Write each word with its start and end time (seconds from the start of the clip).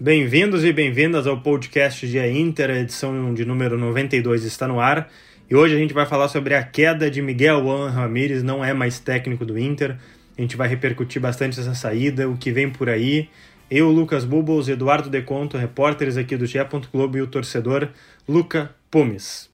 Bem-vindos 0.00 0.64
e 0.64 0.72
bem-vindas 0.72 1.26
ao 1.26 1.40
podcast 1.40 2.06
Dia 2.06 2.30
Inter, 2.30 2.70
a 2.70 2.78
edição 2.78 3.34
de 3.34 3.44
número 3.44 3.76
92 3.76 4.44
está 4.44 4.68
no 4.68 4.78
ar. 4.78 5.10
E 5.50 5.56
hoje 5.56 5.74
a 5.74 5.76
gente 5.76 5.92
vai 5.92 6.06
falar 6.06 6.28
sobre 6.28 6.54
a 6.54 6.62
queda 6.62 7.10
de 7.10 7.20
Miguel 7.20 7.64
Juan 7.64 7.90
Ramírez, 7.90 8.44
não 8.44 8.64
é 8.64 8.72
mais 8.72 9.00
técnico 9.00 9.44
do 9.44 9.58
Inter. 9.58 9.96
A 10.38 10.40
gente 10.40 10.56
vai 10.56 10.68
repercutir 10.68 11.20
bastante 11.20 11.58
essa 11.58 11.74
saída, 11.74 12.28
o 12.28 12.36
que 12.36 12.52
vem 12.52 12.70
por 12.70 12.88
aí. 12.88 13.28
Eu, 13.68 13.90
Lucas 13.90 14.24
Bubbles, 14.24 14.68
Eduardo 14.68 15.10
Deconto, 15.10 15.58
repórteres 15.58 16.16
aqui 16.16 16.36
do 16.36 16.46
GE. 16.46 16.58
Globo 16.92 17.18
e 17.18 17.22
o 17.22 17.26
torcedor 17.26 17.88
Luca 18.28 18.70
Pumes. 18.92 19.50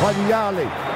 Olha 0.00 0.95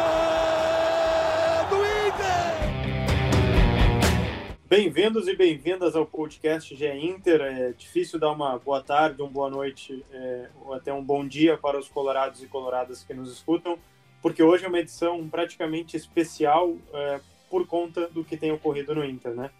Bem-vindos 4.71 5.27
e 5.27 5.35
bem-vindas 5.35 5.97
ao 5.97 6.05
podcast 6.05 6.73
GE 6.73 6.87
Inter. 6.87 7.41
É 7.41 7.73
difícil 7.73 8.17
dar 8.17 8.31
uma 8.31 8.57
boa 8.57 8.81
tarde, 8.81 9.21
uma 9.21 9.29
boa 9.29 9.49
noite 9.49 10.01
é, 10.13 10.47
ou 10.63 10.73
até 10.73 10.93
um 10.93 11.03
bom 11.03 11.27
dia 11.27 11.57
para 11.57 11.77
os 11.77 11.89
colorados 11.89 12.41
e 12.41 12.47
coloradas 12.47 13.03
que 13.03 13.13
nos 13.13 13.29
escutam, 13.33 13.77
porque 14.21 14.41
hoje 14.41 14.63
é 14.63 14.69
uma 14.69 14.79
edição 14.79 15.27
praticamente 15.27 15.97
especial 15.97 16.73
é, 16.93 17.19
por 17.49 17.67
conta 17.67 18.07
do 18.07 18.23
que 18.23 18.37
tem 18.37 18.53
ocorrido 18.53 18.95
no 18.95 19.03
Inter, 19.03 19.33
né? 19.33 19.51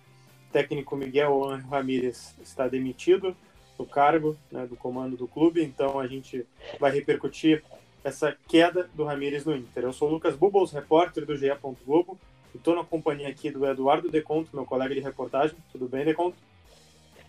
O 0.50 0.54
técnico 0.54 0.96
Miguel 0.96 1.42
Ramírez 1.70 2.34
está 2.42 2.70
demitido 2.70 3.36
do 3.78 3.86
cargo, 3.86 4.38
né, 4.50 4.66
do 4.66 4.78
comando 4.78 5.18
do 5.18 5.28
clube, 5.28 5.62
então 5.62 6.00
a 6.00 6.08
gente 6.08 6.48
vai 6.80 6.90
repercutir 6.90 7.62
essa 8.02 8.34
queda 8.48 8.90
do 8.94 9.04
Ramírez 9.04 9.44
no 9.44 9.58
Inter. 9.58 9.84
Eu 9.84 9.92
sou 9.92 10.08
o 10.08 10.12
Lucas 10.12 10.38
Bubbles, 10.38 10.72
repórter 10.72 11.26
do 11.26 11.36
GE. 11.36 11.52
Globo, 11.86 12.18
Estou 12.54 12.76
na 12.76 12.84
companhia 12.84 13.30
aqui 13.30 13.50
do 13.50 13.66
Eduardo 13.66 14.10
Deconto, 14.10 14.50
meu 14.54 14.66
colega 14.66 14.94
de 14.94 15.02
reportagem. 15.02 15.56
Tudo 15.72 15.88
bem, 15.88 16.06
Deconto? 16.06 16.38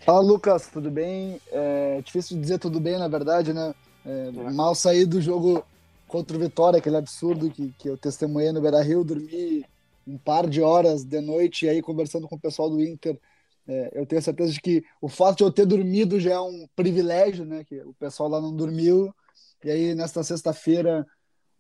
Fala, 0.04 0.20
Lucas, 0.20 0.66
tudo 0.66 0.90
bem? 0.90 1.40
É 1.50 2.00
difícil 2.04 2.40
dizer 2.40 2.58
tudo 2.58 2.80
bem, 2.80 2.98
na 2.98 3.08
verdade, 3.08 3.52
né? 3.52 3.74
É, 4.04 4.28
é. 4.28 4.50
Mal 4.52 4.74
saí 4.74 5.06
do 5.06 5.20
jogo 5.20 5.64
contra 6.08 6.36
o 6.36 6.40
Vitória, 6.40 6.78
aquele 6.78 6.96
absurdo 6.96 7.50
que, 7.50 7.72
que 7.78 7.88
eu 7.88 7.96
testemunhei 7.96 8.52
no 8.52 8.60
Beira-Rio, 8.60 9.04
dormi 9.04 9.64
um 10.06 10.18
par 10.18 10.48
de 10.48 10.60
horas 10.60 11.04
de 11.04 11.20
noite 11.20 11.64
e 11.64 11.68
aí 11.68 11.80
conversando 11.80 12.26
com 12.28 12.34
o 12.34 12.40
pessoal 12.40 12.68
do 12.68 12.82
Inter, 12.82 13.18
é, 13.66 13.90
eu 13.94 14.04
tenho 14.04 14.20
certeza 14.20 14.52
de 14.52 14.60
que 14.60 14.84
o 15.00 15.08
fato 15.08 15.38
de 15.38 15.44
eu 15.44 15.52
ter 15.52 15.64
dormido 15.64 16.18
já 16.18 16.32
é 16.32 16.40
um 16.40 16.66
privilégio, 16.74 17.44
né? 17.44 17.64
Que 17.64 17.80
o 17.80 17.94
pessoal 17.94 18.28
lá 18.28 18.40
não 18.40 18.54
dormiu. 18.54 19.14
E 19.64 19.70
aí, 19.70 19.94
nesta 19.94 20.24
sexta-feira, 20.24 21.06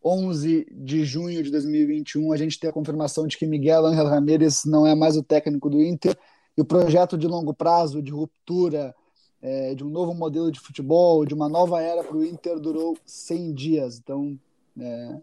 11 0.04 0.66
de 0.70 1.04
junho 1.04 1.42
de 1.42 1.50
2021, 1.50 2.32
a 2.32 2.36
gente 2.36 2.58
tem 2.58 2.70
a 2.70 2.72
confirmação 2.72 3.26
de 3.26 3.36
que 3.36 3.46
Miguel 3.46 3.86
Ángel 3.86 4.06
Ramírez 4.06 4.64
não 4.64 4.86
é 4.86 4.94
mais 4.94 5.16
o 5.16 5.22
técnico 5.22 5.70
do 5.70 5.80
Inter 5.80 6.16
e 6.56 6.60
o 6.60 6.64
projeto 6.64 7.16
de 7.16 7.26
longo 7.26 7.54
prazo, 7.54 8.02
de 8.02 8.10
ruptura, 8.10 8.94
é, 9.40 9.74
de 9.74 9.84
um 9.84 9.88
novo 9.88 10.14
modelo 10.14 10.50
de 10.50 10.60
futebol, 10.60 11.24
de 11.24 11.34
uma 11.34 11.48
nova 11.48 11.80
era 11.80 12.04
para 12.04 12.16
o 12.16 12.24
Inter 12.24 12.58
durou 12.60 12.96
100 13.04 13.52
dias. 13.54 13.98
Então, 13.98 14.38
é, 14.78 15.20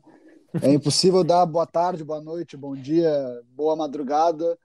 é, 0.61 0.73
impossível 0.73 1.23
dar 1.23 1.45
boa 1.45 1.65
tarde, 1.65 2.03
boa 2.03 2.21
noite, 2.21 2.57
bom 2.57 2.75
dia, 2.75 3.11
boa 3.55 3.75
madrugada, 3.75 4.57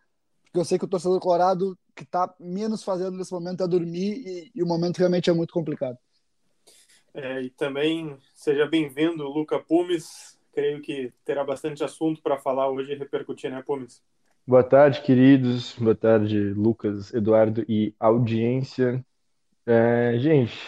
porque 0.44 0.58
eu 0.58 0.64
sei 0.64 0.78
que 0.78 0.84
o 0.84 0.88
torcedor 0.88 1.20
colorado 1.20 1.78
que 1.94 2.02
está 2.02 2.34
menos 2.40 2.82
fazendo 2.82 3.16
nesse 3.16 3.32
momento 3.32 3.62
é 3.62 3.68
dormir 3.68 4.22
e, 4.26 4.50
e 4.54 4.62
o 4.62 4.66
momento 4.66 4.98
realmente 4.98 5.30
é 5.30 5.32
muito 5.32 5.54
complicado. 5.54 5.98
É, 7.14 7.42
e 7.42 7.50
também 7.50 8.18
seja 8.34 8.66
bem-vindo, 8.66 9.22
Luca 9.28 9.60
Pumes. 9.60 10.36
Creio 10.52 10.80
que 10.80 11.12
terá 11.24 11.44
bastante 11.44 11.84
assunto 11.84 12.20
para 12.20 12.38
falar 12.38 12.68
hoje 12.68 12.92
e 12.92 12.96
repercutir, 12.96 13.50
né, 13.50 13.62
Pumes? 13.62 14.02
Boa 14.44 14.64
tarde, 14.64 15.00
queridos. 15.00 15.76
Boa 15.78 15.94
tarde, 15.94 16.50
Lucas, 16.50 17.14
Eduardo 17.14 17.64
e 17.68 17.94
audiência. 18.00 19.04
É, 19.64 20.18
gente, 20.18 20.58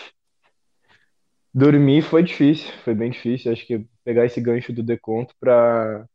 dormir 1.53 2.03
foi 2.03 2.23
difícil, 2.23 2.73
foi 2.85 2.95
bem 2.95 3.11
difícil. 3.11 3.51
Acho 3.51 3.67
que 3.67 3.85
pegar 4.05 4.25
esse 4.25 4.41
gancho 4.41 4.73
do 4.73 4.85
deconto 4.85 5.35
para 5.41 6.06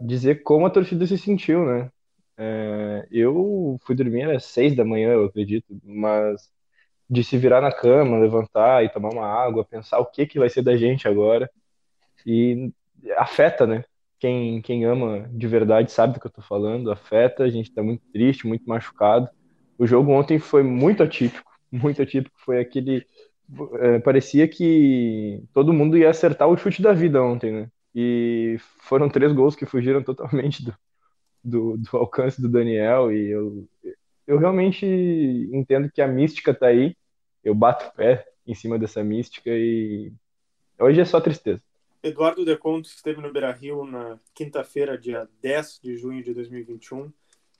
dizer 0.00 0.44
como 0.44 0.64
a 0.64 0.70
torcida 0.70 1.04
se 1.08 1.18
sentiu, 1.18 1.66
né? 1.66 1.90
É, 2.38 3.06
eu 3.10 3.78
fui 3.82 3.96
dormir 3.96 4.30
às 4.30 4.44
seis 4.44 4.76
da 4.76 4.84
manhã, 4.84 5.10
eu 5.10 5.24
acredito, 5.24 5.76
mas 5.84 6.48
de 7.10 7.24
se 7.24 7.36
virar 7.36 7.60
na 7.60 7.72
cama, 7.72 8.18
levantar 8.18 8.84
e 8.84 8.88
tomar 8.90 9.10
uma 9.10 9.26
água, 9.26 9.64
pensar 9.64 9.98
o 9.98 10.06
que 10.06 10.26
que 10.26 10.38
vai 10.38 10.48
ser 10.48 10.62
da 10.62 10.76
gente 10.76 11.08
agora. 11.08 11.50
E 12.26 12.72
afeta, 13.16 13.66
né? 13.66 13.84
Quem, 14.18 14.60
quem 14.62 14.84
ama 14.84 15.28
de 15.32 15.46
verdade 15.48 15.90
sabe 15.92 16.14
do 16.14 16.20
que 16.20 16.26
eu 16.26 16.30
tô 16.30 16.42
falando, 16.42 16.90
afeta, 16.92 17.44
a 17.44 17.50
gente 17.50 17.72
tá 17.72 17.82
muito 17.82 18.02
triste, 18.12 18.46
muito 18.46 18.64
machucado. 18.68 19.28
O 19.78 19.86
jogo 19.86 20.12
ontem 20.12 20.38
foi 20.38 20.62
muito 20.62 21.02
atípico, 21.02 21.50
muito 21.72 22.02
atípico, 22.02 22.36
foi 22.44 22.60
aquele 22.60 23.06
é, 23.80 23.98
parecia 23.98 24.46
que 24.48 25.42
todo 25.52 25.72
mundo 25.72 25.96
ia 25.98 26.10
acertar 26.10 26.48
o 26.48 26.56
chute 26.56 26.80
da 26.82 26.92
vida 26.92 27.22
ontem, 27.22 27.52
né? 27.52 27.70
E 27.94 28.56
foram 28.80 29.08
três 29.08 29.32
gols 29.32 29.56
que 29.56 29.66
fugiram 29.66 30.02
totalmente 30.04 30.64
do, 30.64 30.74
do, 31.44 31.78
do 31.78 31.96
alcance 31.96 32.40
do 32.40 32.48
Daniel 32.48 33.12
e 33.12 33.30
eu, 33.30 33.68
eu 34.26 34.38
realmente 34.38 34.86
entendo 35.52 35.90
que 35.92 36.02
a 36.02 36.08
mística 36.08 36.54
tá 36.54 36.66
aí, 36.68 36.96
eu 37.42 37.54
bato 37.54 37.94
pé 37.94 38.26
em 38.46 38.54
cima 38.54 38.78
dessa 38.78 39.02
mística 39.02 39.50
e 39.50 40.12
hoje 40.78 41.00
é 41.00 41.04
só 41.04 41.20
tristeza. 41.20 41.62
Eduardo 42.02 42.44
Deconto 42.44 42.88
esteve 42.88 43.20
no 43.20 43.32
Beira-Rio 43.32 43.84
na 43.84 44.18
quinta-feira, 44.34 44.96
dia 44.96 45.28
10 45.42 45.80
de 45.82 45.96
junho 45.96 46.22
de 46.22 46.32
2021, 46.32 47.12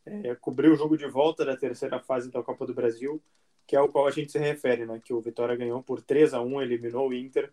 é, 0.07 0.35
cobriu 0.35 0.73
o 0.73 0.77
jogo 0.77 0.97
de 0.97 1.07
volta 1.07 1.45
da 1.45 1.57
terceira 1.57 2.01
fase 2.01 2.31
da 2.31 2.43
Copa 2.43 2.67
do 2.67 2.73
Brasil, 2.73 3.23
que 3.67 3.77
é 3.77 3.79
ao 3.79 3.89
qual 3.89 4.07
a 4.07 4.11
gente 4.11 4.33
se 4.33 4.39
refere, 4.39 4.87
né, 4.87 5.01
que 5.05 5.13
o 5.13 5.21
Vitória 5.21 5.55
ganhou 5.55 5.83
por 5.83 6.01
3 6.01 6.33
a 6.33 6.41
1 6.41 6.62
eliminou 6.62 7.09
o 7.09 7.15
Inter. 7.15 7.53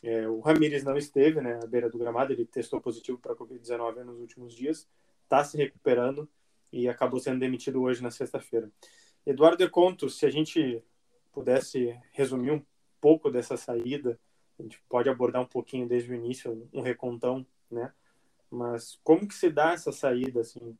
É, 0.00 0.28
o 0.28 0.38
Ramires 0.38 0.84
não 0.84 0.96
esteve 0.96 1.40
né, 1.40 1.58
à 1.60 1.66
beira 1.66 1.90
do 1.90 1.98
gramado, 1.98 2.32
ele 2.32 2.46
testou 2.46 2.80
positivo 2.80 3.18
para 3.18 3.32
a 3.32 3.36
Covid-19 3.36 4.04
nos 4.04 4.20
últimos 4.20 4.54
dias, 4.54 4.88
está 5.24 5.42
se 5.42 5.56
recuperando 5.56 6.28
e 6.72 6.88
acabou 6.88 7.18
sendo 7.18 7.40
demitido 7.40 7.82
hoje 7.82 8.00
na 8.00 8.12
sexta-feira. 8.12 8.70
Eduardo 9.26 9.58
Deconto, 9.58 10.08
se 10.08 10.24
a 10.24 10.30
gente 10.30 10.82
pudesse 11.32 11.98
resumir 12.12 12.52
um 12.52 12.62
pouco 13.00 13.30
dessa 13.30 13.56
saída, 13.56 14.18
a 14.58 14.62
gente 14.62 14.82
pode 14.88 15.08
abordar 15.08 15.42
um 15.42 15.46
pouquinho 15.46 15.86
desde 15.86 16.10
o 16.10 16.14
início, 16.14 16.68
um 16.72 16.80
recontão, 16.80 17.46
né? 17.70 17.92
Mas 18.50 18.98
como 19.04 19.26
que 19.26 19.34
se 19.34 19.50
dá 19.50 19.72
essa 19.72 19.92
saída, 19.92 20.40
assim? 20.40 20.76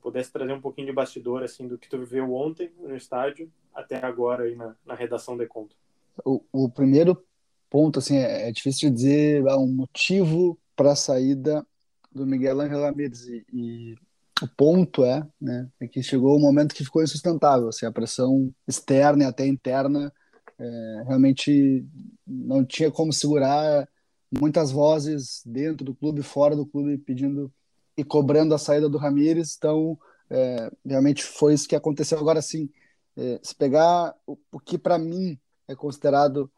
Pudesse 0.00 0.32
trazer 0.32 0.52
um 0.52 0.60
pouquinho 0.60 0.88
de 0.88 0.92
bastidor, 0.92 1.42
assim, 1.42 1.68
do 1.68 1.78
que 1.78 1.88
tu 1.88 1.98
viveu 1.98 2.32
ontem 2.32 2.72
no 2.78 2.96
estádio 2.96 3.52
até 3.74 4.04
agora 4.04 4.44
aí 4.44 4.56
na, 4.56 4.74
na 4.84 4.94
redação 4.94 5.36
de 5.36 5.46
conta. 5.46 5.76
O, 6.24 6.42
o 6.52 6.68
primeiro 6.68 7.22
ponto, 7.68 7.98
assim, 7.98 8.16
é, 8.16 8.48
é 8.48 8.52
difícil 8.52 8.90
dizer 8.90 9.44
um 9.56 9.68
motivo 9.68 10.58
para 10.74 10.92
a 10.92 10.96
saída 10.96 11.64
do 12.10 12.26
Miguel 12.26 12.60
Ángel 12.60 12.80
Ramírez 12.80 13.28
e, 13.28 13.46
e 13.52 13.96
o 14.42 14.48
ponto 14.48 15.04
é, 15.04 15.26
né, 15.40 15.68
é 15.80 15.86
que 15.86 16.02
chegou 16.02 16.36
o 16.36 16.40
momento 16.40 16.74
que 16.74 16.84
ficou 16.84 17.02
insustentável, 17.02 17.68
assim, 17.68 17.86
a 17.86 17.92
pressão 17.92 18.52
externa 18.66 19.24
e 19.24 19.26
até 19.26 19.46
interna 19.46 20.12
é, 20.58 21.04
realmente 21.06 21.86
não 22.26 22.64
tinha 22.64 22.90
como 22.90 23.12
segurar 23.12 23.88
muitas 24.30 24.70
vozes 24.70 25.42
dentro 25.44 25.84
do 25.84 25.94
clube, 25.94 26.22
fora 26.22 26.54
do 26.54 26.66
clube, 26.66 26.98
pedindo 26.98 27.52
e 27.96 28.04
cobrando 28.04 28.54
a 28.54 28.58
saída 28.58 28.88
do 28.88 28.98
Ramires, 28.98 29.56
então 29.56 29.98
é, 30.30 30.70
realmente 30.86 31.24
foi 31.24 31.54
isso 31.54 31.68
que 31.68 31.76
aconteceu. 31.76 32.18
Agora 32.18 32.40
sim, 32.40 32.70
é, 33.16 33.40
se 33.42 33.54
pegar 33.54 34.14
o, 34.26 34.38
o 34.52 34.60
que 34.60 34.78
para 34.78 34.98
mim 34.98 35.38
é 35.66 35.74
considerado 35.74 36.50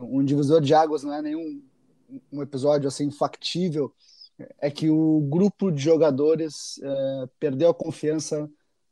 um 0.00 0.24
divisor 0.24 0.60
de 0.60 0.74
águas, 0.74 1.02
não 1.02 1.12
é 1.12 1.20
nenhum 1.20 1.62
um 2.32 2.42
episódio 2.42 2.88
assim 2.88 3.10
factível, 3.10 3.92
é 4.60 4.70
que 4.70 4.88
o 4.90 5.20
grupo 5.20 5.70
de 5.70 5.82
jogadores 5.82 6.80
é, 6.82 7.28
perdeu 7.38 7.70
a 7.70 7.74
confiança 7.74 8.48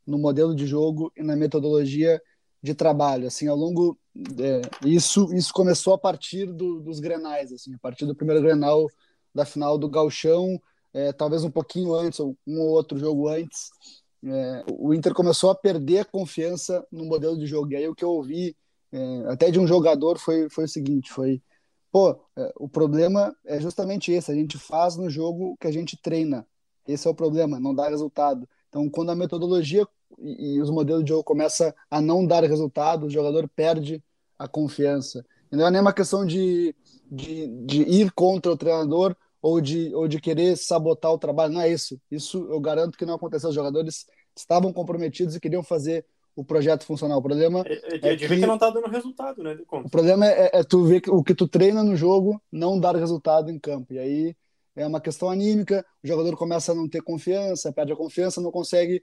no 0.06 0.18
modelo 0.18 0.54
de 0.54 0.66
jogo 0.66 1.12
e 1.16 1.22
na 1.22 1.36
metodologia 1.36 2.20
de 2.62 2.74
trabalho. 2.74 3.26
Assim, 3.26 3.48
ao 3.48 3.56
longo 3.56 3.98
é, 4.38 4.62
isso 4.86 5.32
isso 5.34 5.52
começou 5.52 5.94
a 5.94 5.98
partir 5.98 6.46
do, 6.46 6.80
dos 6.80 7.00
Grenais, 7.00 7.52
assim, 7.52 7.74
a 7.74 7.78
partir 7.78 8.06
do 8.06 8.14
primeiro 8.14 8.42
Grenal 8.42 8.86
da 9.34 9.44
final 9.44 9.76
do 9.76 9.88
Gauchão, 9.88 10.60
é, 10.94 11.12
talvez 11.12 11.44
um 11.44 11.50
pouquinho 11.50 11.94
antes 11.94 12.18
ou 12.20 12.36
um 12.46 12.58
ou 12.60 12.70
outro 12.70 12.98
jogo 12.98 13.28
antes, 13.28 13.70
é, 14.24 14.64
o 14.78 14.94
Inter 14.94 15.12
começou 15.12 15.50
a 15.50 15.54
perder 15.54 16.00
a 16.00 16.04
confiança 16.04 16.84
no 16.90 17.04
modelo 17.04 17.38
de 17.38 17.46
jogo. 17.46 17.72
E 17.72 17.76
aí 17.76 17.88
o 17.88 17.94
que 17.94 18.04
eu 18.04 18.10
ouvi 18.10 18.56
é, 18.90 19.24
até 19.28 19.50
de 19.50 19.60
um 19.60 19.66
jogador 19.66 20.18
foi, 20.18 20.48
foi 20.48 20.64
o 20.64 20.68
seguinte, 20.68 21.12
foi, 21.12 21.42
pô, 21.96 22.20
é, 22.36 22.52
o 22.56 22.68
problema 22.68 23.34
é 23.42 23.58
justamente 23.58 24.12
esse, 24.12 24.30
a 24.30 24.34
gente 24.34 24.58
faz 24.58 24.98
no 24.98 25.08
jogo 25.08 25.56
que 25.58 25.66
a 25.66 25.72
gente 25.72 25.96
treina, 25.96 26.46
esse 26.86 27.08
é 27.08 27.10
o 27.10 27.14
problema, 27.14 27.58
não 27.58 27.74
dá 27.74 27.88
resultado. 27.88 28.46
Então, 28.68 28.86
quando 28.90 29.12
a 29.12 29.14
metodologia 29.14 29.88
e, 30.18 30.60
os 30.60 30.68
modelos 30.68 31.02
de 31.04 31.08
jogo 31.08 31.24
começam 31.24 31.72
a 31.90 31.98
não 31.98 32.26
dar 32.26 32.44
resultado, 32.44 33.06
o 33.06 33.10
jogador 33.10 33.48
perde 33.48 34.04
a 34.38 34.46
confiança. 34.46 35.24
Não 35.50 35.66
é 35.66 35.70
nem 35.70 35.80
uma 35.80 35.92
questão 35.94 36.26
de, 36.26 36.76
de, 37.10 37.46
de 37.64 37.80
ir 37.84 38.12
contra 38.12 38.52
o 38.52 38.58
treinador 38.58 39.16
ou 39.40 39.58
de, 39.58 39.94
ou 39.94 40.06
de 40.06 40.20
querer 40.20 40.54
sabotar 40.54 41.10
o 41.12 41.18
trabalho, 41.18 41.54
não 41.54 41.62
é 41.62 41.72
isso. 41.72 41.98
Isso 42.10 42.46
eu 42.50 42.60
garanto 42.60 42.98
que 42.98 43.06
não 43.06 43.14
aconteceu. 43.14 43.48
Os 43.48 43.54
jogadores 43.54 44.04
estavam 44.36 44.70
comprometidos 44.70 45.34
e 45.34 45.40
queriam 45.40 45.62
fazer 45.62 46.04
o 46.36 46.44
projeto 46.44 46.84
funcionar. 46.84 47.16
O 47.16 47.22
problema 47.22 47.64
é, 47.66 47.72
é, 47.72 48.12
é 48.12 48.14
de 48.14 48.26
ver 48.26 48.38
que 48.38 48.46
não 48.46 48.54
está 48.54 48.68
dando 48.68 48.88
resultado, 48.88 49.42
né? 49.42 49.58
O 49.72 49.88
problema 49.88 50.26
é, 50.26 50.50
é, 50.52 50.62
tu 50.62 50.84
ver 50.84 51.00
que 51.00 51.10
o 51.10 51.24
que 51.24 51.34
tu 51.34 51.48
treina 51.48 51.82
no 51.82 51.96
jogo 51.96 52.40
não 52.52 52.78
dar 52.78 52.94
resultado 52.94 53.50
em 53.50 53.58
campo. 53.58 53.94
E 53.94 53.98
aí 53.98 54.36
é 54.76 54.86
uma 54.86 55.00
questão 55.00 55.30
anímica, 55.30 55.84
o 56.04 56.06
jogador 56.06 56.36
começa 56.36 56.72
a 56.72 56.74
não 56.74 56.86
ter 56.86 57.00
confiança, 57.00 57.72
perde 57.72 57.92
a 57.92 57.96
confiança, 57.96 58.42
não 58.42 58.50
consegue 58.50 59.02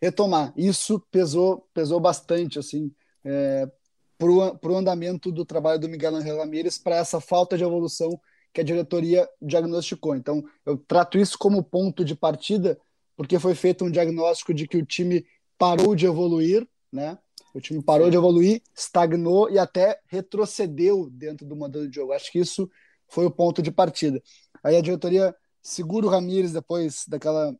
retomar. 0.00 0.54
Isso 0.56 0.98
pesou, 1.10 1.68
pesou 1.74 2.00
bastante, 2.00 2.58
assim, 2.58 2.90
é, 3.22 3.68
para 4.16 4.72
o 4.72 4.76
andamento 4.76 5.30
do 5.30 5.44
trabalho 5.44 5.78
do 5.78 5.88
Miguel 5.88 6.16
Angel 6.16 6.38
Ramírez, 6.38 6.78
para 6.78 6.96
essa 6.96 7.20
falta 7.20 7.58
de 7.58 7.64
evolução 7.64 8.18
que 8.54 8.62
a 8.62 8.64
diretoria 8.64 9.28
diagnosticou. 9.42 10.16
Então, 10.16 10.42
eu 10.64 10.78
trato 10.78 11.18
isso 11.18 11.36
como 11.36 11.62
ponto 11.62 12.02
de 12.02 12.14
partida, 12.14 12.78
porque 13.16 13.38
foi 13.38 13.54
feito 13.54 13.84
um 13.84 13.90
diagnóstico 13.90 14.54
de 14.54 14.66
que 14.66 14.78
o 14.78 14.86
time 14.86 15.26
parou 15.58 15.94
de 15.94 16.06
evoluir, 16.06 16.66
né? 16.92 17.18
O 17.54 17.60
time 17.60 17.82
parou 17.82 18.10
de 18.10 18.16
evoluir, 18.16 18.62
estagnou 18.74 19.48
e 19.48 19.58
até 19.58 20.00
retrocedeu 20.06 21.08
dentro 21.10 21.46
do 21.46 21.54
modelo 21.54 21.88
de 21.88 21.94
jogo. 21.94 22.12
Acho 22.12 22.32
que 22.32 22.40
isso 22.40 22.68
foi 23.08 23.26
o 23.26 23.30
ponto 23.30 23.62
de 23.62 23.70
partida. 23.70 24.20
Aí 24.62 24.76
a 24.76 24.80
diretoria 24.80 25.34
segura 25.62 26.06
o 26.06 26.08
Ramires 26.08 26.52
depois 26.52 27.04
daquela 27.06 27.54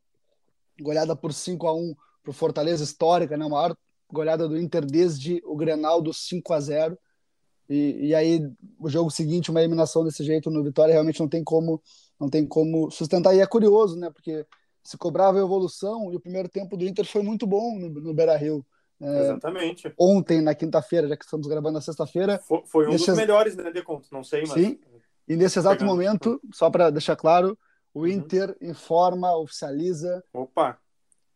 goleada 0.80 1.14
por 1.14 1.32
5 1.32 1.66
a 1.66 1.74
1 1.74 1.94
para 2.22 2.30
o 2.30 2.34
Fortaleza 2.34 2.82
histórica, 2.82 3.36
né? 3.36 3.44
A 3.44 3.48
maior 3.48 3.76
goleada 4.12 4.48
do 4.48 4.58
Inter 4.58 4.84
desde 4.84 5.40
o 5.44 5.56
Grenal 5.56 6.02
do 6.02 6.12
5 6.12 6.52
a 6.52 6.60
0 6.60 6.98
e, 7.68 8.08
e 8.08 8.14
aí 8.14 8.40
o 8.78 8.88
jogo 8.88 9.10
seguinte 9.10 9.50
uma 9.50 9.60
eliminação 9.60 10.04
desse 10.04 10.22
jeito 10.22 10.50
no 10.50 10.62
Vitória 10.62 10.92
realmente 10.92 11.20
não 11.20 11.28
tem 11.28 11.42
como 11.42 11.82
não 12.20 12.28
tem 12.28 12.46
como 12.46 12.90
sustentar 12.90 13.34
e 13.34 13.40
é 13.40 13.46
curioso 13.46 13.96
né 13.96 14.10
porque 14.10 14.46
se 14.84 14.98
cobrava 14.98 15.38
evolução 15.38 16.12
e 16.12 16.16
o 16.16 16.20
primeiro 16.20 16.48
tempo 16.48 16.76
do 16.76 16.84
Inter 16.84 17.06
foi 17.06 17.22
muito 17.22 17.46
bom 17.46 17.78
no, 17.78 17.88
no 17.88 18.14
Beira 18.14 18.36
Rio. 18.36 18.64
É, 19.00 19.20
Exatamente. 19.22 19.92
Ontem, 19.98 20.40
na 20.40 20.54
quinta-feira, 20.54 21.08
já 21.08 21.16
que 21.16 21.24
estamos 21.24 21.46
gravando 21.46 21.74
na 21.74 21.80
sexta-feira. 21.80 22.38
Foi, 22.38 22.62
foi, 22.66 22.86
um 22.86 22.90
nesse... 22.90 23.06
dos 23.06 23.16
melhores, 23.16 23.56
né, 23.56 23.70
de 23.70 23.82
conto, 23.82 24.08
não 24.12 24.22
sei, 24.22 24.42
mas. 24.42 24.52
Sim, 24.52 24.78
e 25.26 25.36
nesse 25.36 25.58
exato 25.58 25.78
Pegando. 25.78 25.90
momento, 25.90 26.40
só 26.52 26.70
para 26.70 26.90
deixar 26.90 27.16
claro, 27.16 27.58
o 27.92 28.00
uhum. 28.00 28.06
Inter 28.06 28.54
informa, 28.60 29.36
oficializa 29.36 30.22
Opa. 30.32 30.78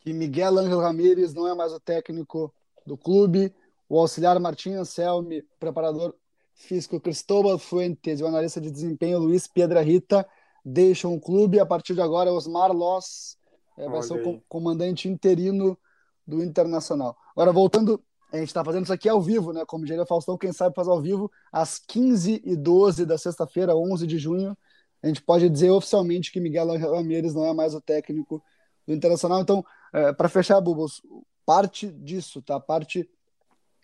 que 0.01 0.13
Miguel 0.13 0.59
Ángel 0.59 0.81
Ramírez 0.81 1.33
não 1.33 1.49
é 1.49 1.55
mais 1.55 1.73
o 1.73 1.81
técnico 1.81 2.55
do 2.87 2.97
clube. 2.97 3.55
O 3.89 3.99
auxiliar 3.99 4.39
Martim 4.39 4.73
Anselmi, 4.73 5.43
preparador 5.59 6.15
físico 6.55 7.01
Cristóbal 7.01 7.59
Fuentes 7.59 8.21
e 8.21 8.23
o 8.23 8.27
analista 8.27 8.61
de 8.61 8.71
desempenho 8.71 9.19
Luiz 9.19 9.47
Piedra 9.47 9.81
Rita 9.81 10.27
deixam 10.63 11.15
o 11.15 11.21
clube. 11.21 11.59
A 11.59 11.65
partir 11.65 11.95
de 11.95 12.03
agora, 12.03 12.33
Osmar 12.33 12.73
Loss 12.73 13.38
é, 13.79 13.89
vai 13.89 14.03
ser 14.03 14.15
o 14.15 14.41
comandante 14.49 15.09
interino 15.09 15.79
do 16.27 16.43
Internacional. 16.43 17.17
Agora, 17.33 17.53
voltando, 17.53 18.03
a 18.33 18.37
gente 18.37 18.49
está 18.49 18.65
fazendo 18.65 18.85
isso 18.85 18.93
aqui 18.93 19.09
ao 19.09 19.23
vivo, 19.23 19.53
né? 19.53 19.65
Como 19.65 19.85
diria 19.85 20.05
Faustão, 20.05 20.37
quem 20.37 20.53
sabe 20.53 20.75
faz 20.75 20.89
ao 20.89 21.01
vivo, 21.01 21.31
às 21.51 21.79
15h12 21.79 23.05
da 23.07 23.17
sexta-feira, 23.17 23.75
11 23.75 24.07
de 24.07 24.19
junho. 24.19 24.57
A 25.03 25.07
gente 25.07 25.23
pode 25.23 25.49
dizer 25.49 25.71
oficialmente 25.71 26.33
que 26.33 26.41
Miguel 26.41 26.77
Ramírez 26.77 27.35
não 27.35 27.47
é 27.47 27.55
mais 27.55 27.75
o 27.75 27.81
técnico 27.81 28.43
do 28.87 28.93
Internacional. 28.93 29.41
Então, 29.41 29.65
é, 29.93 30.13
para 30.13 30.29
fechar, 30.29 30.61
Bubos, 30.61 31.01
parte 31.47 31.91
disso, 31.91 32.43
tá? 32.43 32.59
Parte 32.59 33.09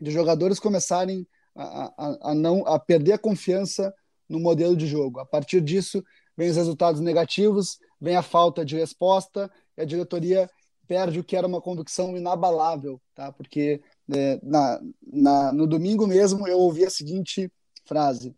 de 0.01 0.11
jogadores 0.11 0.59
começarem 0.59 1.27
a, 1.55 1.85
a, 1.97 2.31
a, 2.31 2.35
não 2.35 2.67
a 2.67 2.79
perder 2.79 3.13
a 3.13 3.19
confiança 3.19 3.95
no 4.29 4.41
modelo 4.41 4.77
de 4.77 4.87
jogo. 4.87 5.21
A 5.21 5.25
partir 5.25 5.61
disso, 5.61 6.05
vem 6.37 6.51
os 6.51 6.57
resultados 6.57 7.01
negativos, 7.01 7.79
vem 8.01 8.17
a 8.17 8.23
falta 8.23 8.65
de 8.65 8.77
resposta, 8.77 9.51
e 9.77 9.83
a 9.83 9.85
diretoria 9.85 10.49
perde 10.87 11.19
o 11.19 11.25
que 11.25 11.37
era 11.37 11.47
uma 11.47 11.61
convicção 11.61 12.17
inabalável, 12.17 13.01
tá? 13.15 13.33
Porque 13.33 13.81
é, 14.13 14.39
na, 14.43 14.81
na, 15.03 15.53
no 15.53 15.67
domingo 15.67 16.07
mesmo 16.07 16.47
eu 16.47 16.59
ouvi 16.59 16.85
a 16.85 16.91
seguinte 16.91 17.51
frase: 17.85 18.35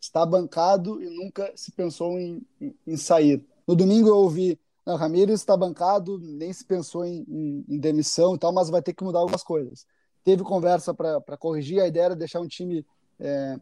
está 0.00 0.24
bancado 0.24 1.02
e 1.02 1.08
nunca 1.08 1.52
se 1.56 1.72
pensou 1.72 2.18
em, 2.18 2.42
em, 2.60 2.74
em 2.86 2.96
sair. 2.96 3.44
No 3.66 3.74
domingo 3.74 4.08
eu 4.08 4.16
ouvi: 4.16 4.58
não, 4.84 4.96
Ramírez 4.96 5.40
está 5.40 5.56
bancado, 5.56 6.18
nem 6.18 6.52
se 6.52 6.64
pensou 6.64 7.04
em, 7.04 7.24
em, 7.28 7.64
em, 7.68 7.78
demissão 7.78 8.34
e 8.34 8.38
tal, 8.38 8.52
mas 8.52 8.70
vai 8.70 8.82
ter 8.82 8.94
que 8.94 9.02
mudar 9.02 9.18
algumas 9.18 9.42
coisas. 9.42 9.84
Teve 10.22 10.42
conversa 10.42 10.94
para 10.94 11.36
corrigir, 11.36 11.80
a 11.80 11.88
ideia 11.88 12.04
era 12.04 12.16
deixar 12.16 12.40
um 12.40 12.48
time. 12.48 12.84
É, 13.18 13.58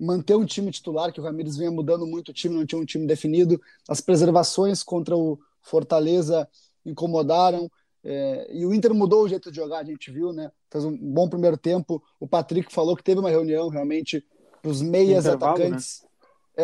manter 0.00 0.34
um 0.34 0.44
time 0.44 0.70
titular, 0.70 1.12
que 1.12 1.20
o 1.20 1.22
Ramires 1.22 1.56
vinha 1.56 1.70
mudando 1.70 2.04
muito 2.04 2.30
o 2.30 2.32
time, 2.32 2.56
não 2.56 2.66
tinha 2.66 2.80
um 2.80 2.84
time 2.84 3.06
definido. 3.06 3.60
As 3.88 4.00
preservações 4.00 4.82
contra 4.82 5.16
o 5.16 5.38
Fortaleza 5.62 6.48
incomodaram. 6.84 7.70
É, 8.04 8.48
e 8.52 8.66
o 8.66 8.74
Inter 8.74 8.92
mudou 8.92 9.22
o 9.22 9.28
jeito 9.28 9.50
de 9.50 9.56
jogar, 9.56 9.78
a 9.78 9.84
gente 9.84 10.10
viu, 10.10 10.32
né? 10.32 10.50
Fez 10.70 10.84
um 10.84 10.96
bom 10.96 11.28
primeiro 11.28 11.56
tempo. 11.56 12.02
O 12.18 12.26
Patrick 12.26 12.72
falou 12.72 12.96
que 12.96 13.04
teve 13.04 13.20
uma 13.20 13.30
reunião 13.30 13.68
realmente 13.68 14.24
para 14.60 14.70
os 14.70 14.82
meias 14.82 15.26
atacantes. 15.26 16.02
Né? 16.02 16.08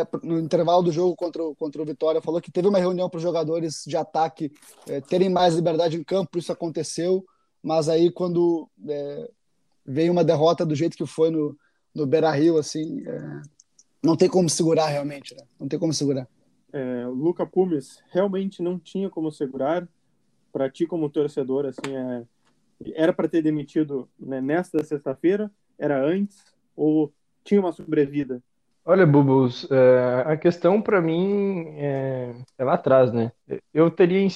É, 0.00 0.06
no 0.22 0.38
intervalo 0.38 0.82
do 0.82 0.92
jogo 0.92 1.16
contra 1.16 1.42
o, 1.42 1.54
contra 1.54 1.80
o 1.80 1.84
Vitória, 1.84 2.20
falou 2.20 2.42
que 2.42 2.52
teve 2.52 2.68
uma 2.68 2.78
reunião 2.78 3.08
para 3.08 3.16
os 3.16 3.22
jogadores 3.22 3.84
de 3.86 3.96
ataque 3.96 4.52
é, 4.86 5.00
terem 5.00 5.30
mais 5.30 5.54
liberdade 5.54 5.96
em 5.96 6.04
campo, 6.04 6.38
isso 6.38 6.52
aconteceu, 6.52 7.24
mas 7.62 7.88
aí 7.88 8.10
quando 8.10 8.68
é, 8.86 9.30
veio 9.86 10.12
uma 10.12 10.22
derrota 10.22 10.66
do 10.66 10.74
jeito 10.74 10.94
que 10.94 11.06
foi 11.06 11.30
no, 11.30 11.56
no 11.94 12.06
Beira 12.06 12.30
Rio, 12.30 12.58
assim, 12.58 13.02
é, 13.06 13.40
não 14.02 14.14
tem 14.14 14.28
como 14.28 14.50
segurar 14.50 14.88
realmente, 14.88 15.34
né? 15.34 15.42
não 15.58 15.66
tem 15.66 15.78
como 15.78 15.94
segurar 15.94 16.28
é, 16.72 17.06
Luca 17.06 17.46
Pumes 17.46 18.02
realmente 18.10 18.62
não 18.62 18.78
tinha 18.78 19.08
como 19.08 19.30
segurar. 19.30 19.88
Para 20.52 20.70
ti, 20.70 20.86
como 20.86 21.10
torcedor, 21.10 21.66
assim, 21.66 21.94
é, 21.94 22.24
era 22.94 23.12
para 23.12 23.28
ter 23.28 23.42
demitido 23.42 24.08
né, 24.18 24.40
nesta 24.40 24.82
sexta-feira? 24.82 25.50
Era 25.78 26.02
antes? 26.02 26.54
Ou 26.74 27.12
tinha 27.44 27.60
uma 27.60 27.72
sobrevida? 27.72 28.42
Olha, 28.84 29.06
Bubos, 29.06 29.70
é, 29.70 30.22
a 30.26 30.36
questão 30.36 30.80
para 30.80 31.02
mim 31.02 31.66
é, 31.76 32.34
é, 32.56 32.64
lá 32.64 32.74
atrás, 32.74 33.12
né? 33.12 33.30
Eu 33.72 33.90
teria. 33.90 34.26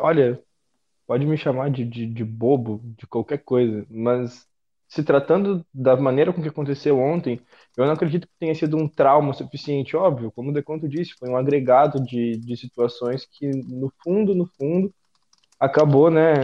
Olha, 0.00 0.42
pode 1.06 1.24
me 1.24 1.36
chamar 1.36 1.70
de, 1.70 1.84
de, 1.84 2.06
de 2.06 2.24
bobo, 2.24 2.80
de 2.98 3.06
qualquer 3.06 3.38
coisa, 3.38 3.86
mas 3.88 4.49
se 4.90 5.04
tratando 5.04 5.64
da 5.72 5.96
maneira 5.96 6.32
com 6.32 6.42
que 6.42 6.48
aconteceu 6.48 6.98
ontem, 6.98 7.40
eu 7.76 7.86
não 7.86 7.92
acredito 7.92 8.26
que 8.26 8.34
tenha 8.40 8.54
sido 8.56 8.76
um 8.76 8.88
trauma 8.88 9.32
suficiente, 9.32 9.96
óbvio, 9.96 10.32
como 10.32 10.50
o 10.50 10.52
Deconto 10.52 10.88
disse, 10.88 11.14
foi 11.16 11.30
um 11.30 11.36
agregado 11.36 12.02
de, 12.02 12.36
de 12.38 12.56
situações 12.56 13.24
que, 13.24 13.48
no 13.48 13.92
fundo, 14.02 14.34
no 14.34 14.46
fundo, 14.58 14.92
acabou, 15.60 16.10
né, 16.10 16.34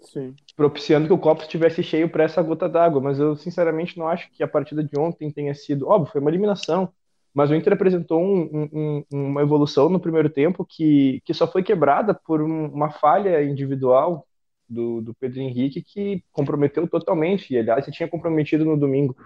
Sim. 0.00 0.34
propiciando 0.56 1.06
que 1.06 1.12
o 1.12 1.18
copo 1.18 1.42
estivesse 1.42 1.80
cheio 1.84 2.08
para 2.10 2.24
essa 2.24 2.42
gota 2.42 2.68
d'água, 2.68 3.00
mas 3.00 3.20
eu, 3.20 3.36
sinceramente, 3.36 3.96
não 3.96 4.08
acho 4.08 4.28
que 4.32 4.42
a 4.42 4.48
partida 4.48 4.82
de 4.82 4.98
ontem 4.98 5.30
tenha 5.30 5.54
sido, 5.54 5.86
óbvio, 5.86 6.10
foi 6.10 6.20
uma 6.20 6.30
eliminação, 6.30 6.92
mas 7.32 7.48
o 7.48 7.54
Inter 7.54 7.74
apresentou 7.74 8.20
um, 8.20 8.68
um, 8.72 9.04
uma 9.12 9.40
evolução 9.40 9.88
no 9.88 10.00
primeiro 10.00 10.28
tempo 10.28 10.66
que, 10.68 11.22
que 11.24 11.32
só 11.32 11.46
foi 11.46 11.62
quebrada 11.62 12.12
por 12.12 12.42
uma 12.42 12.90
falha 12.90 13.40
individual 13.44 14.26
do, 14.68 15.00
do 15.00 15.14
Pedro 15.14 15.40
Henrique 15.40 15.82
que 15.82 16.22
comprometeu 16.32 16.86
totalmente, 16.86 17.52
e 17.52 17.58
aliás, 17.58 17.84
se 17.84 17.90
tinha 17.90 18.08
comprometido 18.08 18.64
no 18.64 18.76
domingo. 18.76 19.16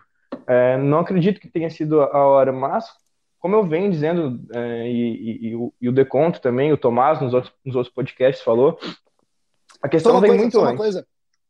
É, 0.46 0.76
não 0.78 1.00
acredito 1.00 1.40
que 1.40 1.48
tenha 1.48 1.68
sido 1.68 2.00
a 2.00 2.26
hora, 2.26 2.52
mas 2.52 2.86
como 3.38 3.56
eu 3.56 3.66
venho 3.66 3.90
dizendo, 3.90 4.40
é, 4.54 4.88
e, 4.88 4.92
e, 4.92 5.48
e, 5.48 5.56
o, 5.56 5.74
e, 5.80 5.88
o 5.88 5.92
Deconto 5.92 6.40
também, 6.40 6.72
o 6.72 6.76
Tomás 6.76 7.20
nos 7.20 7.34
outros, 7.34 7.52
nos 7.64 7.74
outros 7.74 7.92
podcasts 7.92 8.44
falou, 8.44 8.78
a 9.82 9.88
questão 9.88 10.20
vem 10.20 10.30
coisa, 10.30 10.42
muito 10.42 10.60
uma 10.60 10.76
Coisa, 10.76 11.06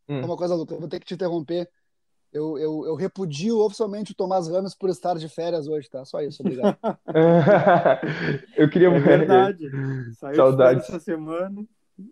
hum. 0.09 0.25
Uma 0.25 0.37
coisa, 0.37 0.55
Lucas, 0.55 0.75
eu 0.75 0.81
vou 0.81 0.89
ter 0.89 0.99
que 0.99 1.07
te 1.07 1.15
interromper. 1.15 1.69
Eu, 2.33 2.57
eu, 2.57 2.87
eu 2.87 2.95
repudio 2.95 3.59
oficialmente 3.59 4.13
o 4.13 4.15
Tomás 4.15 4.49
Ramos 4.49 4.75
por 4.75 4.89
estar 4.89 5.19
de 5.19 5.29
férias 5.29 5.69
hoje, 5.69 5.91
tá? 5.91 6.03
Só 6.07 6.23
isso, 6.23 6.43
obrigado. 6.43 6.79
eu 8.57 8.71
queria... 8.71 8.89
É 8.89 8.99
verdade. 8.99 9.71
Saiu 10.15 10.37
Saudades. 10.37 10.89
essa 10.89 10.99
semana. 10.99 11.63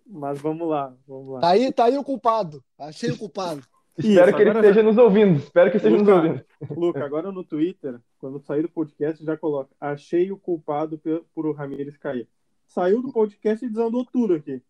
Mas 0.07 0.41
vamos 0.41 0.69
lá, 0.69 0.95
vamos 1.07 1.35
lá. 1.35 1.41
Tá 1.41 1.49
aí, 1.49 1.73
tá 1.73 1.85
aí 1.85 1.97
o 1.97 2.05
culpado. 2.05 2.63
Achei 2.79 3.11
o 3.11 3.19
culpado. 3.19 3.63
Espero 3.99 4.35
que 4.35 4.43
ele 4.43 4.51
esteja 4.51 4.83
nos 4.83 4.97
ouvindo. 4.97 5.39
Espero 5.39 5.71
que 5.71 5.77
esteja 5.77 5.97
Luca, 5.97 6.15
nos 6.15 6.25
ouvindo. 6.25 6.45
Luca, 6.71 7.05
agora 7.05 7.31
no 7.33 7.45
Twitter, 7.45 8.01
quando 8.19 8.41
sair 8.41 8.63
do 8.63 8.69
podcast, 8.69 9.23
já 9.25 9.37
coloca. 9.37 9.71
Achei 9.81 10.31
o 10.33 10.39
culpado 10.39 10.99
por, 10.99 11.25
por 11.35 11.47
o 11.47 11.53
Ramirez 11.53 11.97
cair. 11.97 12.27
Saiu 12.67 13.03
do 13.03 13.13
podcast 13.13 13.65
e 13.65 13.69
desandou 13.69 14.07
tudo 14.11 14.35
aqui. 14.35 14.63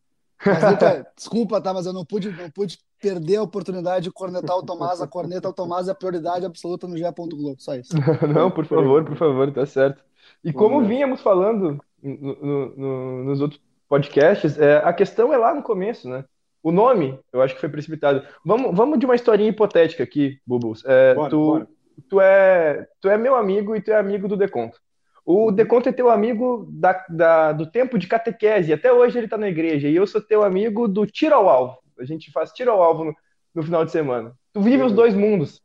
Mas, 0.45 0.71
Luca, 0.71 1.07
desculpa, 1.15 1.61
tá? 1.61 1.75
Mas 1.75 1.87
eu 1.87 1.93
não 1.93 2.05
pude, 2.05 2.31
não 2.31 2.51
pude 2.51 2.79
perder 3.01 3.37
a 3.37 3.43
oportunidade 3.43 4.05
de 4.05 4.11
cornetar 4.11 4.57
o 4.57 4.65
Tomás. 4.65 5.01
A 5.01 5.07
corneta 5.07 5.47
ao 5.47 5.55
Tomás 5.55 5.87
é 5.87 5.91
a 5.91 5.95
prioridade 5.95 6.47
absoluta 6.47 6.89
no 6.89 6.97
GE. 6.97 7.05
Globo. 7.15 7.57
Só 7.59 7.75
isso. 7.77 7.93
Não, 8.27 8.51
por 8.51 8.65
favor, 8.65 9.05
por 9.05 9.17
favor, 9.17 9.53
tá 9.53 9.67
certo. 9.67 10.03
E 10.43 10.53
como 10.53 10.83
vínhamos 10.83 11.21
falando 11.21 11.79
no, 12.03 12.37
no, 12.43 12.77
no, 12.77 13.25
nos 13.25 13.41
outros 13.41 13.61
podcasts, 13.91 14.57
é, 14.57 14.77
a 14.77 14.93
questão 14.93 15.35
é 15.35 15.37
lá 15.37 15.53
no 15.53 15.65
começo, 15.65 16.09
né? 16.09 16.25
O 16.63 16.71
nome, 16.71 17.19
eu 17.33 17.43
acho 17.43 17.55
que 17.55 17.61
foi 17.61 17.69
precipitado. 17.69 18.23
Vamos, 18.45 18.75
vamos 18.75 18.99
de 18.99 19.05
uma 19.05 19.17
historinha 19.17 19.51
hipotética 19.51 20.05
aqui, 20.05 20.39
Bubbles. 20.47 20.85
É, 20.87 21.15
bora, 21.15 21.31
tu, 21.31 21.45
bora. 21.45 21.69
Tu, 22.09 22.21
é, 22.21 22.87
tu 23.01 23.09
é 23.09 23.19
meu 23.19 23.35
amigo 23.35 23.75
e 23.75 23.81
tu 23.81 23.91
é 23.91 23.99
amigo 23.99 24.29
do 24.29 24.37
Deconto. 24.37 24.79
O 25.27 25.47
uhum. 25.47 25.53
Deconto 25.53 25.89
é 25.89 25.93
teu 25.93 26.09
amigo 26.09 26.69
da, 26.71 27.05
da, 27.09 27.53
do 27.53 27.67
tempo 27.67 27.99
de 27.99 28.07
catequese, 28.07 28.73
até 28.73 28.93
hoje 28.93 29.19
ele 29.19 29.29
tá 29.29 29.37
na 29.37 29.49
igreja, 29.49 29.89
e 29.89 29.97
eu 29.97 30.07
sou 30.07 30.21
teu 30.21 30.45
amigo 30.45 30.87
do 30.87 31.05
tiro 31.05 31.35
ao 31.35 31.49
alvo. 31.49 31.79
A 31.99 32.05
gente 32.05 32.31
faz 32.31 32.53
tiro 32.53 32.71
ao 32.71 32.83
alvo 32.83 33.05
no, 33.05 33.15
no 33.55 33.63
final 33.63 33.85
de 33.85 33.91
semana. 33.91 34.33
Tu 34.53 34.61
vive 34.61 34.85
os 34.85 34.93
dois 34.93 35.15
mundos. 35.15 35.61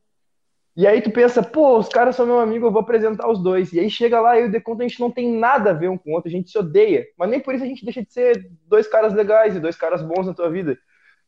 E 0.75 0.85
aí 0.85 1.01
tu 1.01 1.09
pensa, 1.09 1.41
pô, 1.41 1.77
os 1.77 1.87
caras 1.87 2.17
são 2.17 2.25
meu 2.25 2.39
amigo, 2.39 2.65
eu 2.65 2.71
vou 2.71 2.81
apresentar 2.81 3.29
os 3.29 3.41
dois. 3.41 3.71
E 3.71 3.79
aí 3.79 3.89
chega 3.89 4.19
lá 4.19 4.37
e 4.37 4.45
o 4.45 4.51
Deconto 4.51 4.81
a 4.81 4.87
gente 4.87 4.99
não 4.99 5.09
tem 5.09 5.31
nada 5.31 5.69
a 5.69 5.73
ver 5.73 5.89
um 5.89 5.97
com 5.97 6.11
o 6.11 6.13
outro, 6.13 6.27
a 6.27 6.31
gente 6.31 6.49
se 6.49 6.57
odeia. 6.57 7.05
Mas 7.17 7.29
nem 7.29 7.39
por 7.39 7.55
isso 7.55 7.63
a 7.63 7.67
gente 7.67 7.85
deixa 7.85 8.03
de 8.03 8.11
ser 8.11 8.51
dois 8.67 8.85
caras 8.85 9.13
legais 9.13 9.55
e 9.55 9.59
dois 9.59 9.77
caras 9.77 10.01
bons 10.01 10.27
na 10.27 10.33
tua 10.33 10.49
vida. 10.49 10.77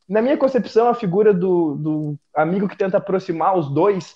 Na 0.07 0.21
minha 0.21 0.37
concepção, 0.37 0.89
a 0.89 0.93
figura 0.93 1.33
do, 1.33 1.75
do 1.75 2.19
amigo 2.33 2.67
que 2.67 2.77
tenta 2.77 2.97
aproximar 2.97 3.57
os 3.57 3.69
dois 3.69 4.13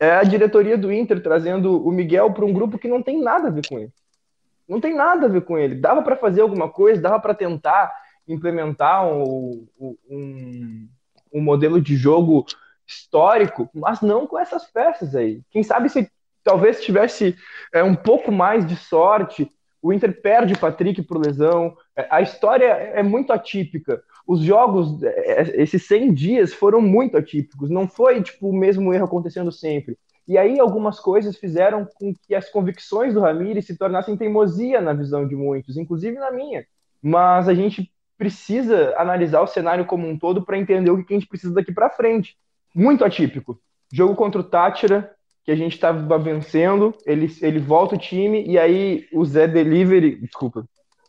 é 0.00 0.16
a 0.16 0.24
diretoria 0.24 0.76
do 0.76 0.92
Inter 0.92 1.22
trazendo 1.22 1.80
o 1.86 1.92
Miguel 1.92 2.32
para 2.32 2.44
um 2.44 2.52
grupo 2.52 2.76
que 2.76 2.88
não 2.88 3.00
tem 3.00 3.22
nada 3.22 3.48
a 3.48 3.50
ver 3.52 3.66
com 3.68 3.78
ele. 3.78 3.92
Não 4.68 4.80
tem 4.80 4.94
nada 4.94 5.26
a 5.26 5.28
ver 5.28 5.42
com 5.42 5.56
ele. 5.56 5.76
Dava 5.76 6.02
para 6.02 6.16
fazer 6.16 6.40
alguma 6.40 6.68
coisa, 6.68 7.00
dava 7.00 7.20
para 7.20 7.34
tentar 7.34 7.92
implementar 8.26 9.06
um, 9.06 9.66
um, 9.78 10.88
um 11.32 11.40
modelo 11.40 11.80
de 11.80 11.94
jogo 11.96 12.44
histórico, 12.86 13.68
mas 13.74 14.00
não 14.00 14.26
com 14.26 14.38
essas 14.38 14.64
peças 14.70 15.14
aí. 15.14 15.40
Quem 15.50 15.62
sabe 15.62 15.88
se 15.88 16.10
talvez 16.42 16.82
tivesse 16.82 17.36
é, 17.72 17.82
um 17.82 17.94
pouco 17.94 18.32
mais 18.32 18.66
de 18.66 18.76
sorte, 18.76 19.50
o 19.80 19.92
Inter 19.92 20.20
perde 20.20 20.54
o 20.54 20.58
Patrick 20.58 21.02
por 21.02 21.18
lesão. 21.18 21.76
É, 21.96 22.06
a 22.10 22.20
história 22.20 22.66
é 22.66 23.02
muito 23.02 23.32
atípica 23.32 24.02
os 24.26 24.40
jogos, 24.40 25.02
é, 25.02 25.42
é, 25.42 25.62
esses 25.62 25.86
100 25.86 26.14
dias 26.14 26.52
foram 26.52 26.80
muito 26.80 27.16
atípicos, 27.16 27.70
não 27.70 27.88
foi 27.88 28.22
tipo 28.22 28.48
o 28.48 28.56
mesmo 28.56 28.92
erro 28.92 29.04
acontecendo 29.04 29.50
sempre. 29.50 29.98
E 30.26 30.38
aí 30.38 30.60
algumas 30.60 31.00
coisas 31.00 31.36
fizeram 31.36 31.86
com 31.96 32.14
que 32.14 32.34
as 32.34 32.48
convicções 32.48 33.12
do 33.12 33.20
Ramires 33.20 33.66
se 33.66 33.76
tornassem 33.76 34.16
teimosia 34.16 34.80
na 34.80 34.92
visão 34.92 35.26
de 35.26 35.34
muitos, 35.34 35.76
inclusive 35.76 36.16
na 36.16 36.30
minha. 36.30 36.64
Mas 37.02 37.48
a 37.48 37.54
gente 37.54 37.92
precisa 38.16 38.94
analisar 38.96 39.40
o 39.40 39.48
cenário 39.48 39.84
como 39.84 40.08
um 40.08 40.16
todo 40.16 40.44
para 40.44 40.56
entender 40.56 40.92
o 40.92 41.04
que 41.04 41.12
a 41.12 41.18
gente 41.18 41.28
precisa 41.28 41.52
daqui 41.52 41.72
para 41.72 41.90
frente. 41.90 42.36
Muito 42.74 43.04
atípico. 43.04 43.58
Jogo 43.92 44.14
contra 44.14 44.40
o 44.40 44.44
Tátira, 44.44 45.14
que 45.44 45.50
a 45.50 45.56
gente 45.56 45.74
estava 45.74 46.18
vencendo, 46.18 46.94
ele, 47.04 47.26
ele 47.42 47.58
volta 47.58 47.94
o 47.94 47.98
time 47.98 48.44
e 48.46 48.58
aí 48.58 49.06
o 49.12 49.24
Zé 49.24 49.46
Delivery, 49.46 50.16
desculpa, 50.16 50.64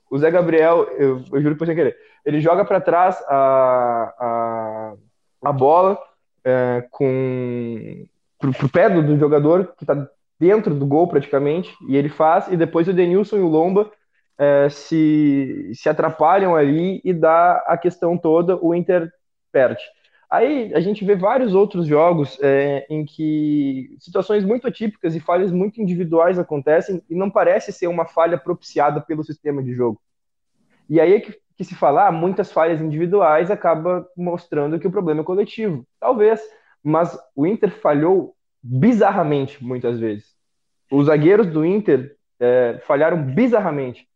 o 0.10 0.18
Zé 0.18 0.30
Gabriel, 0.32 0.84
eu, 0.98 1.24
eu 1.32 1.42
juro 1.42 1.56
foi 1.56 1.68
sem 1.68 1.76
querer, 1.76 1.96
ele 2.26 2.42
joga 2.42 2.66
para 2.66 2.82
trás 2.82 3.22
a, 3.28 4.14
a, 4.20 4.94
a 5.44 5.52
bola 5.54 6.00
é, 6.44 6.86
com 6.90 8.06
pro, 8.40 8.52
pro 8.54 8.70
pé 8.70 8.90
do, 8.90 9.04
do 9.04 9.18
jogador 9.18 9.74
que 9.78 9.84
está 9.84 10.08
dentro 10.40 10.74
do 10.74 10.86
gol 10.86 11.08
praticamente, 11.08 11.74
e 11.88 11.96
ele 11.96 12.10
faz, 12.10 12.48
e 12.48 12.58
depois 12.58 12.88
o 12.88 12.94
Denilson 12.94 13.38
e 13.38 13.42
o 13.42 13.48
Lomba 13.48 13.92
é, 14.38 14.68
se, 14.70 15.72
se 15.74 15.88
atrapalham 15.88 16.56
ali 16.56 17.02
e 17.04 17.14
dá 17.14 17.64
a 17.68 17.78
questão 17.78 18.18
toda, 18.18 18.58
o 18.62 18.74
Inter 18.74 19.12
perde. 19.52 19.84
Aí 20.34 20.74
a 20.74 20.80
gente 20.80 21.06
vê 21.06 21.16
vários 21.16 21.54
outros 21.54 21.86
jogos 21.86 22.40
é, 22.42 22.88
em 22.90 23.06
que 23.06 23.96
situações 24.00 24.44
muito 24.44 24.66
atípicas 24.66 25.14
e 25.16 25.20
falhas 25.20 25.52
muito 25.52 25.80
individuais 25.80 26.40
acontecem 26.40 27.04
e 27.08 27.14
não 27.14 27.30
parece 27.30 27.72
ser 27.72 27.86
uma 27.86 28.04
falha 28.04 28.36
propiciada 28.36 29.00
pelo 29.00 29.24
sistema 29.24 29.62
de 29.62 29.76
jogo. 29.76 30.02
E 30.90 31.00
aí 31.00 31.14
é 31.14 31.20
que, 31.20 31.40
que 31.56 31.64
se 31.64 31.76
falar, 31.76 32.08
ah, 32.08 32.12
muitas 32.12 32.52
falhas 32.52 32.82
individuais 32.82 33.52
acaba 33.52 34.08
mostrando 34.18 34.80
que 34.80 34.88
o 34.88 34.92
problema 34.92 35.22
é 35.22 35.24
coletivo. 35.24 35.86
Talvez, 36.00 36.42
mas 36.84 37.16
o 37.36 37.46
Inter 37.46 37.70
falhou 37.70 38.36
bizarramente 38.60 39.64
muitas 39.64 40.00
vezes. 40.00 40.34
Os 40.92 41.06
zagueiros 41.06 41.46
do 41.46 41.64
Inter 41.64 42.16
é, 42.40 42.82
falharam 42.88 43.22
bizarramente. 43.24 44.08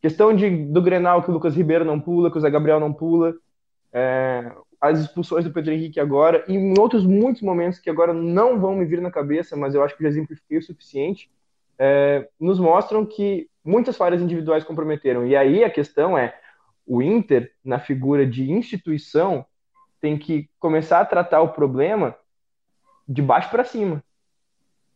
Questão 0.00 0.34
de, 0.34 0.48
do 0.48 0.80
Grenal 0.80 1.22
que 1.22 1.30
o 1.30 1.34
Lucas 1.34 1.54
Ribeiro 1.54 1.84
não 1.84 2.00
pula, 2.00 2.30
que 2.30 2.38
o 2.38 2.40
Zé 2.40 2.48
Gabriel 2.48 2.80
não 2.80 2.94
pula. 2.94 3.34
É, 3.92 4.50
as 4.80 5.00
expulsões 5.00 5.44
do 5.44 5.52
Pedro 5.52 5.72
Henrique 5.72 5.98
agora, 5.98 6.44
e 6.48 6.54
em 6.54 6.78
outros 6.78 7.04
muitos 7.04 7.42
momentos 7.42 7.78
que 7.78 7.90
agora 7.90 8.12
não 8.12 8.60
vão 8.60 8.74
me 8.74 8.84
vir 8.84 9.00
na 9.00 9.10
cabeça, 9.10 9.56
mas 9.56 9.74
eu 9.74 9.82
acho 9.82 9.96
que 9.96 10.02
já 10.02 10.08
exemplifiquei 10.08 10.58
o 10.58 10.62
suficiente, 10.62 11.30
é, 11.78 12.28
nos 12.38 12.58
mostram 12.58 13.04
que 13.04 13.48
muitas 13.64 13.96
falhas 13.96 14.22
individuais 14.22 14.64
comprometeram. 14.64 15.26
E 15.26 15.36
aí 15.36 15.64
a 15.64 15.70
questão 15.70 16.16
é, 16.16 16.34
o 16.86 17.02
Inter, 17.02 17.52
na 17.64 17.78
figura 17.78 18.26
de 18.26 18.50
instituição, 18.50 19.44
tem 20.00 20.16
que 20.16 20.48
começar 20.58 21.00
a 21.00 21.04
tratar 21.04 21.42
o 21.42 21.52
problema 21.52 22.14
de 23.08 23.20
baixo 23.20 23.50
para 23.50 23.64
cima. 23.64 24.02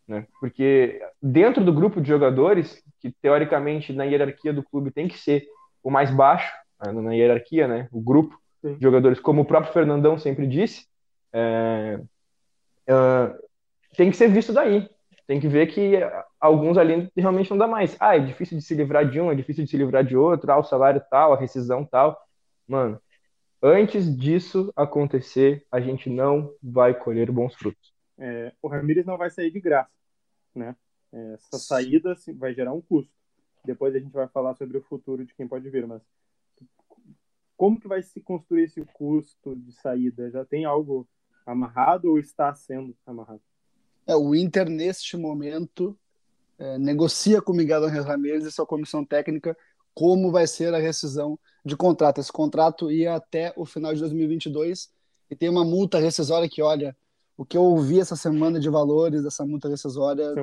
Né? 0.06 0.26
Porque 0.40 1.00
dentro 1.22 1.64
do 1.64 1.72
grupo 1.72 2.00
de 2.00 2.08
jogadores, 2.08 2.82
que 3.00 3.10
teoricamente 3.10 3.92
na 3.92 4.04
hierarquia 4.04 4.52
do 4.52 4.62
clube 4.62 4.90
tem 4.90 5.08
que 5.08 5.18
ser 5.18 5.46
o 5.82 5.90
mais 5.90 6.10
baixo, 6.10 6.52
na 6.80 7.12
hierarquia, 7.12 7.66
né? 7.66 7.88
o 7.92 8.00
grupo, 8.00 8.38
Sim. 8.60 8.76
jogadores, 8.80 9.18
como 9.18 9.42
o 9.42 9.44
próprio 9.44 9.72
Fernandão 9.72 10.18
sempre 10.18 10.46
disse, 10.46 10.86
é, 11.32 12.00
é, 12.86 13.38
tem 13.96 14.10
que 14.10 14.16
ser 14.16 14.28
visto 14.28 14.52
daí. 14.52 14.88
Tem 15.26 15.40
que 15.40 15.46
ver 15.46 15.68
que 15.68 15.92
alguns 16.40 16.76
ali 16.76 17.08
realmente 17.16 17.50
não 17.50 17.58
dá 17.58 17.68
mais. 17.68 17.96
Ah, 18.00 18.16
é 18.16 18.18
difícil 18.20 18.58
de 18.58 18.64
se 18.64 18.74
livrar 18.74 19.08
de 19.08 19.20
um, 19.20 19.30
é 19.30 19.34
difícil 19.34 19.64
de 19.64 19.70
se 19.70 19.76
livrar 19.76 20.04
de 20.04 20.16
outro, 20.16 20.50
ah, 20.50 20.58
o 20.58 20.64
salário 20.64 21.00
tal, 21.08 21.32
a 21.32 21.38
rescisão 21.38 21.84
tal. 21.84 22.20
Mano, 22.66 23.00
antes 23.62 24.14
disso 24.16 24.72
acontecer, 24.74 25.64
a 25.70 25.80
gente 25.80 26.10
não 26.10 26.52
vai 26.60 26.94
colher 26.94 27.30
bons 27.30 27.54
frutos. 27.54 27.94
É, 28.18 28.52
o 28.60 28.66
Ramires 28.68 29.06
não 29.06 29.16
vai 29.16 29.30
sair 29.30 29.50
de 29.50 29.60
graça, 29.60 29.90
né? 30.54 30.74
Essa 31.12 31.58
saída 31.58 32.14
vai 32.36 32.52
gerar 32.54 32.72
um 32.72 32.80
custo. 32.80 33.12
Depois 33.64 33.94
a 33.94 33.98
gente 33.98 34.12
vai 34.12 34.28
falar 34.28 34.54
sobre 34.54 34.78
o 34.78 34.82
futuro 34.82 35.24
de 35.24 35.34
quem 35.34 35.46
pode 35.46 35.68
vir, 35.70 35.86
mas 35.86 36.02
como 37.60 37.78
que 37.78 37.86
vai 37.86 38.02
se 38.02 38.22
construir 38.22 38.62
esse 38.62 38.82
custo 38.94 39.54
de 39.54 39.70
saída? 39.72 40.30
Já 40.30 40.46
tem 40.46 40.64
algo 40.64 41.06
amarrado 41.44 42.08
ou 42.08 42.18
está 42.18 42.54
sendo 42.54 42.96
amarrado? 43.04 43.42
É, 44.06 44.16
o 44.16 44.34
Inter, 44.34 44.70
neste 44.70 45.14
momento, 45.18 45.94
é, 46.58 46.78
negocia 46.78 47.42
com 47.42 47.52
o 47.52 47.54
Miguel 47.54 47.84
Angel 47.84 48.02
Ramírez 48.02 48.46
e 48.46 48.50
sua 48.50 48.64
comissão 48.64 49.04
técnica 49.04 49.54
como 49.92 50.30
vai 50.30 50.46
ser 50.46 50.72
a 50.72 50.78
rescisão 50.78 51.38
de 51.62 51.76
contrato. 51.76 52.18
Esse 52.18 52.32
contrato 52.32 52.90
ia 52.90 53.14
até 53.14 53.52
o 53.54 53.66
final 53.66 53.92
de 53.92 54.00
2022 54.00 54.90
e 55.30 55.36
tem 55.36 55.50
uma 55.50 55.62
multa 55.62 55.98
rescisória 55.98 56.48
que, 56.48 56.62
olha, 56.62 56.96
o 57.36 57.44
que 57.44 57.58
eu 57.58 57.62
ouvi 57.62 58.00
essa 58.00 58.16
semana 58.16 58.58
de 58.58 58.70
valores 58.70 59.22
dessa 59.22 59.44
multa 59.44 59.68
rescisória 59.68 60.34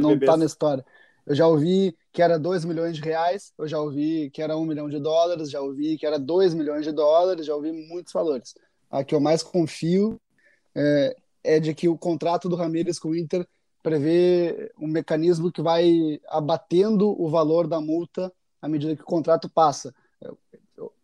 não 0.00 0.12
está 0.12 0.36
na 0.36 0.44
história. 0.44 0.86
Eu 1.30 1.36
já 1.36 1.46
ouvi 1.46 1.96
que 2.12 2.20
era 2.20 2.36
2 2.36 2.64
milhões 2.64 2.96
de 2.96 3.02
reais, 3.02 3.52
eu 3.56 3.68
já 3.68 3.78
ouvi 3.78 4.28
que 4.30 4.42
era 4.42 4.56
1 4.56 4.66
milhão 4.66 4.88
de 4.88 4.98
dólares, 4.98 5.48
já 5.48 5.60
ouvi 5.60 5.96
que 5.96 6.04
era 6.04 6.18
2 6.18 6.54
milhões 6.54 6.84
de 6.84 6.90
dólares, 6.90 7.46
já 7.46 7.54
ouvi 7.54 7.70
muitos 7.70 8.12
valores. 8.12 8.52
A 8.90 9.04
que 9.04 9.14
eu 9.14 9.20
mais 9.20 9.40
confio 9.40 10.20
é, 10.74 11.16
é 11.44 11.60
de 11.60 11.72
que 11.72 11.88
o 11.88 11.96
contrato 11.96 12.48
do 12.48 12.56
Ramírez 12.56 12.98
com 12.98 13.10
o 13.10 13.16
Inter 13.16 13.46
prevê 13.80 14.72
um 14.76 14.88
mecanismo 14.88 15.52
que 15.52 15.62
vai 15.62 16.20
abatendo 16.26 17.08
o 17.16 17.30
valor 17.30 17.68
da 17.68 17.80
multa 17.80 18.32
à 18.60 18.68
medida 18.68 18.96
que 18.96 19.02
o 19.02 19.06
contrato 19.06 19.48
passa. 19.48 19.94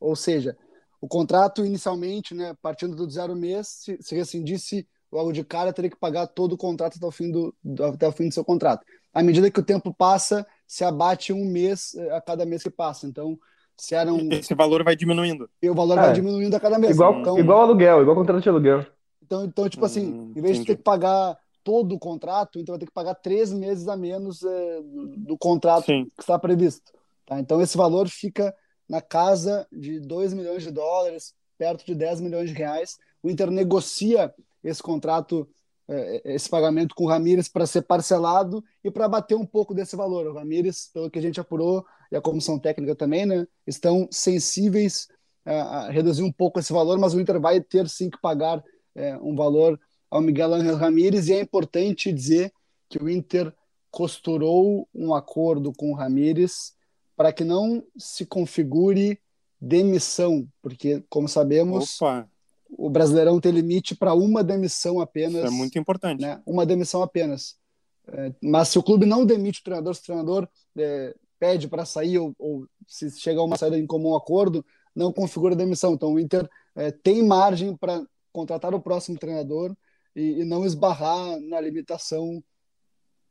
Ou 0.00 0.16
seja, 0.16 0.58
o 1.00 1.06
contrato 1.06 1.64
inicialmente, 1.64 2.34
né, 2.34 2.52
partindo 2.60 2.96
do 2.96 3.08
zero 3.08 3.36
mês, 3.36 3.68
se, 3.68 3.96
se 4.00 4.16
rescindisse 4.16 4.88
logo 5.12 5.30
de 5.30 5.44
cara, 5.44 5.72
teria 5.72 5.90
que 5.90 5.96
pagar 5.96 6.26
todo 6.26 6.54
o 6.54 6.58
contrato 6.58 6.96
até 6.96 7.06
o 7.06 7.12
fim 7.12 7.30
do, 7.30 7.54
do, 7.62 7.84
até 7.84 8.08
o 8.08 8.12
fim 8.12 8.26
do 8.26 8.34
seu 8.34 8.44
contrato 8.44 8.84
à 9.16 9.22
medida 9.22 9.50
que 9.50 9.58
o 9.58 9.62
tempo 9.62 9.94
passa, 9.94 10.46
se 10.66 10.84
abate 10.84 11.32
um 11.32 11.46
mês 11.46 11.94
eh, 11.94 12.14
a 12.14 12.20
cada 12.20 12.44
mês 12.44 12.62
que 12.62 12.68
passa. 12.68 13.06
Então, 13.06 13.38
se 13.74 13.94
era 13.94 14.12
um... 14.12 14.30
Esse 14.30 14.54
valor 14.54 14.84
vai 14.84 14.94
diminuindo. 14.94 15.48
E 15.62 15.70
o 15.70 15.74
valor 15.74 15.96
é. 15.96 16.02
vai 16.02 16.12
diminuindo 16.12 16.54
a 16.54 16.60
cada 16.60 16.78
mês. 16.78 16.94
Igual, 16.94 17.20
então, 17.20 17.38
igual 17.38 17.62
aluguel, 17.62 18.02
igual 18.02 18.14
contrato 18.14 18.42
de 18.42 18.48
aluguel. 18.50 18.84
Então, 19.22 19.46
então 19.46 19.70
tipo 19.70 19.86
assim, 19.86 20.06
hum, 20.06 20.32
em 20.36 20.42
vez 20.42 20.56
entendi. 20.56 20.60
de 20.60 20.66
ter 20.66 20.76
que 20.76 20.82
pagar 20.82 21.34
todo 21.64 21.94
o 21.94 21.98
contrato, 21.98 22.58
então 22.60 22.74
vai 22.74 22.78
ter 22.78 22.84
que 22.84 22.92
pagar 22.92 23.14
três 23.14 23.54
meses 23.54 23.88
a 23.88 23.96
menos 23.96 24.42
é, 24.44 24.82
do, 24.82 25.06
do, 25.16 25.38
contrato 25.38 25.86
Sim. 25.86 26.04
que 26.14 26.22
está 26.22 26.38
previsto. 26.38 26.92
Tá? 27.24 27.40
Então, 27.40 27.62
esse 27.62 27.74
valor 27.74 28.10
fica 28.10 28.54
na 28.86 29.00
casa 29.00 29.66
de 29.72 29.98
2 29.98 30.34
milhões 30.34 30.62
de 30.62 30.70
dólares, 30.70 31.32
perto 31.56 31.86
de 31.86 31.94
10 31.94 32.20
milhões 32.20 32.50
de 32.50 32.54
reais. 32.54 32.98
O 33.22 33.30
Inter 33.30 33.50
negocia 33.50 34.30
esse 34.62 34.82
contrato 34.82 35.48
esse 36.24 36.48
pagamento 36.48 36.94
com 36.94 37.04
o 37.04 37.08
Ramires 37.08 37.48
para 37.48 37.66
ser 37.66 37.82
parcelado 37.82 38.62
e 38.82 38.90
para 38.90 39.08
bater 39.08 39.36
um 39.36 39.46
pouco 39.46 39.74
desse 39.74 39.94
valor. 39.94 40.26
O 40.26 40.34
Ramires, 40.34 40.90
pelo 40.92 41.10
que 41.10 41.18
a 41.18 41.22
gente 41.22 41.40
apurou, 41.40 41.84
e 42.10 42.16
a 42.16 42.20
comissão 42.20 42.58
técnica 42.58 42.94
também, 42.94 43.26
né, 43.26 43.46
estão 43.66 44.08
sensíveis 44.10 45.08
a, 45.44 45.90
reduzir 45.90 46.22
um 46.22 46.32
pouco 46.32 46.58
esse 46.58 46.72
valor, 46.72 46.98
mas 46.98 47.14
o 47.14 47.20
Inter 47.20 47.40
vai 47.40 47.60
ter 47.60 47.88
sim 47.88 48.10
que 48.10 48.20
pagar 48.20 48.62
é, 48.94 49.16
um 49.18 49.34
valor 49.34 49.78
ao 50.10 50.20
Miguel 50.20 50.54
Angel 50.54 50.76
Ramírez, 50.76 51.28
e 51.28 51.34
é 51.34 51.40
importante 51.40 52.12
dizer 52.12 52.52
que 52.88 53.02
o 53.02 53.08
Inter 53.08 53.52
costurou 53.90 54.88
um 54.94 55.14
acordo 55.14 55.72
com 55.72 55.90
o 55.90 55.94
Ramírez 55.94 56.74
para 57.16 57.32
que 57.32 57.44
não 57.44 57.82
se 57.96 58.26
configure 58.26 59.18
demissão, 59.60 60.46
porque, 60.60 61.02
como 61.08 61.28
sabemos, 61.28 62.00
Opa, 62.00 62.28
o 62.68 62.90
Brasileirão 62.90 63.40
tem 63.40 63.52
limite 63.52 63.94
para 63.94 64.14
uma 64.14 64.42
demissão 64.42 65.00
apenas. 65.00 65.44
isso 65.44 65.46
é 65.46 65.50
muito 65.50 65.78
importante. 65.78 66.20
né? 66.20 66.40
Uma 66.46 66.66
demissão 66.66 67.02
apenas. 67.02 67.56
É, 68.08 68.32
mas 68.42 68.68
se 68.68 68.78
o 68.78 68.82
clube 68.82 69.06
não 69.06 69.24
demite 69.24 69.60
o 69.60 69.64
treinador, 69.64 69.94
se 69.94 70.00
o 70.00 70.04
treinador 70.04 70.48
é, 70.76 71.14
pede 71.38 71.68
para 71.68 71.84
sair 71.84 72.18
ou, 72.18 72.34
ou 72.38 72.66
se 72.86 73.10
chega 73.18 73.40
a 73.40 73.44
uma 73.44 73.56
saída 73.56 73.78
em 73.78 73.86
comum 73.86 74.14
acordo, 74.14 74.64
não 74.94 75.12
configura 75.12 75.56
demissão. 75.56 75.94
Então 75.94 76.14
o 76.14 76.20
Inter 76.20 76.48
é, 76.74 76.90
tem 76.90 77.22
margem 77.22 77.76
para 77.76 78.04
contratar 78.32 78.74
o 78.74 78.80
próximo 78.80 79.18
treinador 79.18 79.74
e, 80.14 80.40
e 80.40 80.44
não 80.44 80.64
esbarrar 80.64 81.40
na 81.40 81.60
limitação 81.60 82.42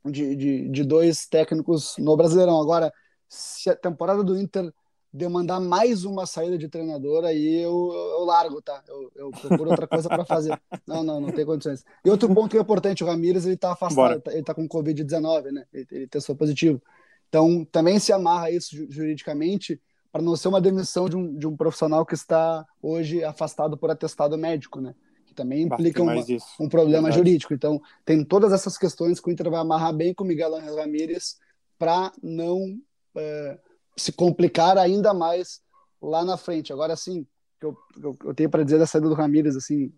de, 0.04 0.36
de, 0.36 0.68
de 0.68 0.84
dois 0.84 1.26
técnicos 1.26 1.94
no 1.98 2.16
Brasileirão. 2.16 2.60
Agora, 2.60 2.92
se 3.28 3.70
a 3.70 3.76
temporada 3.76 4.22
do 4.22 4.38
Inter 4.38 4.72
demandar 5.16 5.58
mais 5.60 6.04
uma 6.04 6.26
saída 6.26 6.58
de 6.58 6.68
treinador, 6.68 7.24
aí 7.24 7.62
eu, 7.62 7.90
eu 7.92 8.24
largo, 8.24 8.60
tá? 8.60 8.82
Eu, 8.86 9.10
eu 9.16 9.30
procuro 9.30 9.70
outra 9.70 9.86
coisa 9.86 10.08
para 10.08 10.24
fazer. 10.24 10.58
Não, 10.86 11.02
não, 11.02 11.20
não 11.20 11.32
tem 11.32 11.44
condições. 11.44 11.84
E 12.04 12.10
outro 12.10 12.32
ponto 12.32 12.50
que 12.50 12.56
é 12.56 12.60
importante, 12.60 13.02
o 13.02 13.06
Ramires, 13.06 13.44
ele 13.46 13.56
tá 13.56 13.68
Bora. 13.68 14.14
afastado, 14.16 14.22
ele 14.34 14.42
tá 14.42 14.54
com 14.54 14.68
Covid-19, 14.68 15.50
né? 15.50 15.64
Ele, 15.72 15.86
ele 15.90 16.06
testou 16.06 16.36
positivo. 16.36 16.80
Então, 17.28 17.64
também 17.72 17.98
se 17.98 18.12
amarra 18.12 18.50
isso 18.50 18.76
ju- 18.76 18.86
juridicamente 18.88 19.80
para 20.12 20.22
não 20.22 20.36
ser 20.36 20.48
uma 20.48 20.60
demissão 20.60 21.08
de 21.08 21.16
um, 21.16 21.36
de 21.36 21.46
um 21.46 21.56
profissional 21.56 22.06
que 22.06 22.14
está 22.14 22.64
hoje 22.80 23.24
afastado 23.24 23.76
por 23.76 23.90
atestado 23.90 24.38
médico, 24.38 24.80
né? 24.80 24.94
Que 25.26 25.34
também 25.34 25.62
implica 25.62 26.02
isso. 26.30 26.46
um 26.60 26.68
problema 26.68 27.08
Verdade. 27.08 27.16
jurídico. 27.16 27.52
Então, 27.52 27.80
tem 28.04 28.24
todas 28.24 28.52
essas 28.52 28.78
questões 28.78 29.18
que 29.18 29.28
o 29.28 29.32
Inter 29.32 29.50
vai 29.50 29.60
amarrar 29.60 29.92
bem 29.94 30.14
com 30.14 30.22
o 30.24 30.26
Miguel 30.26 30.54
Ángel 30.54 30.76
Ramírez 30.76 31.36
para 31.78 32.12
não 32.22 32.78
é, 33.16 33.58
se 33.96 34.12
complicar 34.12 34.78
ainda 34.78 35.14
mais 35.14 35.60
lá 36.00 36.24
na 36.24 36.36
frente. 36.36 36.72
Agora, 36.72 36.96
sim, 36.96 37.26
eu, 37.60 37.76
eu, 38.02 38.16
eu 38.24 38.34
tenho 38.34 38.50
para 38.50 38.62
dizer 38.64 38.78
da 38.78 38.86
saída 38.86 39.08
do 39.08 39.14
Ramírez, 39.14 39.56
assim, 39.56 39.92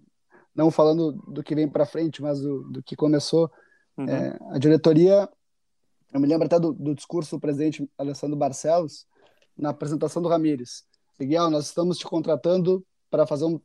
não 0.54 0.70
falando 0.70 1.12
do 1.26 1.42
que 1.42 1.54
vem 1.54 1.68
para 1.68 1.86
frente, 1.86 2.22
mas 2.22 2.40
do, 2.40 2.64
do 2.64 2.82
que 2.82 2.96
começou, 2.96 3.50
Uhum. 3.98 4.08
é, 4.08 4.38
a 4.52 4.58
diretoria, 4.58 5.28
eu 6.12 6.20
me 6.20 6.28
lembro 6.28 6.46
até 6.46 6.58
do, 6.58 6.72
do 6.72 6.94
discurso 6.94 7.36
do 7.36 7.40
presidente 7.40 7.90
Alessandro 7.98 8.36
Barcelos 8.36 9.04
na 9.56 9.70
apresentação 9.70 10.22
do 10.22 10.28
Ramírez. 10.28 10.84
Miguel, 11.18 11.50
nós 11.50 11.66
estamos 11.66 11.98
te 11.98 12.04
contratando 12.04 12.86
para 13.10 13.26
fazer 13.26 13.44
um 13.44 13.60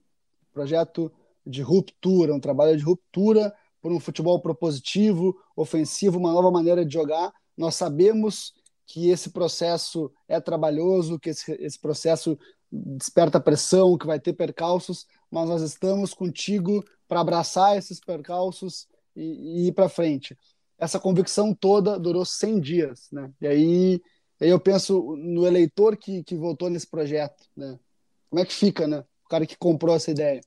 projeto 0.51 1.11
de 1.45 1.61
ruptura, 1.61 2.33
um 2.33 2.39
trabalho 2.39 2.75
de 2.75 2.83
ruptura 2.83 3.53
por 3.79 3.91
um 3.91 3.99
futebol 3.99 4.41
propositivo, 4.41 5.37
ofensivo, 5.55 6.17
uma 6.17 6.31
nova 6.31 6.49
maneira 6.49 6.83
de 6.83 6.91
jogar. 6.91 7.31
Nós 7.55 7.75
sabemos 7.75 8.53
que 8.85 9.09
esse 9.09 9.29
processo 9.29 10.11
é 10.27 10.39
trabalhoso, 10.39 11.19
que 11.19 11.29
esse, 11.29 11.51
esse 11.53 11.79
processo 11.79 12.37
desperta 12.71 13.39
pressão, 13.39 13.97
que 13.97 14.07
vai 14.07 14.19
ter 14.19 14.33
percalços, 14.33 15.05
mas 15.29 15.47
nós 15.47 15.61
estamos 15.61 16.13
contigo 16.13 16.83
para 17.07 17.19
abraçar 17.19 17.77
esses 17.77 17.99
percalços 17.99 18.87
e, 19.15 19.21
e 19.21 19.67
ir 19.67 19.71
para 19.73 19.89
frente. 19.89 20.37
Essa 20.77 20.99
convicção 20.99 21.53
toda 21.53 21.99
durou 21.99 22.25
100 22.25 22.59
dias, 22.59 23.07
né? 23.11 23.31
E 23.39 23.47
aí, 23.47 24.01
aí 24.41 24.49
eu 24.49 24.59
penso 24.59 25.15
no 25.15 25.45
eleitor 25.45 25.95
que, 25.95 26.23
que 26.23 26.35
votou 26.35 26.69
nesse 26.69 26.87
projeto, 26.87 27.43
né? 27.55 27.79
Como 28.29 28.41
é 28.41 28.45
que 28.45 28.53
fica, 28.53 28.87
né? 28.87 29.05
O 29.25 29.29
cara 29.29 29.45
que 29.45 29.55
comprou 29.55 29.95
essa 29.95 30.09
ideia. 30.09 30.41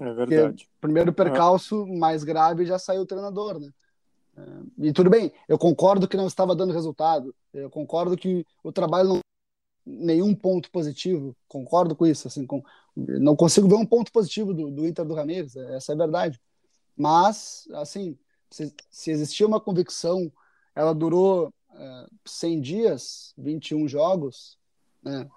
É 0.00 0.12
verdade. 0.12 0.68
Primeiro 0.80 1.12
percalço 1.12 1.86
mais 1.86 2.24
grave 2.24 2.66
já 2.66 2.78
saiu 2.78 3.02
o 3.02 3.06
treinador, 3.06 3.60
né? 3.60 3.70
É, 4.36 4.86
E 4.88 4.92
tudo 4.92 5.10
bem, 5.10 5.32
eu 5.48 5.58
concordo 5.58 6.08
que 6.08 6.16
não 6.16 6.26
estava 6.26 6.54
dando 6.54 6.72
resultado, 6.72 7.34
eu 7.52 7.70
concordo 7.70 8.16
que 8.16 8.46
o 8.62 8.72
trabalho 8.72 9.08
não 9.08 9.20
nenhum 9.86 10.34
ponto 10.34 10.68
positivo, 10.70 11.36
concordo 11.46 11.94
com 11.94 12.04
isso, 12.04 12.26
assim, 12.26 12.44
com, 12.44 12.60
não 12.96 13.36
consigo 13.36 13.68
ver 13.68 13.76
um 13.76 13.86
ponto 13.86 14.10
positivo 14.10 14.52
do, 14.52 14.68
do 14.68 14.84
Inter 14.84 15.04
do 15.04 15.14
Ramires, 15.14 15.54
essa 15.54 15.92
é 15.92 15.94
a 15.94 15.98
verdade. 15.98 16.40
Mas, 16.96 17.68
assim, 17.74 18.18
se, 18.50 18.74
se 18.90 19.10
existia 19.12 19.46
uma 19.46 19.60
convicção, 19.60 20.30
ela 20.74 20.92
durou 20.92 21.52
é, 21.72 22.06
100 22.24 22.60
dias, 22.60 23.32
21 23.38 23.86
jogos, 23.86 24.58
né? 25.02 25.28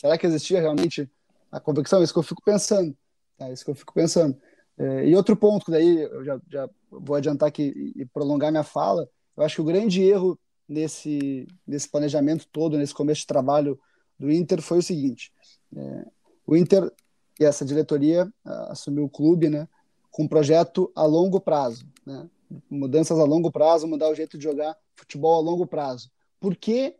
Será 0.00 0.16
que 0.16 0.26
existia 0.26 0.60
realmente 0.60 1.10
a 1.50 1.58
convicção? 1.58 2.00
É 2.00 2.04
isso 2.04 2.12
que 2.12 2.18
eu 2.18 2.22
fico 2.22 2.42
pensando. 2.42 2.96
É 3.38 3.52
isso 3.52 3.64
que 3.64 3.70
eu 3.70 3.74
fico 3.74 3.92
pensando. 3.92 4.36
É, 4.78 5.08
e 5.08 5.16
outro 5.16 5.36
ponto, 5.36 5.64
que 5.64 5.70
daí 5.70 6.02
eu 6.02 6.24
já, 6.24 6.40
já 6.50 6.70
vou 6.90 7.16
adiantar 7.16 7.48
aqui 7.48 7.92
e 7.96 8.04
prolongar 8.06 8.50
minha 8.50 8.62
fala, 8.62 9.08
eu 9.36 9.44
acho 9.44 9.56
que 9.56 9.60
o 9.60 9.64
grande 9.64 10.02
erro 10.02 10.38
nesse, 10.68 11.46
nesse 11.66 11.88
planejamento 11.88 12.46
todo, 12.50 12.78
nesse 12.78 12.94
começo 12.94 13.20
de 13.20 13.26
trabalho 13.26 13.78
do 14.18 14.30
Inter 14.30 14.60
foi 14.62 14.78
o 14.78 14.82
seguinte: 14.82 15.32
é, 15.76 16.06
o 16.46 16.56
Inter 16.56 16.90
e 17.38 17.44
essa 17.44 17.64
diretoria 17.64 18.32
assumiu 18.44 19.04
o 19.04 19.10
clube, 19.10 19.50
né, 19.50 19.68
com 20.10 20.24
um 20.24 20.28
projeto 20.28 20.90
a 20.94 21.04
longo 21.04 21.38
prazo, 21.38 21.86
né, 22.04 22.28
mudanças 22.70 23.18
a 23.18 23.24
longo 23.24 23.50
prazo, 23.50 23.86
mudar 23.86 24.08
o 24.08 24.14
jeito 24.14 24.38
de 24.38 24.44
jogar 24.44 24.76
futebol 24.94 25.36
a 25.36 25.40
longo 25.40 25.66
prazo. 25.66 26.10
Por 26.40 26.56
que 26.56 26.96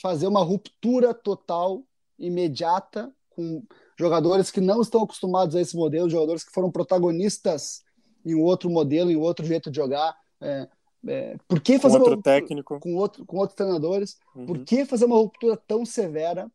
fazer 0.00 0.26
uma 0.26 0.42
ruptura 0.42 1.14
total, 1.14 1.84
imediata, 2.18 3.12
com 3.28 3.62
jogadores 3.98 4.50
que 4.50 4.60
não 4.60 4.80
estão 4.80 5.02
acostumados 5.02 5.54
a 5.54 5.60
esse 5.60 5.76
modelo, 5.76 6.10
jogadores 6.10 6.42
que 6.42 6.52
foram 6.52 6.70
protagonistas 6.70 7.82
em 8.24 8.34
outro 8.34 8.68
modelo, 8.70 9.10
em 9.10 9.16
outro 9.16 9.44
jeito 9.44 9.70
de 9.70 9.76
jogar? 9.76 10.16
É, 10.40 10.68
é, 11.06 11.36
por 11.48 11.60
que 11.60 11.74
Com 11.76 11.80
fazer 11.80 11.98
outro 11.98 12.14
uma, 12.14 12.22
técnico. 12.22 12.78
com, 12.80 12.94
outro, 12.94 13.24
com 13.24 13.38
outros 13.38 13.56
treinadores? 13.56 14.18
Uhum. 14.34 14.46
Por 14.46 14.58
que 14.64 14.84
fazer 14.84 15.04
uma 15.06 15.16
ruptura 15.16 15.56
tão 15.56 15.84
severa 15.86 16.50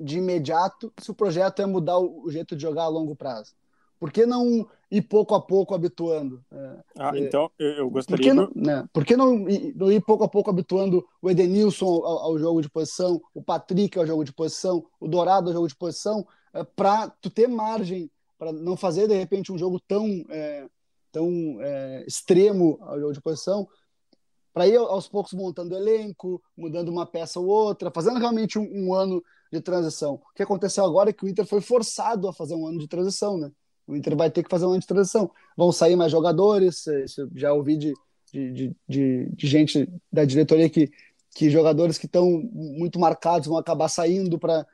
de 0.00 0.18
imediato 0.18 0.92
se 1.00 1.10
o 1.10 1.14
projeto 1.14 1.62
é 1.62 1.66
mudar 1.66 1.98
o, 1.98 2.24
o 2.24 2.30
jeito 2.30 2.56
de 2.56 2.62
jogar 2.62 2.84
a 2.84 2.88
longo 2.88 3.14
prazo? 3.14 3.52
Por 3.98 4.10
que 4.12 4.26
não 4.26 4.66
ir 4.90 5.02
pouco 5.02 5.34
a 5.34 5.40
pouco 5.40 5.74
habituando? 5.74 6.44
É, 6.52 6.76
Ah, 6.98 7.12
é, 7.14 7.20
então 7.20 7.50
eu, 7.58 7.68
eu 7.70 7.84
por 7.86 7.92
gostaria. 7.92 8.24
que 8.24 8.32
não, 8.32 8.50
né? 8.54 8.84
Por 8.92 9.04
que 9.04 9.16
não 9.16 9.48
ir, 9.48 9.72
não 9.76 9.90
ir 9.90 10.00
pouco 10.02 10.24
a 10.24 10.28
pouco 10.28 10.50
habituando 10.50 11.06
o 11.22 11.30
Edenilson 11.30 11.86
ao, 11.86 12.18
ao 12.18 12.38
jogo 12.38 12.60
de 12.60 12.68
posição, 12.68 13.20
o 13.32 13.42
Patrick 13.42 13.98
ao 13.98 14.06
jogo 14.06 14.24
de 14.24 14.32
posição, 14.32 14.84
o 15.00 15.08
Dourado 15.08 15.48
ao 15.48 15.54
jogo 15.54 15.68
de 15.68 15.76
posição, 15.76 16.26
é, 16.52 16.64
para 16.64 17.08
tu 17.20 17.30
ter 17.30 17.46
margem 17.46 18.10
para 18.38 18.52
não 18.52 18.76
fazer 18.76 19.08
de 19.08 19.14
repente 19.14 19.52
um 19.52 19.58
jogo 19.58 19.80
tão 19.86 20.06
é, 20.28 20.66
tão 21.14 21.58
é, 21.60 22.04
extremo 22.08 22.76
ao 22.80 22.98
jogo 22.98 23.12
de 23.12 23.20
posição, 23.20 23.68
para 24.52 24.66
ir 24.66 24.76
aos 24.76 25.08
poucos 25.08 25.32
montando 25.32 25.76
elenco, 25.76 26.42
mudando 26.56 26.88
uma 26.88 27.06
peça 27.06 27.38
ou 27.38 27.46
outra, 27.46 27.90
fazendo 27.94 28.18
realmente 28.18 28.58
um, 28.58 28.68
um 28.72 28.94
ano 28.94 29.22
de 29.52 29.60
transição. 29.60 30.14
O 30.14 30.34
que 30.34 30.42
aconteceu 30.42 30.84
agora 30.84 31.10
é 31.10 31.12
que 31.12 31.24
o 31.24 31.28
Inter 31.28 31.46
foi 31.46 31.60
forçado 31.60 32.28
a 32.28 32.32
fazer 32.32 32.54
um 32.54 32.66
ano 32.66 32.78
de 32.78 32.88
transição, 32.88 33.38
né? 33.38 33.50
O 33.86 33.94
Inter 33.94 34.16
vai 34.16 34.28
ter 34.28 34.42
que 34.42 34.50
fazer 34.50 34.66
um 34.66 34.70
ano 34.70 34.80
de 34.80 34.86
transição. 34.86 35.30
Vão 35.56 35.70
sair 35.70 35.94
mais 35.94 36.10
jogadores, 36.10 36.84
eu 36.86 37.28
já 37.34 37.52
ouvi 37.52 37.76
de, 37.76 37.94
de, 38.32 38.76
de, 38.88 39.30
de 39.32 39.46
gente 39.46 39.88
da 40.12 40.24
diretoria 40.24 40.68
que, 40.68 40.90
que 41.34 41.48
jogadores 41.48 41.96
que 41.96 42.06
estão 42.06 42.28
muito 42.52 42.98
marcados 42.98 43.46
vão 43.46 43.58
acabar 43.58 43.88
saindo 43.88 44.38
para 44.38 44.66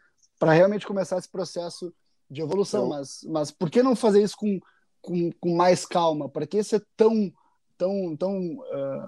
realmente 0.54 0.86
começar 0.86 1.18
esse 1.18 1.28
processo 1.28 1.92
de 2.30 2.40
evolução. 2.42 2.86
Então- 2.86 2.98
Mas, 2.98 3.24
mas 3.28 3.50
por 3.50 3.70
que 3.70 3.82
não 3.82 3.96
fazer 3.96 4.22
isso 4.22 4.36
com, 4.36 4.60
com, 5.02 5.32
com 5.32 5.56
mais 5.56 5.84
calma? 5.84 6.28
Para 6.28 6.46
que 6.46 6.62
ser 6.62 6.84
tão, 6.96 7.32
tão, 7.76 8.16
tão 8.16 8.64
eh, 8.72 9.06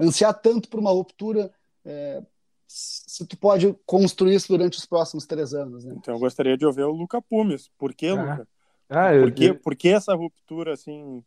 ansiar 0.00 0.34
tanto 0.34 0.68
por 0.68 0.78
uma 0.80 0.90
ruptura 0.90 1.50
eh, 1.84 2.22
se 2.66 3.26
tu 3.26 3.36
pode 3.38 3.74
construir 3.86 4.34
isso 4.34 4.48
durante 4.48 4.76
os 4.76 4.84
próximos 4.84 5.24
três 5.24 5.54
anos, 5.54 5.84
né? 5.84 5.94
Então 5.96 6.14
eu 6.14 6.20
gostaria 6.20 6.56
de 6.56 6.66
ouvir 6.66 6.82
o 6.82 6.92
Luca 6.92 7.20
Pumes. 7.22 7.68
Por 7.78 7.94
que, 7.94 8.08
Ah, 8.08 8.14
Luca? 8.14 8.48
Ah, 8.90 9.14
eu, 9.14 9.22
Por 9.22 9.32
que, 9.32 9.54
por 9.54 9.74
que 9.76 9.88
essa 9.88 10.14
ruptura, 10.14 10.74
assim, 10.74 11.22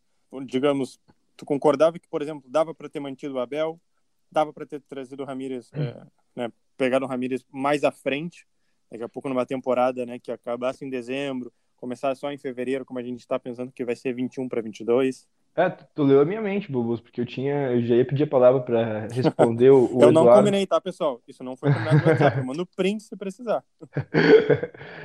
digamos, 0.45 0.99
tu 1.35 1.45
concordava 1.45 1.97
que, 1.97 2.07
por 2.07 2.21
exemplo, 2.21 2.47
dava 2.49 2.73
para 2.75 2.87
ter 2.89 2.99
mantido 2.99 3.35
o 3.35 3.39
Abel, 3.39 3.79
dava 4.31 4.53
para 4.53 4.65
ter 4.67 4.81
trazido 4.81 5.23
o 5.23 5.25
Ramírez, 5.25 5.71
é, 5.73 6.01
né, 6.35 6.51
pegado 6.77 7.05
o 7.05 7.07
Ramírez 7.07 7.43
mais 7.51 7.83
à 7.83 7.91
frente, 7.91 8.47
daqui 8.91 9.03
a 9.03 9.09
pouco 9.09 9.29
numa 9.29 9.45
temporada, 9.45 10.05
né, 10.05 10.19
que 10.19 10.31
acabasse 10.31 10.83
em 10.83 10.89
dezembro, 10.89 11.51
começar 11.77 12.13
só 12.15 12.31
em 12.31 12.37
fevereiro, 12.37 12.85
como 12.85 12.99
a 12.99 13.03
gente 13.03 13.19
está 13.19 13.39
pensando 13.39 13.71
que 13.71 13.85
vai 13.85 13.95
ser 13.95 14.13
21 14.13 14.47
para 14.47 14.61
22. 14.61 15.27
É, 15.55 15.69
tu, 15.69 16.03
leu 16.03 16.21
a 16.21 16.25
minha 16.25 16.41
mente, 16.41 16.71
Bubus, 16.71 17.01
porque 17.01 17.19
eu 17.19 17.25
tinha, 17.25 17.71
eu 17.71 17.81
já 17.81 17.95
ia 17.95 18.05
pedir 18.05 18.23
a 18.23 18.27
palavra 18.27 18.61
para 18.61 19.07
responder 19.07 19.69
o, 19.69 19.85
o 19.97 20.01
eu 20.01 20.11
não 20.11 20.21
Eduardo. 20.21 20.39
combinei, 20.39 20.65
tá, 20.65 20.79
pessoal? 20.79 21.21
Isso 21.27 21.43
não 21.43 21.57
foi 21.57 21.73
combinado 21.73 21.97
no 21.97 22.07
WhatsApp. 22.07 22.37
Eu 22.37 22.45
mando 22.45 22.65
print 22.65 23.03
se 23.03 23.15
precisar. 23.15 23.63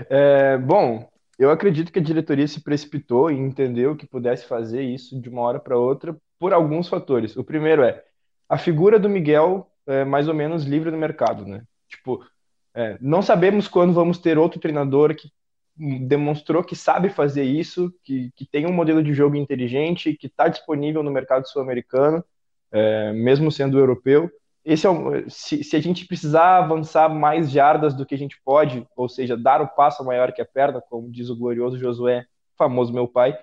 É, 0.08 0.58
bom, 0.58 1.08
eu 1.38 1.50
acredito 1.50 1.90
que 1.90 1.98
a 1.98 2.02
diretoria 2.02 2.46
se 2.46 2.62
precipitou 2.62 3.30
e 3.30 3.34
entendeu 3.34 3.96
que 3.96 4.06
pudesse 4.06 4.46
fazer 4.46 4.82
isso 4.82 5.20
de 5.20 5.28
uma 5.28 5.42
hora 5.42 5.58
para 5.58 5.76
outra 5.76 6.16
por 6.38 6.52
alguns 6.52 6.88
fatores. 6.88 7.36
O 7.36 7.42
primeiro 7.42 7.82
é 7.82 8.04
a 8.48 8.56
figura 8.56 8.98
do 8.98 9.08
Miguel 9.08 9.68
é 9.86 10.04
mais 10.04 10.28
ou 10.28 10.34
menos 10.34 10.64
livre 10.64 10.90
no 10.90 10.98
mercado, 10.98 11.46
né? 11.46 11.62
Tipo, 11.88 12.24
é, 12.76 12.98
não 13.00 13.22
sabemos 13.22 13.66
quando 13.66 13.94
vamos 13.94 14.18
ter 14.18 14.36
outro 14.36 14.60
treinador 14.60 15.14
que 15.14 15.30
demonstrou 16.06 16.62
que 16.62 16.76
sabe 16.76 17.08
fazer 17.08 17.42
isso, 17.42 17.90
que, 18.04 18.30
que 18.36 18.44
tem 18.44 18.66
um 18.66 18.72
modelo 18.72 19.02
de 19.02 19.14
jogo 19.14 19.34
inteligente, 19.34 20.14
que 20.14 20.26
está 20.26 20.46
disponível 20.46 21.02
no 21.02 21.10
mercado 21.10 21.48
sul-americano, 21.48 22.22
é, 22.70 23.12
mesmo 23.14 23.50
sendo 23.50 23.78
europeu. 23.78 24.30
Esse 24.62 24.86
é 24.86 24.90
um, 24.90 25.28
se, 25.28 25.64
se, 25.64 25.74
a 25.74 25.80
gente 25.80 26.06
precisar 26.06 26.58
avançar 26.58 27.08
mais 27.08 27.50
jardas 27.50 27.94
do 27.94 28.04
que 28.04 28.14
a 28.14 28.18
gente 28.18 28.38
pode, 28.44 28.86
ou 28.94 29.08
seja, 29.08 29.36
dar 29.36 29.62
o 29.62 29.68
passo 29.68 30.04
maior 30.04 30.32
que 30.32 30.42
a 30.42 30.46
perna, 30.46 30.82
como 30.82 31.10
diz 31.10 31.30
o 31.30 31.36
glorioso 31.36 31.78
Josué, 31.78 32.26
famoso 32.58 32.92
meu 32.92 33.08
pai, 33.08 33.38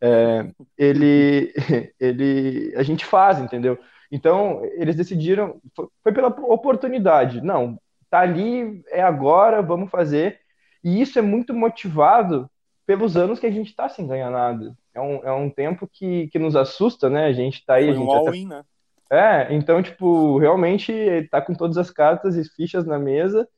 é, 0.00 0.46
ele, 0.78 1.52
ele, 1.98 2.72
a 2.76 2.84
gente 2.84 3.04
faz, 3.04 3.40
entendeu? 3.40 3.78
Então, 4.12 4.64
eles 4.74 4.94
decidiram, 4.94 5.60
foi, 6.02 6.12
pela 6.12 6.28
oportunidade. 6.28 7.40
Não, 7.40 7.78
tá 8.10 8.20
ali, 8.20 8.82
é 8.88 9.02
agora, 9.02 9.62
vamos 9.62 9.90
fazer. 9.90 10.38
E 10.82 11.00
isso 11.00 11.18
é 11.18 11.22
muito 11.22 11.52
motivado 11.52 12.48
pelos 12.86 13.16
anos 13.16 13.38
que 13.38 13.46
a 13.46 13.50
gente 13.50 13.70
está 13.70 13.88
sem 13.88 14.06
ganhar 14.06 14.30
nada. 14.30 14.76
É 14.94 15.00
um, 15.00 15.16
é 15.24 15.32
um 15.32 15.50
tempo 15.50 15.88
que, 15.92 16.28
que 16.28 16.38
nos 16.38 16.54
assusta, 16.56 17.10
né? 17.10 17.26
A 17.26 17.32
gente 17.32 17.60
está 17.60 17.74
aí. 17.74 17.86
Foi 17.86 17.94
a 17.94 17.98
gente 17.98 18.08
um 18.08 18.28
até... 18.28 18.44
né? 18.44 18.64
É, 19.10 19.54
então, 19.54 19.82
tipo, 19.82 20.38
realmente 20.38 20.92
tá 21.30 21.40
com 21.40 21.54
todas 21.54 21.78
as 21.78 21.90
cartas 21.90 22.36
e 22.36 22.44
fichas 22.44 22.84
na 22.84 22.98
mesa 22.98 23.48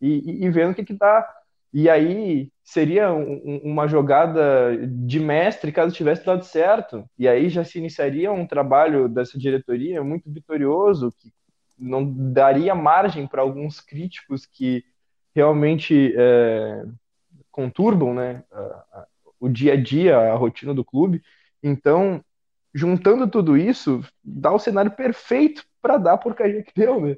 e, 0.00 0.42
e, 0.42 0.44
e 0.44 0.50
vendo 0.50 0.72
o 0.72 0.74
que 0.74 0.84
que 0.84 0.94
tá. 0.94 1.28
E 1.72 1.88
aí 1.90 2.50
seria 2.64 3.12
um, 3.12 3.60
uma 3.62 3.86
jogada 3.86 4.76
de 4.86 5.20
mestre 5.20 5.70
caso 5.70 5.94
tivesse 5.94 6.24
dado 6.24 6.44
certo. 6.44 7.04
E 7.18 7.28
aí 7.28 7.48
já 7.48 7.64
se 7.64 7.78
iniciaria 7.78 8.32
um 8.32 8.46
trabalho 8.46 9.08
dessa 9.08 9.38
diretoria 9.38 10.02
muito 10.02 10.30
vitorioso, 10.30 11.12
que 11.18 11.30
não 11.78 12.32
daria 12.32 12.74
margem 12.74 13.26
para 13.26 13.42
alguns 13.42 13.80
críticos 13.80 14.46
que 14.46 14.84
realmente 15.34 16.14
é, 16.16 16.84
conturbam 17.50 18.14
né, 18.14 18.42
o 19.38 19.48
dia 19.48 19.74
a 19.74 19.76
dia, 19.76 20.16
a 20.16 20.34
rotina 20.34 20.72
do 20.72 20.84
clube. 20.84 21.22
Então, 21.62 22.24
juntando 22.74 23.28
tudo 23.28 23.56
isso, 23.56 24.02
dá 24.24 24.52
o 24.52 24.58
cenário 24.58 24.90
perfeito 24.90 25.64
para 25.80 25.98
dar 25.98 26.14
a 26.14 26.18
porcaria 26.18 26.62
que 26.62 26.72
deu, 26.74 27.00
né? 27.00 27.16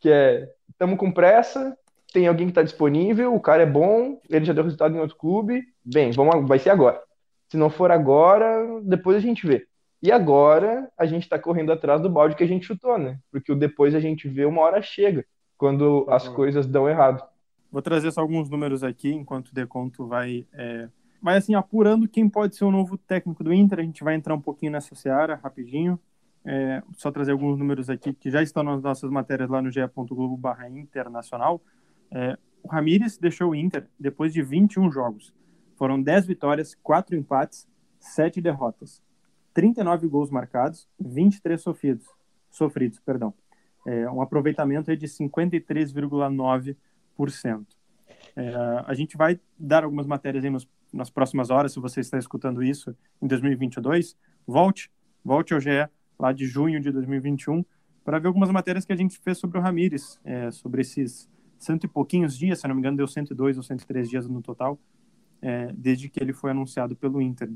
Que 0.00 0.10
é, 0.10 0.48
estamos 0.70 0.98
com 0.98 1.12
pressa, 1.12 1.76
tem 2.12 2.26
alguém 2.26 2.46
que 2.46 2.52
está 2.52 2.62
disponível, 2.62 3.34
o 3.34 3.40
cara 3.40 3.62
é 3.62 3.66
bom, 3.66 4.20
ele 4.28 4.44
já 4.44 4.52
deu 4.52 4.64
resultado 4.64 4.96
em 4.96 5.00
outro 5.00 5.16
clube, 5.16 5.62
bem, 5.84 6.10
vamos, 6.12 6.48
vai 6.48 6.58
ser 6.58 6.70
agora. 6.70 7.00
Se 7.48 7.56
não 7.56 7.70
for 7.70 7.90
agora, 7.90 8.80
depois 8.82 9.16
a 9.16 9.20
gente 9.20 9.46
vê. 9.46 9.67
E 10.00 10.12
agora 10.12 10.90
a 10.96 11.06
gente 11.06 11.24
está 11.24 11.38
correndo 11.38 11.72
atrás 11.72 12.00
do 12.00 12.08
balde 12.08 12.36
que 12.36 12.44
a 12.44 12.46
gente 12.46 12.66
chutou, 12.66 12.96
né? 12.98 13.18
Porque 13.30 13.50
o 13.50 13.56
depois 13.56 13.94
a 13.94 14.00
gente 14.00 14.28
vê 14.28 14.44
uma 14.44 14.60
hora 14.62 14.80
chega, 14.80 15.24
quando 15.56 16.06
as 16.08 16.28
uhum. 16.28 16.34
coisas 16.34 16.66
dão 16.66 16.88
errado. 16.88 17.22
Vou 17.70 17.82
trazer 17.82 18.10
só 18.12 18.20
alguns 18.20 18.48
números 18.48 18.84
aqui, 18.84 19.10
enquanto 19.10 19.48
o 19.48 19.54
Deconto 19.54 20.06
vai, 20.06 20.46
é, 20.52 20.88
vai 21.20 21.36
assim, 21.36 21.54
apurando 21.54 22.08
quem 22.08 22.28
pode 22.28 22.56
ser 22.56 22.64
o 22.64 22.70
novo 22.70 22.96
técnico 22.96 23.42
do 23.42 23.52
Inter. 23.52 23.80
A 23.80 23.82
gente 23.82 24.04
vai 24.04 24.14
entrar 24.14 24.34
um 24.34 24.40
pouquinho 24.40 24.72
nessa 24.72 24.94
seara, 24.94 25.34
rapidinho. 25.42 25.98
É, 26.44 26.82
só 26.96 27.10
trazer 27.10 27.32
alguns 27.32 27.58
números 27.58 27.90
aqui 27.90 28.12
que 28.14 28.30
já 28.30 28.40
estão 28.40 28.62
nas 28.62 28.80
nossas 28.80 29.10
matérias 29.10 29.50
lá 29.50 29.60
no 29.60 29.70
ge.globo 29.70 30.36
barra 30.36 30.68
internacional. 30.68 31.60
É, 32.10 32.38
o 32.62 32.68
Ramires 32.68 33.18
deixou 33.18 33.50
o 33.50 33.54
Inter 33.54 33.86
depois 33.98 34.32
de 34.32 34.42
21 34.42 34.90
jogos. 34.90 35.34
Foram 35.76 36.00
10 36.00 36.26
vitórias, 36.26 36.74
4 36.82 37.16
empates, 37.16 37.68
7 38.00 38.40
derrotas. 38.40 39.02
39 39.58 40.06
gols 40.06 40.30
marcados, 40.30 40.88
23 41.00 41.60
sofridos, 41.60 42.06
sofridos, 42.48 43.00
perdão. 43.00 43.34
É, 43.84 44.08
um 44.08 44.22
aproveitamento 44.22 44.96
de 44.96 45.08
53,9%. 45.08 47.66
É, 48.36 48.54
a 48.86 48.94
gente 48.94 49.16
vai 49.16 49.40
dar 49.58 49.82
algumas 49.82 50.06
matérias 50.06 50.44
aí 50.44 50.50
nos, 50.50 50.68
nas 50.92 51.10
próximas 51.10 51.50
horas, 51.50 51.72
se 51.72 51.80
você 51.80 51.98
está 51.98 52.16
escutando 52.16 52.62
isso 52.62 52.94
em 53.20 53.26
2022. 53.26 54.16
Volte, 54.46 54.92
volte 55.24 55.52
ao 55.52 55.60
GE 55.60 55.88
lá 56.16 56.32
de 56.32 56.46
junho 56.46 56.80
de 56.80 56.92
2021 56.92 57.64
para 58.04 58.20
ver 58.20 58.28
algumas 58.28 58.52
matérias 58.52 58.84
que 58.84 58.92
a 58.92 58.96
gente 58.96 59.18
fez 59.18 59.38
sobre 59.38 59.58
o 59.58 59.60
Ramires, 59.60 60.20
é, 60.24 60.52
sobre 60.52 60.82
esses 60.82 61.28
cento 61.58 61.82
e 61.82 61.88
pouquinhos 61.88 62.38
dias, 62.38 62.60
se 62.60 62.68
não 62.68 62.76
me 62.76 62.80
engano, 62.80 62.96
deu 62.96 63.08
102 63.08 63.56
ou 63.56 63.62
103 63.64 64.08
dias 64.08 64.28
no 64.28 64.40
total, 64.40 64.78
é, 65.42 65.72
desde 65.72 66.08
que 66.08 66.22
ele 66.22 66.32
foi 66.32 66.52
anunciado 66.52 66.94
pelo 66.94 67.20
Inter. 67.20 67.50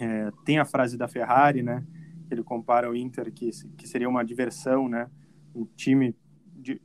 É, 0.00 0.30
tem 0.44 0.58
a 0.58 0.64
frase 0.64 0.96
da 0.96 1.06
Ferrari, 1.06 1.62
né? 1.62 1.84
Ele 2.30 2.42
compara 2.42 2.90
o 2.90 2.96
Inter 2.96 3.32
que, 3.32 3.50
que 3.76 3.86
seria 3.86 4.08
uma 4.08 4.24
diversão, 4.24 4.88
né? 4.88 5.10
Um 5.54 5.64
time 5.64 6.16
de, 6.54 6.80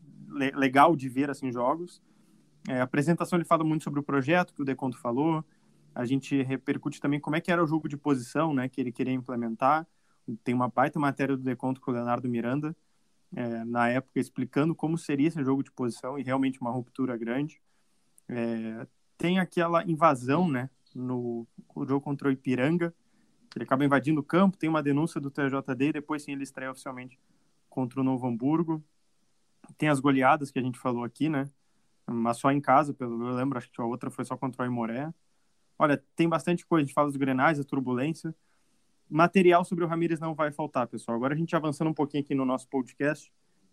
legal 0.54 0.96
de 0.96 1.08
ver 1.08 1.30
assim 1.30 1.52
jogos. 1.52 2.02
É, 2.68 2.80
a 2.80 2.84
apresentação 2.84 3.38
ele 3.38 3.46
fala 3.46 3.64
muito 3.64 3.84
sobre 3.84 4.00
o 4.00 4.04
projeto 4.04 4.54
que 4.54 4.62
o 4.62 4.66
Deconto 4.66 4.98
falou. 4.98 5.46
A 5.94 6.04
gente 6.06 6.42
repercute 6.44 7.00
também 7.00 7.20
como 7.20 7.36
é 7.36 7.42
que 7.42 7.52
era 7.52 7.64
o 7.64 7.68
jogo 7.68 7.88
de 7.88 7.96
posição, 7.96 8.54
né? 8.54 8.68
Que 8.68 8.82
ele 8.82 8.92
queria 8.92 9.14
implementar. 9.14 9.88
Tem 10.44 10.54
uma 10.54 10.68
baita 10.68 11.00
matéria 11.00 11.38
do 11.38 11.44
Deconto 11.44 11.80
com 11.80 11.92
o 11.92 11.94
Leonardo 11.94 12.28
Miranda 12.28 12.76
é, 13.36 13.64
na 13.66 13.90
época 13.90 14.20
explicando 14.20 14.74
como 14.74 14.98
seria 14.98 15.28
esse 15.28 15.44
jogo 15.44 15.62
de 15.62 15.72
posição 15.72 16.18
e 16.18 16.24
realmente 16.24 16.60
uma 16.62 16.72
ruptura 16.72 17.18
grande. 17.18 17.62
É, 18.28 18.88
tem 19.18 19.40
aquela 19.40 19.84
invasão, 19.84 20.50
né? 20.50 20.70
No 20.94 21.46
jogo 21.88 22.02
contra 22.02 22.30
o 22.30 22.32
Ipiranga, 22.32 22.94
ele 23.58 23.64
acaba 23.64 23.86
invadindo 23.86 24.20
o 24.20 24.24
campo, 24.24 24.58
tem 24.58 24.70
uma 24.70 24.84
denúncia 24.84 25.20
do 25.20 25.32
TJD 25.32 25.88
e 25.88 25.94
depois 25.94 26.24
sim 26.24 26.34
ele 26.34 26.44
estreia 26.44 26.72
oficialmente 26.72 27.20
contra 27.70 28.02
o 28.02 28.04
Novo 28.04 28.28
Hamburgo. 28.28 28.84
Tem 29.78 29.90
as 29.90 30.00
goleadas 30.00 30.52
que 30.52 30.60
a 30.60 30.62
gente 30.62 30.78
falou 30.78 31.04
aqui, 31.04 31.30
né? 31.30 31.50
Mas 32.06 32.38
só 32.38 32.52
em 32.52 32.62
casa, 32.62 32.94
pelo 32.94 33.28
eu 33.28 33.34
lembro, 33.34 33.58
acho 33.58 33.72
que 33.72 33.82
a 33.82 33.86
outra 33.86 34.12
foi 34.12 34.26
só 34.26 34.38
contra 34.38 34.64
o 34.64 34.66
Imoré. 34.66 35.12
Olha, 35.78 36.02
tem 36.16 36.30
bastante 36.30 36.66
coisa, 36.66 36.84
a 36.84 36.86
gente 36.86 36.94
fala 36.94 37.08
dos 37.08 37.18
grenais, 37.18 37.60
a 37.60 37.64
turbulência. 37.64 38.36
Material 39.10 39.64
sobre 39.66 39.84
o 39.84 39.88
Ramires 39.88 40.20
não 40.20 40.36
vai 40.36 40.52
faltar, 40.52 40.88
pessoal. 40.88 41.18
Agora 41.18 41.34
a 41.34 41.38
gente 41.38 41.56
avançando 41.56 41.90
um 41.90 41.94
pouquinho 41.94 42.24
aqui 42.24 42.36
no 42.36 42.46
nosso 42.46 42.68
podcast. 42.68 43.32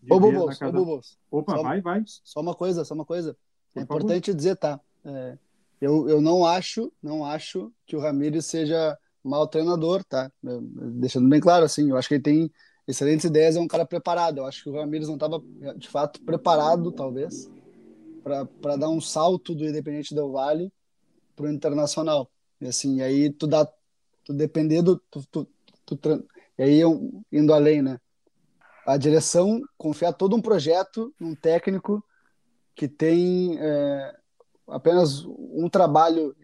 Ô, 0.09 0.19
Bubos, 0.19 0.59
casa... 0.59 0.77
ô, 0.77 0.85
Bubos. 0.85 1.19
Opa, 1.31 1.57
só, 1.57 1.63
vai, 1.63 1.81
vai. 1.81 2.03
Só 2.07 2.41
uma 2.41 2.55
coisa, 2.55 2.85
só 2.85 2.95
uma 2.95 3.05
coisa. 3.05 3.37
Por 3.73 3.81
é 3.81 3.87
favor. 3.87 4.01
importante 4.01 4.35
dizer, 4.35 4.57
tá? 4.57 4.81
É, 5.05 5.39
eu, 5.81 6.09
eu 6.09 6.21
não 6.21 6.45
acho, 6.45 6.93
não 7.03 7.25
acho 7.25 7.73
que 7.87 7.97
o 7.97 8.01
Ramires 8.01 8.47
seja 8.47 8.99
mau 9.23 9.47
treinador, 9.47 10.05
tá? 10.05 10.31
Deixando 10.43 11.29
bem 11.29 11.41
claro, 11.41 11.65
assim, 11.65 11.91
eu 11.91 11.97
acho 11.97 12.09
que 12.09 12.15
ele 12.15 12.23
tem 12.23 12.53
excelentes 12.87 13.25
ideias, 13.25 13.57
é 13.57 13.61
um 13.61 13.69
cara 13.69 13.87
preparado. 13.87 14.39
Eu 14.39 14.47
acho 14.47 14.63
que 14.63 14.71
o 14.71 14.75
Ramires 14.75 15.09
não 15.09 15.15
estava, 15.15 15.43
de 15.77 15.89
fato, 15.89 16.21
preparado, 16.23 16.91
talvez, 16.93 17.51
para 18.23 18.77
dar 18.77 18.89
um 18.89 19.01
salto 19.01 19.55
do 19.55 19.67
Independente 19.67 20.15
Del 20.15 20.33
Vale 20.33 20.73
para 21.37 21.47
o 21.47 21.51
Internacional. 21.51 22.31
E 22.61 22.67
assim, 22.67 23.01
aí 23.01 23.31
tu 23.33 23.47
dá, 23.47 23.67
tu 24.25 24.33
depender 24.33 24.83
do, 24.83 25.01
tu, 25.11 25.47
tu, 25.85 25.97
tu, 25.97 26.29
e 26.59 26.63
aí 26.63 26.79
eu, 26.79 27.23
indo 27.31 27.53
além, 27.53 27.83
né? 27.83 27.99
A 28.87 28.97
direção 28.97 29.61
confiar 29.79 30.13
todo 30.13 30.37
um 30.37 30.43
projeto 30.43 31.15
num 31.19 31.35
técnico 31.35 32.05
que 32.75 32.89
tem 32.89 33.57
é, 33.59 34.17
apenas 34.69 35.25
um 35.25 35.69
trabalho 35.69 36.35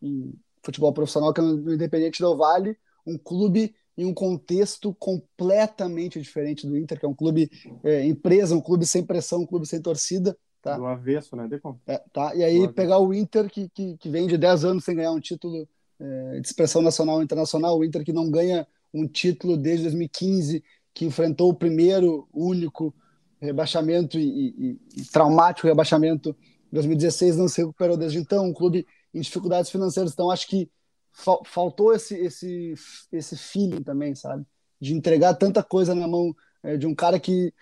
em 0.00 0.32
futebol 0.62 0.92
profissional, 0.92 1.32
que 1.32 1.40
é 1.40 1.44
no 1.44 1.74
Independente 1.74 2.20
do 2.20 2.36
Vale, 2.36 2.76
um 3.06 3.16
clube 3.16 3.74
em 3.96 4.04
um 4.04 4.14
contexto 4.14 4.94
completamente 4.94 6.20
diferente 6.20 6.66
do 6.66 6.76
Inter, 6.76 6.98
que 6.98 7.04
é 7.04 7.08
um 7.08 7.14
clube 7.14 7.50
é, 7.84 8.06
empresa, 8.06 8.56
um 8.56 8.60
clube 8.60 8.86
sem 8.86 9.04
pressão, 9.04 9.42
um 9.42 9.46
clube 9.46 9.66
sem 9.66 9.80
torcida. 9.80 10.36
Tá? 10.62 10.76
Do 10.76 10.86
avesso, 10.86 11.36
né? 11.36 11.48
É, 11.86 12.02
tá? 12.12 12.34
E 12.34 12.44
aí 12.44 12.68
pegar 12.72 12.98
o 12.98 13.12
Inter, 13.12 13.48
que, 13.50 13.68
que, 13.70 13.96
que, 13.96 14.08
vem 14.08 14.26
de 14.26 14.36
10 14.36 14.64
anos 14.64 14.84
sem 14.84 14.94
ganhar 14.94 15.12
um 15.12 15.20
título 15.20 15.68
é, 15.98 16.40
de 16.40 16.46
expressão 16.46 16.82
nacional 16.82 17.16
ou 17.16 17.22
internacional, 17.22 17.78
o 17.78 17.84
Inter 17.84 18.04
que 18.04 18.12
não 18.12 18.30
ganha 18.30 18.66
um 18.92 19.06
título 19.06 19.56
desde 19.56 19.84
2015, 19.84 20.62
que 20.92 21.04
enfrentou 21.04 21.50
o 21.50 21.54
primeiro, 21.54 22.28
único 22.32 22.94
rebaixamento 23.40 24.18
e, 24.18 24.48
e, 24.48 24.80
e 24.96 25.04
traumático 25.04 25.66
rebaixamento 25.66 26.36
em 26.70 26.74
2016, 26.74 27.36
não 27.36 27.48
se 27.48 27.60
recuperou 27.60 27.96
desde 27.96 28.18
então, 28.18 28.46
um 28.46 28.52
clube 28.52 28.86
em 29.12 29.20
dificuldades 29.20 29.70
financeiras. 29.70 30.12
Então, 30.12 30.30
acho 30.30 30.46
que 30.46 30.70
fa 31.12 31.38
faltou 31.44 31.94
esse, 31.94 32.14
esse, 32.16 32.74
esse 33.12 33.36
feeling 33.36 33.82
também, 33.82 34.14
sabe? 34.14 34.44
De 34.80 34.94
entregar 34.94 35.34
tanta 35.34 35.62
coisa 35.62 35.94
na 35.94 36.08
mão 36.08 36.34
é, 36.62 36.76
de 36.76 36.86
um 36.86 36.94
cara 36.94 37.18
que, 37.18 37.52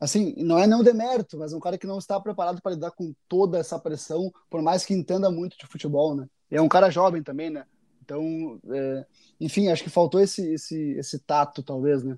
assim, 0.00 0.34
não 0.38 0.58
é 0.58 0.66
não 0.66 0.82
demérito, 0.82 1.38
mas 1.38 1.52
um 1.52 1.60
cara 1.60 1.78
que 1.78 1.86
não 1.86 1.98
está 1.98 2.20
preparado 2.20 2.60
para 2.62 2.72
lidar 2.72 2.90
com 2.92 3.14
toda 3.28 3.58
essa 3.58 3.78
pressão, 3.78 4.32
por 4.50 4.62
mais 4.62 4.84
que 4.84 4.94
entenda 4.94 5.30
muito 5.30 5.56
de 5.58 5.66
futebol, 5.66 6.14
né? 6.16 6.26
E 6.50 6.56
é 6.56 6.62
um 6.62 6.68
cara 6.68 6.90
jovem 6.90 7.22
também, 7.22 7.50
né? 7.50 7.66
Então, 8.02 8.58
é, 8.70 9.06
enfim, 9.38 9.68
acho 9.68 9.84
que 9.84 9.90
faltou 9.90 10.20
esse, 10.20 10.42
esse, 10.54 10.92
esse 10.92 11.18
tato, 11.18 11.62
talvez, 11.62 12.02
né? 12.02 12.16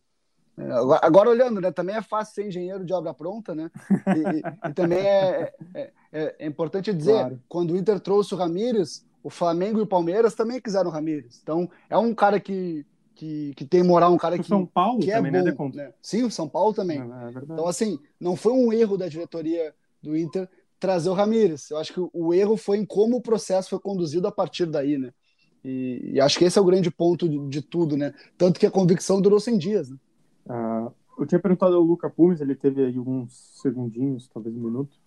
Agora, 0.59 1.01
agora, 1.03 1.31
olhando, 1.31 1.61
né? 1.61 1.71
Também 1.71 1.97
é 1.97 2.03
fácil 2.03 2.35
ser 2.35 2.49
engenheiro 2.49 2.85
de 2.85 2.93
obra 2.93 3.15
pronta, 3.15 3.55
né? 3.55 3.71
E, 3.91 4.69
e 4.69 4.73
também 4.75 4.99
é, 4.99 5.53
é, 5.75 5.91
é, 6.13 6.37
é 6.39 6.47
importante 6.47 6.93
dizer, 6.93 7.13
claro. 7.13 7.41
quando 7.49 7.73
o 7.73 7.77
Inter 7.77 7.99
trouxe 7.99 8.35
o 8.35 8.37
Ramires, 8.37 9.07
o 9.23 9.31
Flamengo 9.31 9.79
e 9.79 9.83
o 9.83 9.87
Palmeiras 9.87 10.35
também 10.35 10.61
quiseram 10.61 10.91
o 10.91 10.93
Ramires. 10.93 11.41
Então, 11.43 11.71
é 11.89 11.97
um 11.97 12.15
cara 12.15 12.39
que, 12.39 12.85
que, 13.15 13.55
que 13.55 13.65
tem 13.65 13.83
moral, 13.83 14.13
um 14.13 14.19
cara 14.19 14.39
que, 14.39 14.45
São 14.45 14.67
Paulo 14.67 15.01
que 15.01 15.11
é 15.11 15.17
também, 15.17 15.55
bom. 15.55 15.71
Né? 15.73 15.93
Sim, 16.03 16.25
o 16.25 16.31
São 16.31 16.49
Paulo 16.49 16.75
também. 16.75 17.01
É, 17.01 17.31
então, 17.43 17.67
assim, 17.67 17.99
não 18.19 18.37
foi 18.37 18.53
um 18.53 18.73
erro 18.73 18.97
da 18.97 19.09
diretoria 19.09 19.75
do 20.03 20.17
Inter 20.17 20.49
trazer 20.79 21.11
o 21.11 21.15
Ramires. 21.15 21.71
Eu 21.71 21.77
acho 21.77 21.93
que 21.93 22.01
o 22.13 22.35
erro 22.35 22.57
foi 22.57 22.79
em 22.79 22.87
como 22.87 23.17
o 23.17 23.23
processo 23.23 23.71
foi 23.71 23.79
conduzido 23.79 24.27
a 24.27 24.33
partir 24.33 24.67
daí, 24.67 24.97
né? 24.97 25.13
E, 25.63 26.13
e 26.15 26.21
acho 26.21 26.39
que 26.39 26.45
esse 26.47 26.59
é 26.59 26.63
o 26.63 26.65
grande 26.65 26.91
ponto 26.91 27.29
de, 27.29 27.39
de, 27.49 27.61
tudo, 27.61 27.97
né? 27.97 28.15
Tanto 28.39 28.59
que 28.59 28.65
a 28.65 28.71
convicção 28.71 29.21
durou 29.21 29.39
100 29.39 29.59
dias, 29.59 29.91
né? 29.91 29.97
Uh, 30.51 30.93
eu 31.17 31.27
tinha 31.27 31.39
perguntado 31.39 31.77
ao 31.77 31.83
Luca 31.83 32.11
Pumes, 32.11 32.41
ele 32.41 32.57
teve 32.57 32.85
aí 32.85 32.97
alguns 32.97 33.33
segundinhos, 33.61 34.29
talvez 34.29 34.57
um 34.57 34.61
minuto, 34.61 34.99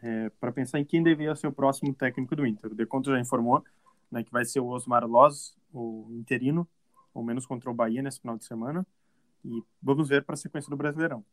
é, 0.00 0.30
para 0.38 0.52
pensar 0.52 0.78
em 0.78 0.84
quem 0.84 1.02
deveria 1.02 1.34
ser 1.34 1.48
o 1.48 1.52
próximo 1.52 1.92
técnico 1.92 2.36
do 2.36 2.46
Inter. 2.46 2.70
O 2.70 2.74
Deconto 2.74 3.10
já 3.10 3.18
informou 3.18 3.64
né, 4.10 4.22
que 4.22 4.30
vai 4.30 4.44
ser 4.44 4.60
o 4.60 4.66
Osmar 4.66 5.04
Loz, 5.06 5.56
o 5.72 6.06
interino, 6.12 6.68
ou 7.14 7.24
menos 7.24 7.46
contra 7.46 7.70
o 7.70 7.74
Bahia 7.74 8.02
nesse 8.02 8.20
final 8.20 8.36
de 8.36 8.44
semana. 8.44 8.86
E 9.44 9.62
vamos 9.82 10.08
ver 10.08 10.22
para 10.24 10.34
a 10.34 10.36
sequência 10.36 10.70
do 10.70 10.76
Brasileirão. 10.76 11.24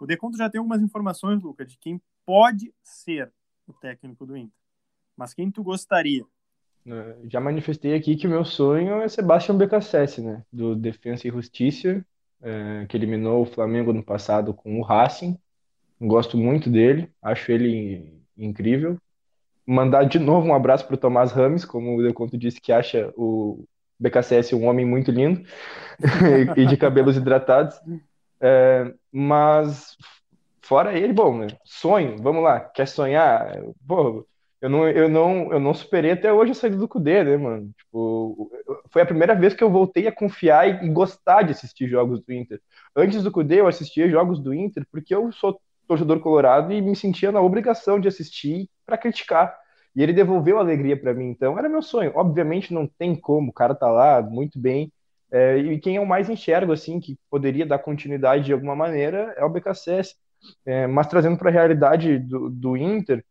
O 0.00 0.06
Deconto 0.06 0.38
já 0.38 0.48
tem 0.48 0.58
algumas 0.58 0.80
informações, 0.80 1.42
Luca, 1.42 1.64
de 1.64 1.76
quem 1.76 2.00
pode 2.24 2.72
ser 2.82 3.30
o 3.66 3.72
técnico 3.72 4.24
do 4.24 4.36
Inter. 4.36 4.58
Mas 5.16 5.34
quem 5.34 5.50
tu 5.50 5.62
gostaria? 5.62 6.24
É, 6.86 7.18
já 7.24 7.40
manifestei 7.40 7.94
aqui 7.94 8.16
que 8.16 8.26
o 8.26 8.30
meu 8.30 8.44
sonho 8.44 9.02
é 9.02 9.08
Sebastião 9.08 9.58
Becassese, 9.58 10.22
né? 10.22 10.42
Do 10.50 10.74
Defensa 10.74 11.28
e 11.28 11.30
Justiça, 11.30 12.04
é, 12.42 12.86
que 12.88 12.96
eliminou 12.96 13.42
o 13.42 13.46
Flamengo 13.46 13.92
no 13.92 14.02
passado 14.02 14.54
com 14.54 14.78
o 14.78 14.82
Racing. 14.82 15.38
Gosto 16.00 16.36
muito 16.36 16.70
dele, 16.70 17.10
acho 17.22 17.52
ele 17.52 18.20
incrível. 18.36 18.96
Mandar 19.66 20.04
de 20.04 20.18
novo 20.18 20.48
um 20.48 20.54
abraço 20.54 20.86
para 20.86 20.94
o 20.94 20.98
Tomás 20.98 21.32
Rames, 21.32 21.64
como 21.64 21.96
o 21.96 22.02
Deconto 22.02 22.38
disse 22.38 22.60
que 22.60 22.72
acha 22.72 23.12
o 23.16 23.64
BKSS 23.98 24.54
um 24.54 24.66
homem 24.66 24.86
muito 24.86 25.10
lindo 25.10 25.42
e 26.56 26.66
de 26.66 26.76
cabelos 26.76 27.16
hidratados. 27.16 27.78
É, 28.40 28.92
mas 29.12 29.96
fora 30.62 30.98
ele, 30.98 31.12
bom, 31.12 31.46
sonho, 31.64 32.16
vamos 32.22 32.42
lá, 32.42 32.60
quer 32.60 32.88
sonhar? 32.88 33.58
Pô, 33.86 34.26
eu 34.60 34.68
não, 34.68 34.88
eu 34.88 35.08
não, 35.08 35.52
eu 35.52 35.60
não 35.60 35.74
superei 35.74 36.12
até 36.12 36.32
hoje 36.32 36.52
a 36.52 36.54
saída 36.54 36.76
do 36.76 36.88
Cudê, 36.88 37.24
né, 37.24 37.36
mano? 37.36 37.70
Tipo, 37.76 38.50
foi 38.90 39.02
a 39.02 39.06
primeira 39.06 39.34
vez 39.34 39.54
que 39.54 39.64
eu 39.64 39.70
voltei 39.70 40.06
a 40.06 40.12
confiar 40.12 40.68
e, 40.68 40.86
e 40.86 40.88
gostar 40.90 41.42
de 41.42 41.52
assistir 41.52 41.88
jogos 41.88 42.20
do 42.20 42.32
Inter. 42.32 42.60
Antes 42.94 43.22
do 43.22 43.32
Cudê, 43.32 43.60
eu 43.60 43.66
assistia 43.66 44.08
jogos 44.08 44.40
do 44.40 44.52
Inter 44.54 44.86
porque 44.90 45.14
eu 45.14 45.32
sou 45.32 45.60
torcedor 45.88 46.20
colorado 46.20 46.72
e 46.72 46.80
me 46.80 46.94
sentia 46.94 47.32
na 47.32 47.40
obrigação 47.40 47.98
de 47.98 48.08
assistir 48.08 48.68
para 48.86 48.98
criticar. 48.98 49.56
E 49.96 50.02
ele 50.02 50.12
devolveu 50.12 50.58
a 50.58 50.60
alegria 50.60 50.96
para 50.96 51.12
mim, 51.14 51.30
então 51.30 51.58
era 51.58 51.68
meu 51.68 51.82
sonho. 51.82 52.12
Obviamente 52.14 52.72
não 52.72 52.86
tem 52.86 53.16
como, 53.16 53.50
o 53.50 53.52
cara 53.52 53.74
tá 53.74 53.90
lá 53.90 54.22
muito 54.22 54.58
bem, 54.58 54.92
é, 55.32 55.56
e 55.58 55.78
quem 55.78 55.96
eu 55.96 56.04
mais 56.04 56.28
enxergo, 56.28 56.72
assim, 56.72 56.98
que 56.98 57.16
poderia 57.30 57.64
dar 57.64 57.78
continuidade 57.78 58.44
de 58.44 58.52
alguma 58.52 58.74
maneira 58.74 59.32
é 59.36 59.44
o 59.44 59.48
BKSS. 59.48 60.16
É, 60.64 60.86
mas 60.86 61.06
trazendo 61.06 61.36
para 61.36 61.50
a 61.50 61.52
realidade 61.52 62.18
do, 62.18 62.48
do, 62.50 62.76
Inter, 62.76 63.24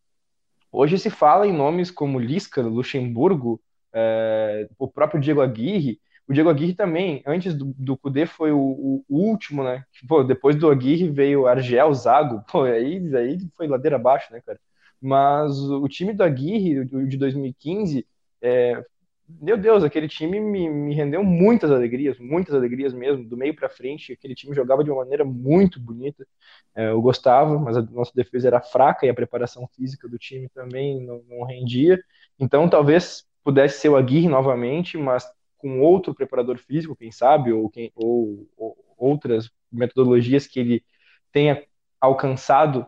hoje 0.71 0.97
se 0.97 1.09
fala 1.09 1.47
em 1.47 1.53
nomes 1.53 1.91
como 1.91 2.19
Lisca, 2.19 2.61
Luxemburgo, 2.61 3.61
é, 3.93 4.67
o 4.77 4.87
próprio 4.87 5.19
Diego 5.19 5.41
Aguirre. 5.41 5.99
O 6.27 6.33
Diego 6.33 6.49
Aguirre 6.49 6.75
também, 6.75 7.23
antes 7.25 7.55
do, 7.55 7.97
Cudê, 7.97 8.25
foi 8.27 8.51
o, 8.51 8.59
o, 8.59 9.03
último, 9.09 9.63
né? 9.63 9.83
Pô, 10.07 10.23
depois 10.23 10.55
do 10.55 10.69
Aguirre 10.69 11.09
veio 11.09 11.47
Argel, 11.47 11.91
Zago, 11.93 12.43
pô, 12.51 12.63
aí, 12.63 13.15
aí 13.15 13.37
foi 13.57 13.67
ladeira 13.67 13.95
abaixo, 13.95 14.31
né, 14.31 14.39
cara? 14.45 14.59
Mas 15.01 15.57
o 15.59 15.87
time 15.87 16.13
do 16.13 16.23
Aguirre, 16.23 16.85
de 16.85 17.17
2015, 17.17 18.05
é, 18.41 18.83
meu 19.29 19.57
Deus, 19.57 19.83
aquele 19.83 20.07
time 20.07 20.39
me, 20.39 20.67
me 20.69 20.95
rendeu 20.95 21.23
muitas 21.23 21.71
alegrias, 21.71 22.17
muitas 22.19 22.55
alegrias 22.55 22.93
mesmo, 22.93 23.23
do 23.27 23.37
meio 23.37 23.55
para 23.55 23.69
frente. 23.69 24.13
Aquele 24.13 24.33
time 24.35 24.55
jogava 24.55 24.83
de 24.83 24.89
uma 24.89 25.03
maneira 25.03 25.23
muito 25.23 25.79
bonita. 25.79 26.27
É, 26.75 26.89
eu 26.89 27.01
gostava, 27.01 27.59
mas 27.59 27.77
a 27.77 27.81
nossa 27.83 28.11
defesa 28.15 28.47
era 28.47 28.61
fraca 28.61 29.05
e 29.05 29.09
a 29.09 29.13
preparação 29.13 29.67
física 29.75 30.07
do 30.07 30.17
time 30.17 30.49
também 30.49 30.99
não, 31.05 31.23
não 31.29 31.43
rendia. 31.43 32.01
Então, 32.39 32.67
talvez 32.69 33.25
pudesse 33.43 33.79
ser 33.81 33.89
o 33.89 33.95
Aguirre 33.97 34.27
novamente, 34.27 34.97
mas 34.97 35.25
com 35.57 35.81
outro 35.81 36.13
preparador 36.15 36.57
físico, 36.57 36.95
quem 36.95 37.11
sabe, 37.11 37.51
ou, 37.51 37.69
quem, 37.69 37.91
ou, 37.95 38.47
ou 38.57 38.77
outras 38.97 39.49
metodologias 39.71 40.47
que 40.47 40.59
ele 40.59 40.83
tenha 41.31 41.63
alcançado 42.01 42.85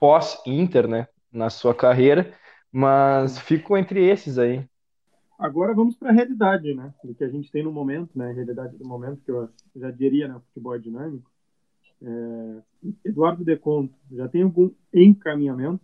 pós-Inter, 0.00 0.88
né, 0.88 1.08
na 1.32 1.50
sua 1.50 1.74
carreira. 1.74 2.34
Mas 2.72 3.38
fico 3.40 3.76
entre 3.76 4.04
esses 4.08 4.38
aí. 4.38 4.64
Agora 5.40 5.72
vamos 5.72 5.96
para 5.96 6.10
a 6.10 6.12
realidade, 6.12 6.74
né? 6.74 6.92
Do 7.02 7.14
que 7.14 7.24
a 7.24 7.28
gente 7.28 7.50
tem 7.50 7.64
no 7.64 7.72
momento, 7.72 8.10
né? 8.14 8.28
A 8.28 8.32
realidade 8.34 8.76
do 8.76 8.86
momento, 8.86 9.22
que 9.24 9.30
eu 9.30 9.48
já 9.74 9.90
diria, 9.90 10.28
né? 10.28 10.36
O 10.36 10.40
futebol 10.40 10.74
é 10.74 10.78
dinâmico. 10.78 11.30
É... 12.02 12.62
Eduardo 13.06 13.42
Deconto, 13.42 13.94
já 14.12 14.28
tem 14.28 14.42
algum 14.42 14.70
encaminhamento 14.92 15.80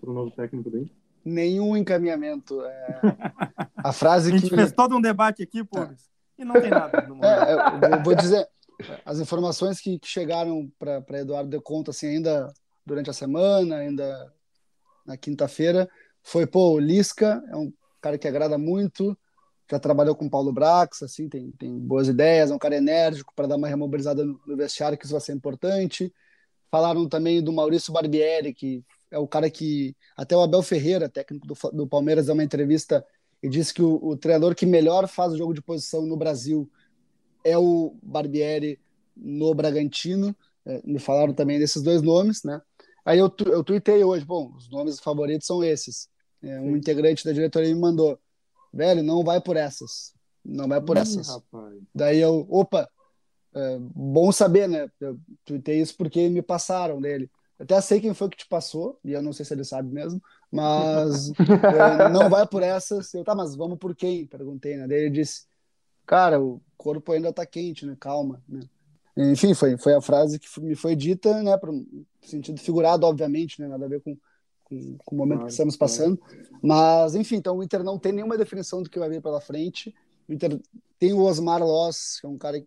para 0.00 0.10
o 0.10 0.12
novo 0.12 0.32
técnico 0.32 0.70
do 0.70 0.78
Inter? 0.78 0.96
Nenhum 1.24 1.76
encaminhamento. 1.76 2.60
É... 2.64 3.00
A 3.78 3.92
frase 3.92 4.30
que... 4.30 4.36
A 4.36 4.40
gente 4.40 4.50
que... 4.50 4.56
fez 4.56 4.72
todo 4.72 4.96
um 4.96 5.00
debate 5.00 5.40
aqui, 5.40 5.62
pô, 5.62 5.78
é. 5.78 5.94
e 6.36 6.44
não 6.44 6.60
tem 6.60 6.70
nada 6.70 7.02
no 7.02 7.14
momento. 7.14 7.24
É, 7.24 7.98
eu 7.98 8.02
vou 8.02 8.14
dizer, 8.16 8.44
as 9.04 9.20
informações 9.20 9.80
que, 9.80 10.00
que 10.00 10.08
chegaram 10.08 10.68
para 10.80 11.20
Eduardo 11.20 11.48
Deconto, 11.48 11.92
assim, 11.92 12.08
ainda 12.08 12.52
durante 12.84 13.08
a 13.08 13.12
semana, 13.12 13.76
ainda 13.76 14.32
na 15.06 15.16
quinta-feira, 15.16 15.88
foi, 16.24 16.44
pô, 16.44 16.72
o 16.72 16.80
Lisca 16.80 17.40
é 17.48 17.56
um 17.56 17.72
cara 18.00 18.18
que 18.18 18.28
agrada 18.28 18.58
muito, 18.58 19.16
já 19.70 19.78
trabalhou 19.78 20.14
com 20.14 20.26
o 20.26 20.30
Paulo 20.30 20.52
Brax, 20.52 21.02
assim, 21.02 21.28
tem, 21.28 21.50
tem 21.52 21.76
boas 21.78 22.08
ideias, 22.08 22.50
é 22.50 22.54
um 22.54 22.58
cara 22.58 22.76
enérgico 22.76 23.32
para 23.34 23.48
dar 23.48 23.56
uma 23.56 23.68
remobilizada 23.68 24.24
no, 24.24 24.56
vestiário, 24.56 24.96
que 24.96 25.04
isso 25.04 25.12
vai 25.12 25.20
ser 25.20 25.32
importante. 25.32 26.12
Falaram 26.70 27.08
também 27.08 27.42
do 27.42 27.52
Maurício 27.52 27.92
Barbieri, 27.92 28.54
que 28.54 28.84
é 29.10 29.18
o 29.18 29.26
cara 29.26 29.50
que. 29.50 29.96
Até 30.16 30.36
o 30.36 30.40
Abel 30.40 30.62
Ferreira, 30.62 31.08
técnico 31.08 31.46
do, 31.46 31.54
do 31.72 31.86
Palmeiras, 31.86 32.26
deu 32.26 32.34
uma 32.34 32.44
entrevista 32.44 33.04
e 33.42 33.48
disse 33.48 33.72
que 33.74 33.82
o, 33.82 33.96
o 34.02 34.16
treinador 34.16 34.54
que 34.54 34.66
melhor 34.66 35.08
faz 35.08 35.32
o 35.32 35.36
jogo 35.36 35.54
de 35.54 35.62
posição 35.62 36.06
no 36.06 36.16
Brasil 36.16 36.70
é 37.44 37.56
o 37.56 37.96
Barbieri 38.02 38.78
no 39.16 39.54
Bragantino. 39.54 40.34
É, 40.64 40.82
me 40.84 40.98
falaram 40.98 41.32
também 41.32 41.58
desses 41.58 41.82
dois 41.82 42.02
nomes, 42.02 42.42
né? 42.42 42.60
Aí 43.04 43.18
eu, 43.20 43.32
eu 43.46 43.62
tuitei 43.62 44.02
hoje, 44.02 44.24
bom, 44.24 44.52
os 44.56 44.68
nomes 44.68 44.98
favoritos 44.98 45.46
são 45.46 45.62
esses. 45.62 46.08
É, 46.46 46.60
um 46.60 46.76
integrante 46.76 47.24
da 47.24 47.32
diretoria 47.32 47.74
me 47.74 47.80
mandou, 47.80 48.18
velho, 48.72 49.02
não 49.02 49.24
vai 49.24 49.40
por 49.40 49.56
essas. 49.56 50.14
Não 50.44 50.68
vai 50.68 50.80
por 50.80 50.96
Ih, 50.96 51.00
essas. 51.00 51.28
Rapaz. 51.28 51.74
Daí 51.92 52.20
eu, 52.20 52.46
opa, 52.48 52.88
é, 53.54 53.78
bom 53.80 54.30
saber, 54.30 54.68
né? 54.68 54.88
Eu 55.00 55.18
tuitei 55.44 55.80
isso 55.80 55.96
porque 55.96 56.28
me 56.28 56.40
passaram 56.40 57.00
dele. 57.00 57.28
até 57.58 57.80
sei 57.80 58.00
quem 58.00 58.14
foi 58.14 58.28
que 58.28 58.36
te 58.36 58.46
passou, 58.46 58.98
e 59.04 59.12
eu 59.12 59.22
não 59.22 59.32
sei 59.32 59.44
se 59.44 59.54
ele 59.54 59.64
sabe 59.64 59.92
mesmo, 59.92 60.22
mas 60.52 61.30
é, 61.40 62.08
não 62.10 62.30
vai 62.30 62.46
por 62.46 62.62
essas. 62.62 63.12
Eu, 63.12 63.24
tá, 63.24 63.34
mas 63.34 63.56
vamos 63.56 63.78
por 63.78 63.94
quem? 63.96 64.26
Perguntei, 64.26 64.76
né? 64.76 64.86
Daí 64.86 64.98
ele 65.00 65.10
disse, 65.10 65.46
cara, 66.06 66.40
o 66.40 66.60
corpo 66.76 67.10
ainda 67.10 67.32
tá 67.32 67.44
quente, 67.44 67.84
né? 67.84 67.96
Calma, 67.98 68.40
né? 68.48 68.60
Enfim, 69.16 69.54
foi, 69.54 69.78
foi 69.78 69.94
a 69.94 70.00
frase 70.00 70.38
que 70.38 70.60
me 70.60 70.76
foi 70.76 70.94
dita, 70.94 71.42
né? 71.42 71.56
Para 71.56 71.72
sentido 72.20 72.60
figurado, 72.60 73.06
obviamente, 73.06 73.60
né? 73.60 73.66
Nada 73.66 73.86
a 73.86 73.88
ver 73.88 74.02
com 74.02 74.16
com, 74.68 74.98
com 75.04 75.14
o 75.14 75.18
momento 75.18 75.38
claro, 75.38 75.46
que 75.46 75.52
estamos 75.52 75.76
passando. 75.76 76.20
Mas, 76.62 77.14
enfim, 77.14 77.36
então 77.36 77.56
o 77.56 77.62
Inter 77.62 77.82
não 77.82 77.98
tem 77.98 78.12
nenhuma 78.12 78.36
definição 78.36 78.82
do 78.82 78.90
que 78.90 78.98
vai 78.98 79.08
vir 79.08 79.22
pela 79.22 79.40
frente. 79.40 79.94
O 80.28 80.32
Inter 80.32 80.60
tem 80.98 81.12
o 81.12 81.20
Osmar 81.20 81.62
Loss, 81.62 82.18
que 82.20 82.26
é 82.26 82.28
um 82.28 82.38
cara 82.38 82.62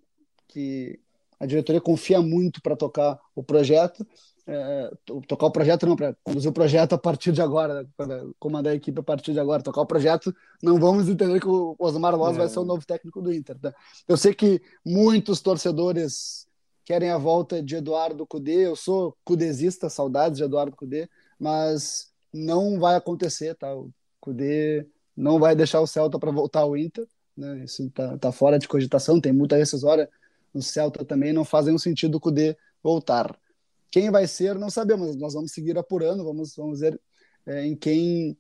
que 0.48 1.00
a 1.40 1.46
diretoria 1.46 1.82
confia 1.82 2.22
muito 2.22 2.62
para 2.62 2.76
tocar 2.76 3.20
o 3.36 3.44
projeto. 3.44 4.06
É, 4.48 4.92
tocar 5.28 5.46
o 5.46 5.52
projeto 5.52 5.86
não, 5.86 5.96
para 5.96 6.16
conduzir 6.24 6.50
o 6.50 6.54
projeto 6.54 6.94
a 6.94 6.98
partir 6.98 7.32
de 7.32 7.40
agora, 7.40 7.84
né, 7.84 7.90
para 7.96 8.26
comandar 8.40 8.74
a 8.74 8.76
equipe 8.76 9.00
a 9.00 9.04
partir 9.04 9.32
de 9.32 9.40
agora. 9.40 9.62
Tocar 9.62 9.82
o 9.82 9.86
projeto, 9.86 10.34
não 10.64 10.80
vamos 10.80 11.08
entender 11.08 11.40
que 11.40 11.48
o 11.48 11.76
Osmar 11.78 12.16
Loss 12.16 12.36
é. 12.36 12.40
vai 12.40 12.50
ser 12.50 12.60
o 12.60 12.66
novo 12.66 12.86
técnico 12.86 13.22
do 13.22 13.32
Inter. 13.32 13.60
Tá? 13.60 13.74
Eu 14.08 14.18
sei 14.18 14.34
que 14.34 14.62
muitos 14.84 15.40
torcedores 15.42 16.48
querem 16.84 17.12
a 17.12 17.18
volta 17.20 17.62
de 17.62 17.76
Eduardo 17.76 18.26
Cudê, 18.26 18.66
eu 18.66 18.76
sou 18.76 19.16
cudesista, 19.24 19.90
saudades 19.90 20.40
de 20.40 20.44
Eduardo 20.44 20.76
Cudê, 20.76 21.08
mas 21.40 22.12
não 22.34 22.80
vai 22.80 22.96
acontecer, 22.96 23.56
tá? 23.56 23.74
O 23.74 23.92
Cudê 24.20 24.86
não 25.16 25.40
vai 25.40 25.56
deixar 25.56 25.82
o 25.82 25.88
Celta 25.88 26.20
para 26.20 26.32
voltar 26.32 26.62
ao 26.62 26.78
Inter, 26.78 27.08
né? 27.36 27.64
Isso 27.64 27.90
tá, 27.92 28.18
tá 28.18 28.32
fora 28.32 28.60
de 28.60 28.68
cogitação, 28.68 29.22
tem 29.22 29.32
muita 29.32 29.56
rescisória 29.56 30.10
no 30.54 30.62
Celta 30.62 31.06
também, 31.06 31.32
não 31.32 31.46
faz 31.46 31.66
nenhum 31.66 31.78
sentido 31.78 32.16
o 32.16 32.20
Cudê 32.20 32.58
voltar. 32.84 33.38
Quem 33.92 34.12
vai 34.12 34.28
ser, 34.28 34.56
não 34.56 34.70
sabemos, 34.70 35.16
nós 35.16 35.34
vamos 35.34 35.52
seguir 35.52 35.78
apurando, 35.78 36.24
vamos, 36.24 36.56
vamos 36.56 36.80
ver 36.80 37.00
é, 37.46 37.66
em 37.66 37.76
quem 37.76 38.38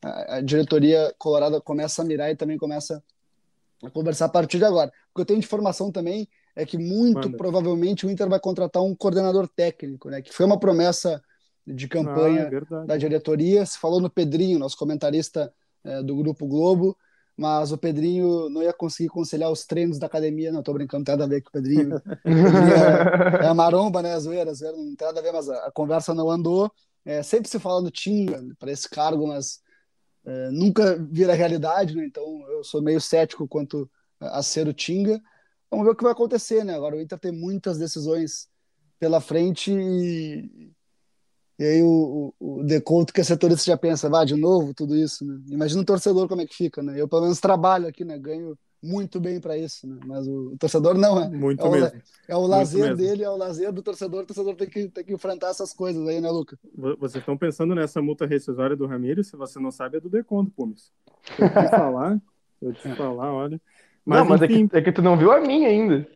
a, 0.00 0.36
a, 0.36 0.40
diretoria 0.40 1.12
colorada 1.18 1.60
começa 1.60 2.02
a 2.02 2.04
mirar 2.04 2.30
e 2.30 2.36
também 2.36 2.58
começa 2.58 3.02
a 3.82 3.90
conversar 3.90 4.26
a 4.26 4.28
partir 4.28 4.58
de 4.58 4.64
agora. 4.64 4.92
O 5.10 5.14
que 5.14 5.20
eu 5.22 5.24
tenho 5.24 5.40
de 5.40 5.46
informação 5.46 5.90
também 5.90 6.28
é 6.54 6.64
que 6.64 6.78
muito 6.78 7.28
Manda. 7.28 7.36
provavelmente 7.36 8.06
o 8.06 8.10
Inter 8.10 8.28
vai 8.28 8.38
contratar 8.38 8.82
um 8.82 8.94
coordenador 8.94 9.48
técnico, 9.48 10.10
né? 10.10 10.22
Que 10.22 10.32
foi 10.32 10.46
uma 10.46 10.58
promessa 10.58 11.22
de 11.66 11.88
campanha 11.88 12.50
ah, 12.50 12.82
é 12.82 12.86
da 12.86 12.96
diretoria. 12.96 13.64
Se 13.64 13.78
falou 13.78 14.00
no 14.00 14.10
Pedrinho, 14.10 14.58
nosso 14.58 14.76
comentarista 14.76 15.52
é, 15.84 16.02
do 16.02 16.16
Grupo 16.16 16.46
Globo, 16.46 16.96
mas 17.36 17.72
o 17.72 17.78
Pedrinho 17.78 18.48
não 18.50 18.62
ia 18.62 18.72
conseguir 18.72 19.08
conciliar 19.08 19.50
os 19.50 19.64
treinos 19.64 19.98
da 19.98 20.06
academia. 20.06 20.52
Não 20.52 20.60
estou 20.60 20.74
brincando, 20.74 21.00
não 21.00 21.04
tem 21.04 21.12
nada 21.14 21.24
a 21.24 21.28
ver 21.28 21.42
com 21.42 21.48
o 21.48 21.52
Pedrinho. 21.52 21.96
é, 23.40 23.44
é 23.44 23.48
a 23.48 23.54
maromba, 23.54 24.02
né? 24.02 24.12
A 24.12 24.18
zoeira, 24.18 24.50
a 24.50 24.54
zoeira, 24.54 24.76
não 24.76 24.94
tem 24.94 25.06
nada 25.06 25.20
a 25.20 25.22
ver, 25.22 25.32
mas 25.32 25.48
a, 25.48 25.66
a 25.66 25.72
conversa 25.72 26.14
não 26.14 26.30
andou. 26.30 26.70
É, 27.04 27.22
sempre 27.22 27.48
se 27.48 27.58
fala 27.58 27.82
do 27.82 27.90
Tinga 27.90 28.40
para 28.58 28.70
esse 28.70 28.88
cargo, 28.88 29.26
mas 29.26 29.60
é, 30.24 30.50
nunca 30.50 30.96
vira 31.10 31.34
realidade, 31.34 31.96
né? 31.96 32.04
Então 32.04 32.44
eu 32.50 32.62
sou 32.62 32.82
meio 32.82 33.00
cético 33.00 33.48
quanto 33.48 33.90
a 34.20 34.42
ser 34.42 34.68
o 34.68 34.74
Tinga. 34.74 35.20
Vamos 35.70 35.86
ver 35.86 35.92
o 35.92 35.96
que 35.96 36.04
vai 36.04 36.12
acontecer, 36.12 36.64
né? 36.64 36.74
Agora 36.74 36.96
o 36.96 37.00
Inter 37.00 37.18
tem 37.18 37.32
muitas 37.32 37.78
decisões 37.78 38.48
pela 39.00 39.20
frente 39.20 39.72
e, 39.72 40.70
e 41.62 41.64
aí 41.64 41.80
o, 41.80 42.34
o, 42.40 42.60
o 42.60 42.64
deconto 42.64 43.12
que 43.12 43.20
a 43.20 43.24
setorista 43.24 43.64
já 43.64 43.76
pensa, 43.76 44.10
vá 44.10 44.24
de 44.24 44.34
novo 44.34 44.74
tudo 44.74 44.96
isso, 44.96 45.24
né? 45.24 45.38
Imagina 45.48 45.80
o 45.80 45.84
torcedor 45.84 46.26
como 46.26 46.42
é 46.42 46.46
que 46.46 46.56
fica, 46.56 46.82
né? 46.82 47.00
Eu 47.00 47.06
pelo 47.06 47.22
menos 47.22 47.38
trabalho 47.38 47.86
aqui, 47.86 48.04
né? 48.04 48.18
Ganho 48.18 48.58
muito 48.82 49.20
bem 49.20 49.40
para 49.40 49.56
isso, 49.56 49.86
né? 49.86 49.96
Mas 50.04 50.26
o, 50.26 50.54
o, 50.54 50.58
torcedor 50.58 50.98
não 50.98 51.22
é. 51.22 51.28
Muito 51.28 51.64
é 51.64 51.70
mesmo. 51.70 51.86
O, 51.86 52.32
é 52.32 52.36
o 52.36 52.46
lazer 52.48 52.96
dele, 52.96 53.22
é 53.22 53.30
o 53.30 53.36
lazer 53.36 53.70
do 53.70 53.80
torcedor. 53.80 54.24
O 54.24 54.26
torcedor 54.26 54.56
tem 54.56 54.68
que, 54.68 54.88
tem 54.88 55.04
que 55.04 55.12
enfrentar 55.14 55.50
essas 55.50 55.72
coisas 55.72 56.04
aí, 56.08 56.20
né, 56.20 56.28
Luca? 56.28 56.58
Vocês 56.98 57.22
estão 57.22 57.38
pensando 57.38 57.76
nessa 57.76 58.02
multa 58.02 58.26
rescisória 58.26 58.74
do 58.74 58.86
Ramiro? 58.86 59.22
Se 59.22 59.36
você 59.36 59.60
não 59.60 59.70
sabe, 59.70 59.98
é 59.98 60.00
do 60.00 60.10
deconto, 60.10 60.50
Pumes. 60.50 60.90
Eu 61.38 61.48
te 61.48 61.70
falar, 61.70 62.20
eu 62.60 62.72
te 62.72 62.92
falar, 62.96 63.32
olha. 63.32 63.60
Mas, 64.04 64.18
não, 64.18 64.28
mas 64.30 64.42
enfim... 64.42 64.64
é, 64.64 64.68
que, 64.68 64.76
é 64.78 64.82
que 64.82 64.90
tu 64.90 65.00
não 65.00 65.16
viu 65.16 65.30
a 65.30 65.40
minha 65.40 65.68
ainda. 65.68 66.08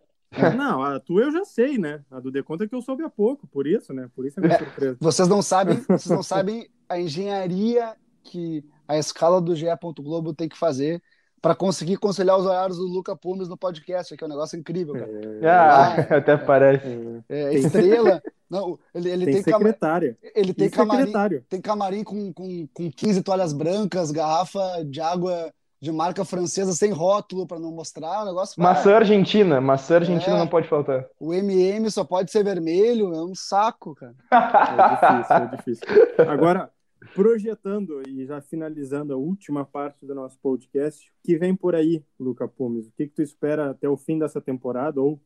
Não, 0.57 0.83
a 0.83 1.01
tua 1.01 1.23
eu 1.23 1.31
já 1.31 1.45
sei, 1.45 1.79
né? 1.79 2.03
A 2.11 2.21
do 2.21 2.31
Deconto 2.31 2.65
é 2.65 2.69
que 2.69 2.75
eu 2.75 2.83
soube 2.83 3.03
há 3.05 3.09
pouco, 3.11 3.47
por 3.47 3.67
isso, 3.67 3.93
né? 3.93 4.09
Por 4.15 4.27
isso 4.27 4.39
é 4.39 4.43
minha 4.43 4.55
é, 4.55 4.59
surpresa. 4.59 4.97
Vocês 5.01 5.29
não 5.29 5.41
sabem, 5.41 5.77
vocês 5.89 6.11
não 6.11 6.23
sabem 6.23 6.69
a 6.89 6.99
engenharia 6.99 7.95
que 8.23 8.65
a 8.87 8.99
escala 8.99 9.41
do 9.41 9.55
GE. 9.55 9.67
Globo 10.01 10.35
tem 10.35 10.49
que 10.49 10.59
fazer 10.59 11.03
para 11.41 11.55
conseguir 11.55 11.97
conciliar 11.97 12.37
os 12.37 12.47
horários 12.47 12.79
do 12.79 12.85
Luca 12.85 13.15
Pumes 13.15 13.49
no 13.49 13.57
podcast, 13.57 14.17
que 14.17 14.25
é 14.25 14.27
um 14.27 14.31
negócio 14.31 14.59
incrível, 14.59 14.95
cara. 14.95 15.11
É... 15.41 15.49
Ah, 15.49 15.95
até 16.17 16.37
parece. 16.37 16.87
É, 17.29 17.43
é 17.43 17.55
estrela. 17.55 18.23
Não, 18.49 18.79
ele, 18.95 19.11
ele 19.11 19.25
tem, 19.25 19.35
tem 19.35 19.43
secretária. 19.43 20.19
Ele 20.35 20.53
tem 20.53 20.71
camarim, 20.71 21.13
tem 21.49 21.61
camarim 21.61 22.05
com, 22.05 22.33
com, 22.33 22.67
com 22.73 22.91
15 22.91 23.23
toalhas 23.23 23.53
brancas, 23.53 24.11
garrafa 24.11 24.85
de 24.85 25.01
água 25.01 25.53
de 25.81 25.93
marca 25.93 26.25
francesa 26.25 26.73
sem 26.73 26.91
rótulo 26.91 27.47
para 27.47 27.59
não 27.59 27.71
mostrar 27.71 28.23
o 28.23 28.27
negócio. 28.27 28.61
Maçã 28.63 28.97
argentina, 28.97 29.61
maçã 29.61 29.97
argentina 29.97 30.37
é, 30.37 30.39
não 30.39 30.49
pode 30.49 30.69
faltar. 30.69 31.07
O 31.21 31.35
MM 31.35 31.91
só 31.91 32.05
pode 32.05 32.31
ser 32.31 32.43
vermelho, 32.43 33.15
é 33.15 33.23
um 33.23 33.35
saco, 33.35 33.95
cara. 33.95 34.15
é 34.33 35.17
difícil, 35.17 35.37
é 35.37 35.57
difícil. 35.57 35.87
Agora, 36.29 36.71
projetando 37.15 38.03
e 38.09 38.25
já 38.27 38.41
finalizando 38.41 39.13
a 39.13 39.17
última 39.17 39.65
parte 39.65 40.07
do 40.07 40.15
nosso 40.15 40.39
podcast, 40.41 41.09
o 41.09 41.27
que 41.27 41.37
vem 41.37 41.55
por 41.55 41.75
aí, 41.75 42.03
Luca 42.19 42.49
Pumes? 42.49 42.89
O 42.89 42.93
que, 42.93 43.07
que 43.07 43.15
tu 43.15 43.23
espera 43.23 43.71
até 43.71 43.89
o 43.89 43.97
fim 43.97 44.19
dessa 44.19 44.41
temporada, 44.41 45.01
ou 45.01 45.21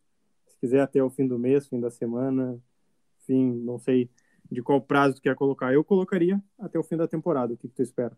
se 0.49 0.59
quiser 0.59 0.81
até 0.81 1.03
o 1.03 1.11
fim 1.11 1.27
do 1.27 1.39
mês, 1.39 1.69
fim 1.69 1.81
da 1.81 1.91
semana, 1.91 2.59
fim, 3.25 3.53
não 3.65 3.79
sei 3.79 4.11
de 4.51 4.63
qual 4.63 4.81
prazo 4.81 5.15
tu 5.15 5.23
quer 5.23 5.37
colocar. 5.37 5.73
Eu 5.73 5.85
colocaria 5.85 6.43
até 6.59 6.79
o 6.79 6.83
fim 6.83 6.97
da 6.97 7.07
temporada. 7.07 7.55
O 7.55 7.57
que, 7.57 7.69
que 7.69 7.75
tu 7.75 7.83
espera? 7.83 8.17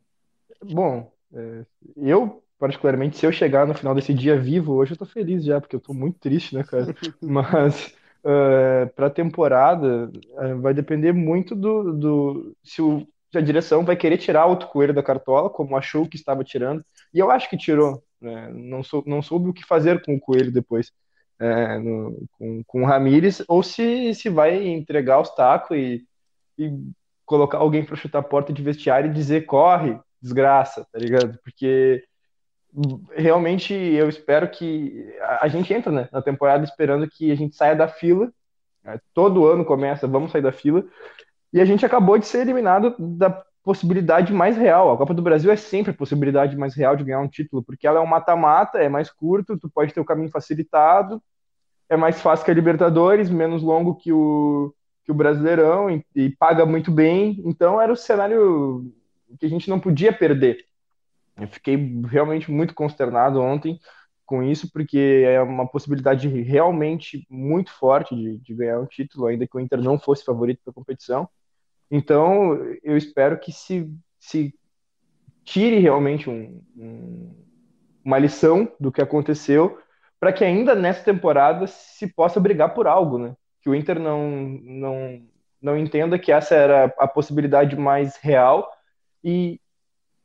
Bom, 0.64 1.12
é, 1.34 1.64
eu, 1.96 2.42
particularmente, 2.58 3.16
se 3.16 3.26
eu 3.26 3.32
chegar 3.32 3.66
no 3.66 3.74
final 3.74 3.94
desse 3.94 4.12
dia 4.12 4.38
vivo 4.38 4.74
hoje, 4.74 4.92
eu 4.92 4.96
tô 4.96 5.06
feliz 5.06 5.44
já, 5.44 5.60
porque 5.60 5.76
eu 5.76 5.80
tô 5.80 5.92
muito 5.92 6.18
triste, 6.18 6.54
né, 6.54 6.62
cara? 6.62 6.86
Mas 7.20 7.94
uh, 8.24 8.92
pra 8.94 9.10
temporada, 9.10 10.10
uh, 10.10 10.60
vai 10.60 10.74
depender 10.74 11.12
muito 11.12 11.54
do, 11.54 11.92
do 11.92 12.56
se, 12.62 12.82
o, 12.82 13.06
se 13.30 13.38
a 13.38 13.40
direção 13.40 13.84
vai 13.84 13.96
querer 13.96 14.18
tirar 14.18 14.46
outro 14.46 14.68
coelho 14.68 14.94
da 14.94 15.02
cartola, 15.02 15.50
como 15.50 15.76
achou 15.76 16.08
que 16.08 16.16
estava 16.16 16.44
tirando. 16.44 16.84
E 17.12 17.18
eu 17.18 17.30
acho 17.30 17.48
que 17.48 17.56
tirou. 17.56 18.02
Né? 18.20 18.50
Não, 18.54 18.82
sou, 18.82 19.02
não 19.06 19.22
soube 19.22 19.48
o 19.48 19.52
que 19.52 19.64
fazer 19.64 20.02
com 20.04 20.14
o 20.14 20.20
coelho 20.20 20.52
depois. 20.52 20.92
É, 21.40 21.76
no, 21.78 22.24
com, 22.38 22.62
com 22.64 22.82
o 22.82 22.86
Ramires, 22.86 23.42
ou 23.48 23.64
se, 23.64 24.14
se 24.14 24.28
vai 24.28 24.64
entregar 24.64 25.20
os 25.20 25.34
tacos 25.34 25.76
e, 25.76 26.06
e 26.56 26.72
colocar 27.24 27.58
alguém 27.58 27.84
para 27.84 27.96
chutar 27.96 28.20
a 28.20 28.22
porta 28.22 28.52
de 28.52 28.62
vestiário 28.62 29.10
e 29.10 29.12
dizer 29.12 29.44
corre, 29.44 29.98
desgraça, 30.22 30.87
tá 30.92 30.98
ligado? 30.98 31.38
Porque 31.42 32.04
realmente 33.14 33.74
eu 33.74 34.08
espero 34.08 34.48
que 34.48 35.14
a, 35.40 35.48
gente 35.48 35.72
entra 35.74 35.92
né, 35.92 36.08
na 36.11 36.22
temporada 36.22 36.64
esperando 36.64 37.08
que 37.08 37.30
a 37.30 37.35
gente 37.35 37.56
saia 37.56 37.76
da 37.76 37.88
fila. 37.88 38.32
Né? 38.82 38.98
Todo 39.12 39.46
ano 39.46 39.64
começa, 39.64 40.06
vamos 40.06 40.32
sair 40.32 40.42
da 40.42 40.52
fila. 40.52 40.85
E 41.52 41.61
a 41.61 41.64
gente 41.64 41.85
acabou 41.85 42.16
de 42.16 42.26
ser 42.26 42.40
eliminado 42.40 42.94
da 42.98 43.44
possibilidade 43.62 44.32
mais 44.32 44.56
real. 44.56 44.90
A 44.90 44.96
Copa 44.96 45.12
do 45.12 45.22
Brasil 45.22 45.52
é 45.52 45.56
sempre 45.56 45.92
a 45.92 45.94
possibilidade 45.94 46.56
mais 46.56 46.74
real 46.74 46.96
de 46.96 47.04
ganhar 47.04 47.20
um 47.20 47.28
título, 47.28 47.62
porque 47.62 47.87
ela 47.87 47.98
é 47.98 48.02
um 48.02 48.06
mata-mata, 48.06 48.78
é 48.78 48.88
mais 48.88 49.11
curto, 49.11 49.58
tu 49.58 49.68
pode 49.68 49.92
ter 49.92 50.00
o 50.00 50.04
caminho 50.04 50.30
facilitado, 50.30 51.22
é 51.88 51.96
mais 51.96 52.20
fácil 52.20 52.44
que 52.44 52.50
a 52.50 52.54
Libertadores, 52.54 53.28
menos 53.28 53.62
longo 53.62 53.94
que 53.94 54.12
o, 54.12 54.74
que 55.04 55.12
o 55.12 55.14
Brasileirão 55.14 55.90
e, 55.90 56.04
e 56.16 56.30
paga 56.30 56.64
muito 56.64 56.90
bem. 56.90 57.40
Então 57.44 57.80
era 57.80 57.92
o 57.92 57.96
cenário 57.96 58.90
que 59.38 59.46
a 59.46 59.48
gente 59.48 59.68
não 59.68 59.80
podia 59.80 60.12
perder. 60.12 60.64
Eu 61.36 61.48
fiquei 61.48 61.76
realmente 62.04 62.50
muito 62.50 62.74
consternado 62.74 63.40
ontem 63.40 63.78
com 64.24 64.42
isso, 64.42 64.70
porque 64.72 65.24
é 65.26 65.40
uma 65.42 65.66
possibilidade 65.66 66.28
realmente 66.28 67.26
muito 67.28 67.72
forte 67.72 68.14
de, 68.14 68.38
de 68.38 68.54
ganhar 68.54 68.80
um 68.80 68.86
título, 68.86 69.26
ainda 69.26 69.46
que 69.46 69.56
o 69.56 69.60
Inter 69.60 69.80
não 69.80 69.98
fosse 69.98 70.24
favorito 70.24 70.60
para 70.64 70.70
a 70.70 70.74
competição. 70.74 71.28
Então, 71.90 72.54
eu 72.82 72.96
espero 72.96 73.38
que 73.38 73.52
se, 73.52 73.90
se 74.18 74.54
tire 75.44 75.78
realmente 75.78 76.30
um, 76.30 76.62
um, 76.76 77.34
uma 78.04 78.18
lição 78.18 78.70
do 78.80 78.90
que 78.90 79.02
aconteceu, 79.02 79.78
para 80.18 80.32
que 80.32 80.44
ainda 80.44 80.74
nessa 80.74 81.04
temporada 81.04 81.66
se 81.66 82.06
possa 82.06 82.40
brigar 82.40 82.72
por 82.74 82.86
algo, 82.86 83.18
né? 83.18 83.34
Que 83.60 83.68
o 83.68 83.74
Inter 83.74 83.98
não, 83.98 84.30
não, 84.30 85.22
não 85.60 85.76
entenda 85.76 86.18
que 86.18 86.32
essa 86.32 86.54
era 86.54 86.84
a 86.98 87.06
possibilidade 87.06 87.76
mais 87.76 88.16
real 88.16 88.70
e 89.22 89.61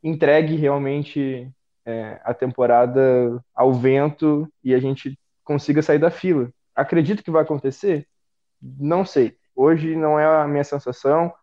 entregue 0.04 0.56
realmente 0.56 1.52
é, 1.86 2.20
a 2.24 2.34
temporada 2.34 3.44
ao 3.56 3.74
vento 3.74 4.52
e 4.64 4.74
a 4.74 4.80
gente 4.80 5.18
consiga 5.44 5.82
sair 5.82 6.00
da 6.00 6.12
fila. 6.12 6.52
Acredito 6.76 7.24
que 7.24 7.32
vai 7.32 7.44
acontecer? 7.44 8.08
Não 8.62 9.06
sei. 9.06 9.38
Hoje 9.56 9.96
não 9.96 10.20
é 10.20 10.26
a 10.26 10.48
minha 10.48 10.64
sensação. 10.64 11.34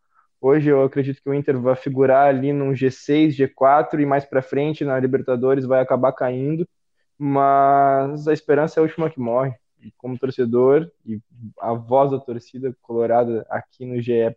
Hoje 0.41 0.69
eu 0.69 0.83
acredito 0.85 1.23
que 1.23 1.29
o 1.31 1.35
Inter 1.35 1.59
vai 1.59 1.75
figurar 1.75 2.29
ali 2.29 2.53
num 2.53 2.73
G6, 2.73 3.31
G4 3.31 4.01
e 4.01 4.07
mais 4.07 4.25
para 4.25 4.43
frente 4.43 4.85
na 4.85 5.01
Libertadores 5.01 5.65
vai 5.65 5.81
acabar 5.81 6.13
caindo. 6.13 6.69
Mas 7.19 8.29
a 8.29 8.33
esperança 8.33 8.79
é 8.79 8.81
a 8.81 8.83
última 8.83 9.11
que 9.11 9.19
morre. 9.19 9.55
E 9.81 9.93
como 9.97 10.19
torcedor 10.19 10.91
e 11.05 11.21
a 11.61 11.73
voz 11.73 12.11
da 12.11 12.19
torcida 12.19 12.75
colorada 12.83 13.47
aqui 13.51 13.85
no 13.85 14.01
GE 14.01 14.37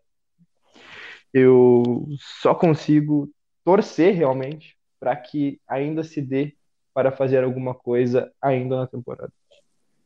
eu 1.37 2.07
só 2.41 2.55
consigo 2.55 3.31
torcer 3.63 4.15
realmente 4.15 4.77
para 4.99 5.15
que 5.15 5.59
ainda 5.67 6.03
se 6.03 6.21
dê 6.21 6.55
para 6.93 7.11
fazer 7.11 7.43
alguma 7.43 7.75
coisa 7.75 8.31
ainda 8.41 8.77
na 8.77 8.87
temporada. 8.87 9.31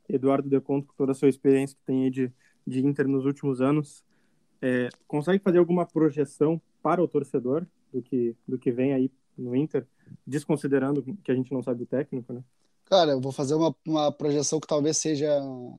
Eduardo 0.10 0.50
Deconto, 0.50 0.88
com 0.88 0.94
toda 0.96 1.14
a 1.14 1.16
sua 1.16 1.30
experiência 1.30 1.78
que 1.78 1.86
tem 1.86 2.12
de, 2.12 2.32
de 2.68 2.86
Inter 2.86 3.08
nos 3.08 3.26
últimos 3.26 3.62
anos, 3.62 4.04
é, 4.62 4.90
consegue 5.08 5.44
fazer 5.44 5.58
alguma 5.58 5.86
projeção 5.86 6.62
para 6.84 7.02
o 7.02 7.08
torcedor 7.08 7.66
do 7.94 8.02
que, 8.02 8.36
do 8.48 8.58
que 8.58 8.72
vem 8.72 8.94
aí 8.94 9.12
no 9.38 9.56
Inter, 9.56 9.88
desconsiderando 10.28 11.02
que 11.24 11.32
a 11.32 11.36
gente 11.36 11.54
não 11.54 11.64
sabe 11.64 11.80
do 11.80 11.86
técnico, 11.86 12.34
né? 12.34 12.44
Cara, 12.86 13.12
eu 13.12 13.22
vou 13.22 13.32
fazer 13.32 13.56
uma, 13.56 13.74
uma 13.88 14.12
projeção 14.12 14.60
que 14.60 14.68
talvez 14.68 14.98
seja 14.98 15.42
um 15.42 15.78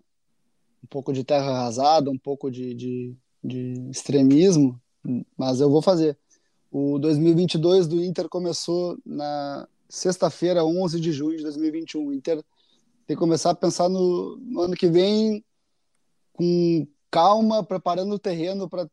pouco 0.88 1.12
de 1.12 1.22
terra 1.22 1.50
arrasada, 1.50 2.10
um 2.10 2.18
pouco 2.18 2.50
de, 2.50 2.74
de, 2.74 3.16
de 3.44 3.90
extremismo, 3.90 4.80
mas 5.36 5.60
eu 5.60 5.70
vou 5.70 5.82
fazer. 5.82 6.16
O 6.70 6.98
2022 6.98 7.86
do 7.86 8.02
Inter 8.02 8.28
começou 8.28 8.98
na 9.04 9.68
sexta-feira, 9.88 10.64
11 10.64 11.00
de 11.00 11.12
junho 11.12 11.36
de 11.36 11.42
2021. 11.42 12.06
O 12.06 12.12
Inter 12.12 12.42
tem 13.06 13.16
que 13.16 13.20
começar 13.20 13.50
a 13.50 13.54
pensar 13.54 13.88
no, 13.88 14.36
no 14.38 14.62
ano 14.62 14.74
que 14.74 14.88
vem 14.88 15.44
com 16.32 16.86
calma, 17.10 17.62
preparando 17.62 18.14
o 18.14 18.18
terreno 18.18 18.68
para 18.68 18.88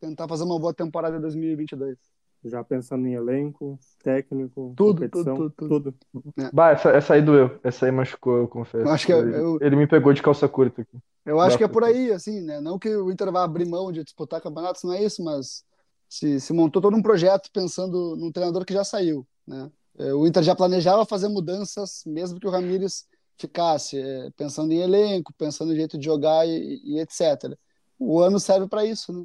tentar 0.00 0.28
fazer 0.28 0.44
uma 0.44 0.58
boa 0.58 0.72
temporada 0.72 1.16
em 1.16 1.20
2022. 1.20 1.98
Já 2.48 2.62
pensando 2.62 3.06
em 3.06 3.14
elenco, 3.14 3.78
técnico, 4.02 4.72
tudo, 4.76 5.00
competição, 5.00 5.34
tudo, 5.34 5.50
tudo. 5.56 5.94
tudo. 6.12 6.32
É. 6.38 6.50
Bah, 6.52 6.70
essa, 6.70 6.90
essa 6.90 7.14
aí 7.14 7.22
doeu. 7.22 7.58
Essa 7.62 7.86
aí 7.86 7.92
machucou, 7.92 8.38
eu 8.38 8.48
confesso. 8.48 8.86
Eu 8.86 8.90
acho 8.90 9.06
que 9.06 9.12
é, 9.12 9.16
eu, 9.16 9.58
ele 9.60 9.76
me 9.76 9.86
pegou 9.86 10.12
de 10.12 10.22
calça 10.22 10.48
curta 10.48 10.82
aqui. 10.82 10.98
Eu 11.24 11.40
acho 11.40 11.58
que 11.58 11.64
é 11.64 11.68
por 11.68 11.82
aí, 11.82 12.12
assim, 12.12 12.40
né? 12.40 12.60
Não 12.60 12.78
que 12.78 12.88
o 12.88 13.10
Inter 13.10 13.32
vá 13.32 13.42
abrir 13.42 13.66
mão 13.66 13.90
de 13.90 14.04
disputar 14.04 14.40
campeonatos, 14.40 14.84
não 14.84 14.92
é 14.92 15.02
isso, 15.02 15.24
mas 15.24 15.64
se, 16.08 16.38
se 16.40 16.52
montou 16.52 16.80
todo 16.80 16.96
um 16.96 17.02
projeto 17.02 17.50
pensando 17.52 18.14
num 18.16 18.30
treinador 18.30 18.64
que 18.64 18.72
já 18.72 18.84
saiu, 18.84 19.26
né? 19.46 19.70
É, 19.98 20.14
o 20.14 20.26
Inter 20.26 20.42
já 20.42 20.54
planejava 20.54 21.04
fazer 21.04 21.28
mudanças, 21.28 22.02
mesmo 22.06 22.38
que 22.38 22.46
o 22.46 22.50
Ramires 22.50 23.06
ficasse, 23.38 23.98
é, 23.98 24.30
pensando 24.36 24.72
em 24.72 24.80
elenco, 24.80 25.32
pensando 25.36 25.72
em 25.72 25.76
jeito 25.76 25.98
de 25.98 26.04
jogar 26.04 26.46
e, 26.46 26.80
e 26.84 27.00
etc. 27.00 27.56
O 27.98 28.20
ano 28.20 28.38
serve 28.38 28.68
para 28.68 28.84
isso, 28.84 29.12
né? 29.12 29.24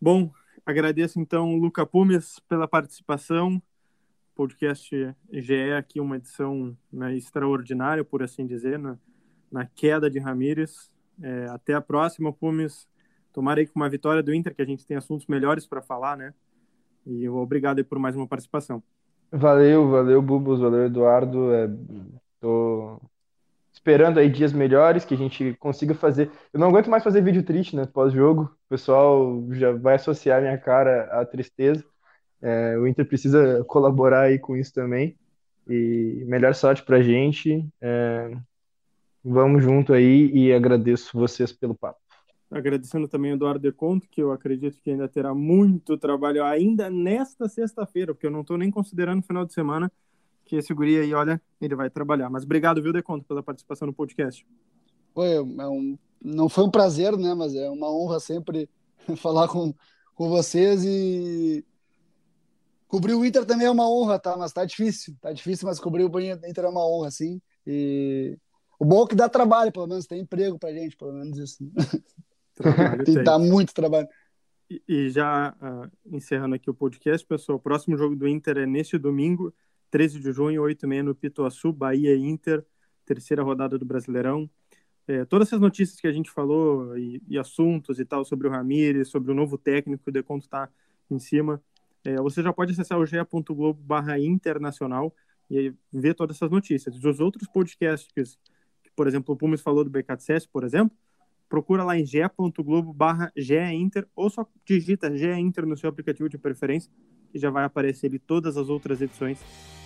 Bom, 0.00 0.30
agradeço 0.66 1.20
então 1.20 1.56
Luca 1.56 1.86
Pumes 1.86 2.40
pela 2.48 2.66
participação. 2.66 3.62
Podcast 4.34 4.90
GE 5.32 5.72
aqui 5.78 5.98
uma 6.00 6.16
edição 6.16 6.76
né, 6.92 7.16
extraordinária, 7.16 8.04
por 8.04 8.22
assim 8.22 8.46
dizer, 8.46 8.78
na, 8.78 8.98
na 9.50 9.64
queda 9.64 10.10
de 10.10 10.18
Ramires. 10.18 10.90
É, 11.22 11.46
até 11.46 11.72
a 11.72 11.80
próxima, 11.80 12.32
Pumes. 12.32 12.86
tomara 13.32 13.60
aí 13.60 13.66
com 13.66 13.80
uma 13.80 13.88
vitória 13.88 14.22
do 14.22 14.34
Inter, 14.34 14.54
que 14.54 14.60
a 14.60 14.66
gente 14.66 14.84
tem 14.84 14.96
assuntos 14.96 15.26
melhores 15.26 15.66
para 15.66 15.80
falar, 15.80 16.16
né? 16.16 16.34
E 17.06 17.26
obrigado 17.28 17.82
por 17.84 17.98
mais 17.98 18.14
uma 18.16 18.26
participação. 18.26 18.82
Valeu, 19.30 19.88
valeu, 19.88 20.20
Bubos, 20.20 20.60
valeu, 20.60 20.86
Eduardo. 20.86 21.52
É, 21.54 21.68
tô 22.40 23.00
esperando 23.76 24.18
aí 24.18 24.28
dias 24.28 24.52
melhores, 24.52 25.04
que 25.04 25.14
a 25.14 25.16
gente 25.16 25.54
consiga 25.60 25.94
fazer. 25.94 26.30
Eu 26.52 26.58
não 26.58 26.68
aguento 26.68 26.90
mais 26.90 27.04
fazer 27.04 27.20
vídeo 27.20 27.42
triste, 27.42 27.76
né? 27.76 27.86
Pós-jogo. 27.86 28.44
O 28.44 28.68
pessoal 28.70 29.46
já 29.52 29.70
vai 29.72 29.94
associar 29.94 30.40
minha 30.40 30.56
cara 30.58 31.04
à 31.12 31.24
tristeza. 31.24 31.84
É, 32.42 32.76
o 32.78 32.86
Inter 32.86 33.06
precisa 33.06 33.62
colaborar 33.68 34.22
aí 34.22 34.38
com 34.38 34.56
isso 34.56 34.72
também. 34.72 35.16
E 35.68 36.24
melhor 36.26 36.54
sorte 36.54 36.82
pra 36.82 37.02
gente. 37.02 37.68
É, 37.80 38.36
vamos 39.22 39.62
junto 39.62 39.92
aí 39.92 40.30
e 40.32 40.52
agradeço 40.52 41.16
vocês 41.16 41.52
pelo 41.52 41.74
papo. 41.74 42.00
Agradecendo 42.50 43.06
também 43.06 43.32
o 43.32 43.34
Eduardo 43.34 43.60
De 43.60 43.72
Conto, 43.72 44.08
que 44.08 44.22
eu 44.22 44.32
acredito 44.32 44.80
que 44.80 44.90
ainda 44.90 45.08
terá 45.08 45.34
muito 45.34 45.98
trabalho 45.98 46.44
ainda 46.44 46.88
nesta 46.88 47.48
sexta-feira, 47.48 48.14
porque 48.14 48.26
eu 48.26 48.30
não 48.30 48.40
estou 48.40 48.56
nem 48.56 48.70
considerando 48.70 49.20
o 49.20 49.26
final 49.26 49.44
de 49.44 49.52
semana, 49.52 49.90
que 50.46 50.56
esse 50.56 50.72
guri 50.72 50.98
aí, 50.98 51.12
olha, 51.12 51.40
ele 51.60 51.74
vai 51.74 51.90
trabalhar. 51.90 52.30
Mas 52.30 52.44
obrigado, 52.44 52.82
viu, 52.82 52.92
De 52.92 53.02
Conto, 53.02 53.24
pela 53.24 53.42
participação 53.42 53.86
no 53.86 53.92
podcast. 53.92 54.46
Foi, 55.12 55.34
é 55.34 55.40
um, 55.40 55.98
não 56.22 56.48
foi 56.48 56.64
um 56.64 56.70
prazer, 56.70 57.16
né, 57.16 57.34
mas 57.34 57.54
é 57.54 57.68
uma 57.68 57.90
honra 57.90 58.20
sempre 58.20 58.68
falar 59.16 59.48
com, 59.48 59.74
com 60.14 60.28
vocês 60.28 60.84
e 60.84 61.64
cobrir 62.88 63.14
o 63.14 63.24
Inter 63.24 63.44
também 63.44 63.66
é 63.66 63.70
uma 63.70 63.90
honra, 63.90 64.18
tá? 64.18 64.36
Mas 64.36 64.52
tá 64.52 64.64
difícil, 64.64 65.16
tá 65.20 65.32
difícil, 65.32 65.66
mas 65.66 65.80
cobrir 65.80 66.04
o 66.04 66.20
Inter 66.20 66.64
é 66.64 66.68
uma 66.68 66.86
honra, 66.86 67.10
sim. 67.10 67.40
E 67.66 68.38
o 68.78 68.84
bom 68.84 69.04
é 69.04 69.08
que 69.08 69.14
dá 69.14 69.28
trabalho, 69.28 69.72
pelo 69.72 69.86
menos 69.86 70.06
tem 70.06 70.20
emprego 70.20 70.58
pra 70.58 70.72
gente, 70.72 70.96
pelo 70.96 71.12
menos 71.12 71.36
isso. 71.38 71.58
Trabalho 72.54 73.04
tem, 73.04 73.22
dá 73.22 73.38
muito 73.38 73.74
trabalho. 73.74 74.08
E, 74.70 74.82
e 74.88 75.10
já 75.10 75.54
uh, 75.60 76.16
encerrando 76.16 76.54
aqui 76.54 76.70
o 76.70 76.74
podcast, 76.74 77.26
pessoal, 77.26 77.58
o 77.58 77.60
próximo 77.60 77.96
jogo 77.96 78.16
do 78.16 78.26
Inter 78.26 78.58
é 78.58 78.66
neste 78.66 78.98
domingo, 78.98 79.52
13 79.96 80.20
de 80.20 80.30
junho, 80.30 80.60
8 80.60 80.84
e 80.84 80.86
meia 80.86 81.02
no 81.02 81.14
Pituaçu, 81.14 81.72
Bahia 81.72 82.14
Inter, 82.14 82.62
terceira 83.06 83.42
rodada 83.42 83.78
do 83.78 83.84
Brasileirão. 83.86 84.46
É, 85.08 85.24
todas 85.24 85.48
essas 85.48 85.58
notícias 85.58 85.98
que 85.98 86.06
a 86.06 86.12
gente 86.12 86.30
falou 86.30 86.98
e, 86.98 87.22
e, 87.26 87.38
assuntos 87.38 87.98
e 87.98 88.04
tal 88.04 88.22
sobre 88.22 88.46
o 88.46 88.50
Ramires, 88.50 89.08
sobre 89.08 89.32
o 89.32 89.34
novo 89.34 89.56
técnico, 89.56 90.02
o 90.06 90.12
Deconto 90.12 90.44
está 90.44 90.68
em 91.10 91.18
cima. 91.18 91.62
É, 92.04 92.16
você 92.16 92.42
já 92.42 92.52
pode 92.52 92.72
acessar 92.72 92.98
o 92.98 93.06
ge.globo 93.06 93.80
barra 93.82 94.18
internacional 94.18 95.14
e 95.50 95.72
ver 95.90 96.12
todas 96.12 96.36
essas 96.36 96.50
notícias. 96.50 97.02
Os 97.02 97.18
outros 97.18 97.48
podcasts, 97.48 98.12
que, 98.12 98.22
por 98.94 99.06
exemplo, 99.06 99.34
o 99.34 99.38
Pumas 99.38 99.62
falou 99.62 99.82
do 99.82 99.88
BKTS, 99.88 100.46
por 100.46 100.62
exemplo, 100.62 100.94
procura 101.48 101.82
lá 101.82 101.98
em 101.98 102.04
ge.globo 102.04 102.92
barra 102.92 103.32
ou 104.14 104.28
só 104.28 104.46
digita 104.62 105.16
GE 105.16 105.32
Inter 105.38 105.64
no 105.64 105.74
seu 105.74 105.88
aplicativo 105.88 106.28
de 106.28 106.36
preferência 106.36 106.92
que 107.30 107.38
já 107.38 107.50
vai 107.50 107.64
aparecer 107.64 108.06
ali 108.06 108.18
todas 108.18 108.56
as 108.56 108.68
outras 108.68 109.00
edições 109.00 109.38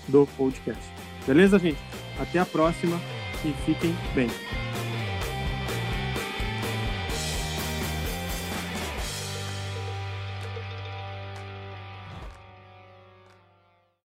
do 0.09 0.27
podcast. 0.37 0.83
Beleza, 1.27 1.59
gente? 1.59 1.81
Até 2.19 2.39
a 2.39 2.47
próxima 2.47 3.01
e 3.45 3.53
fiquem 3.65 3.95
bem. 4.15 4.29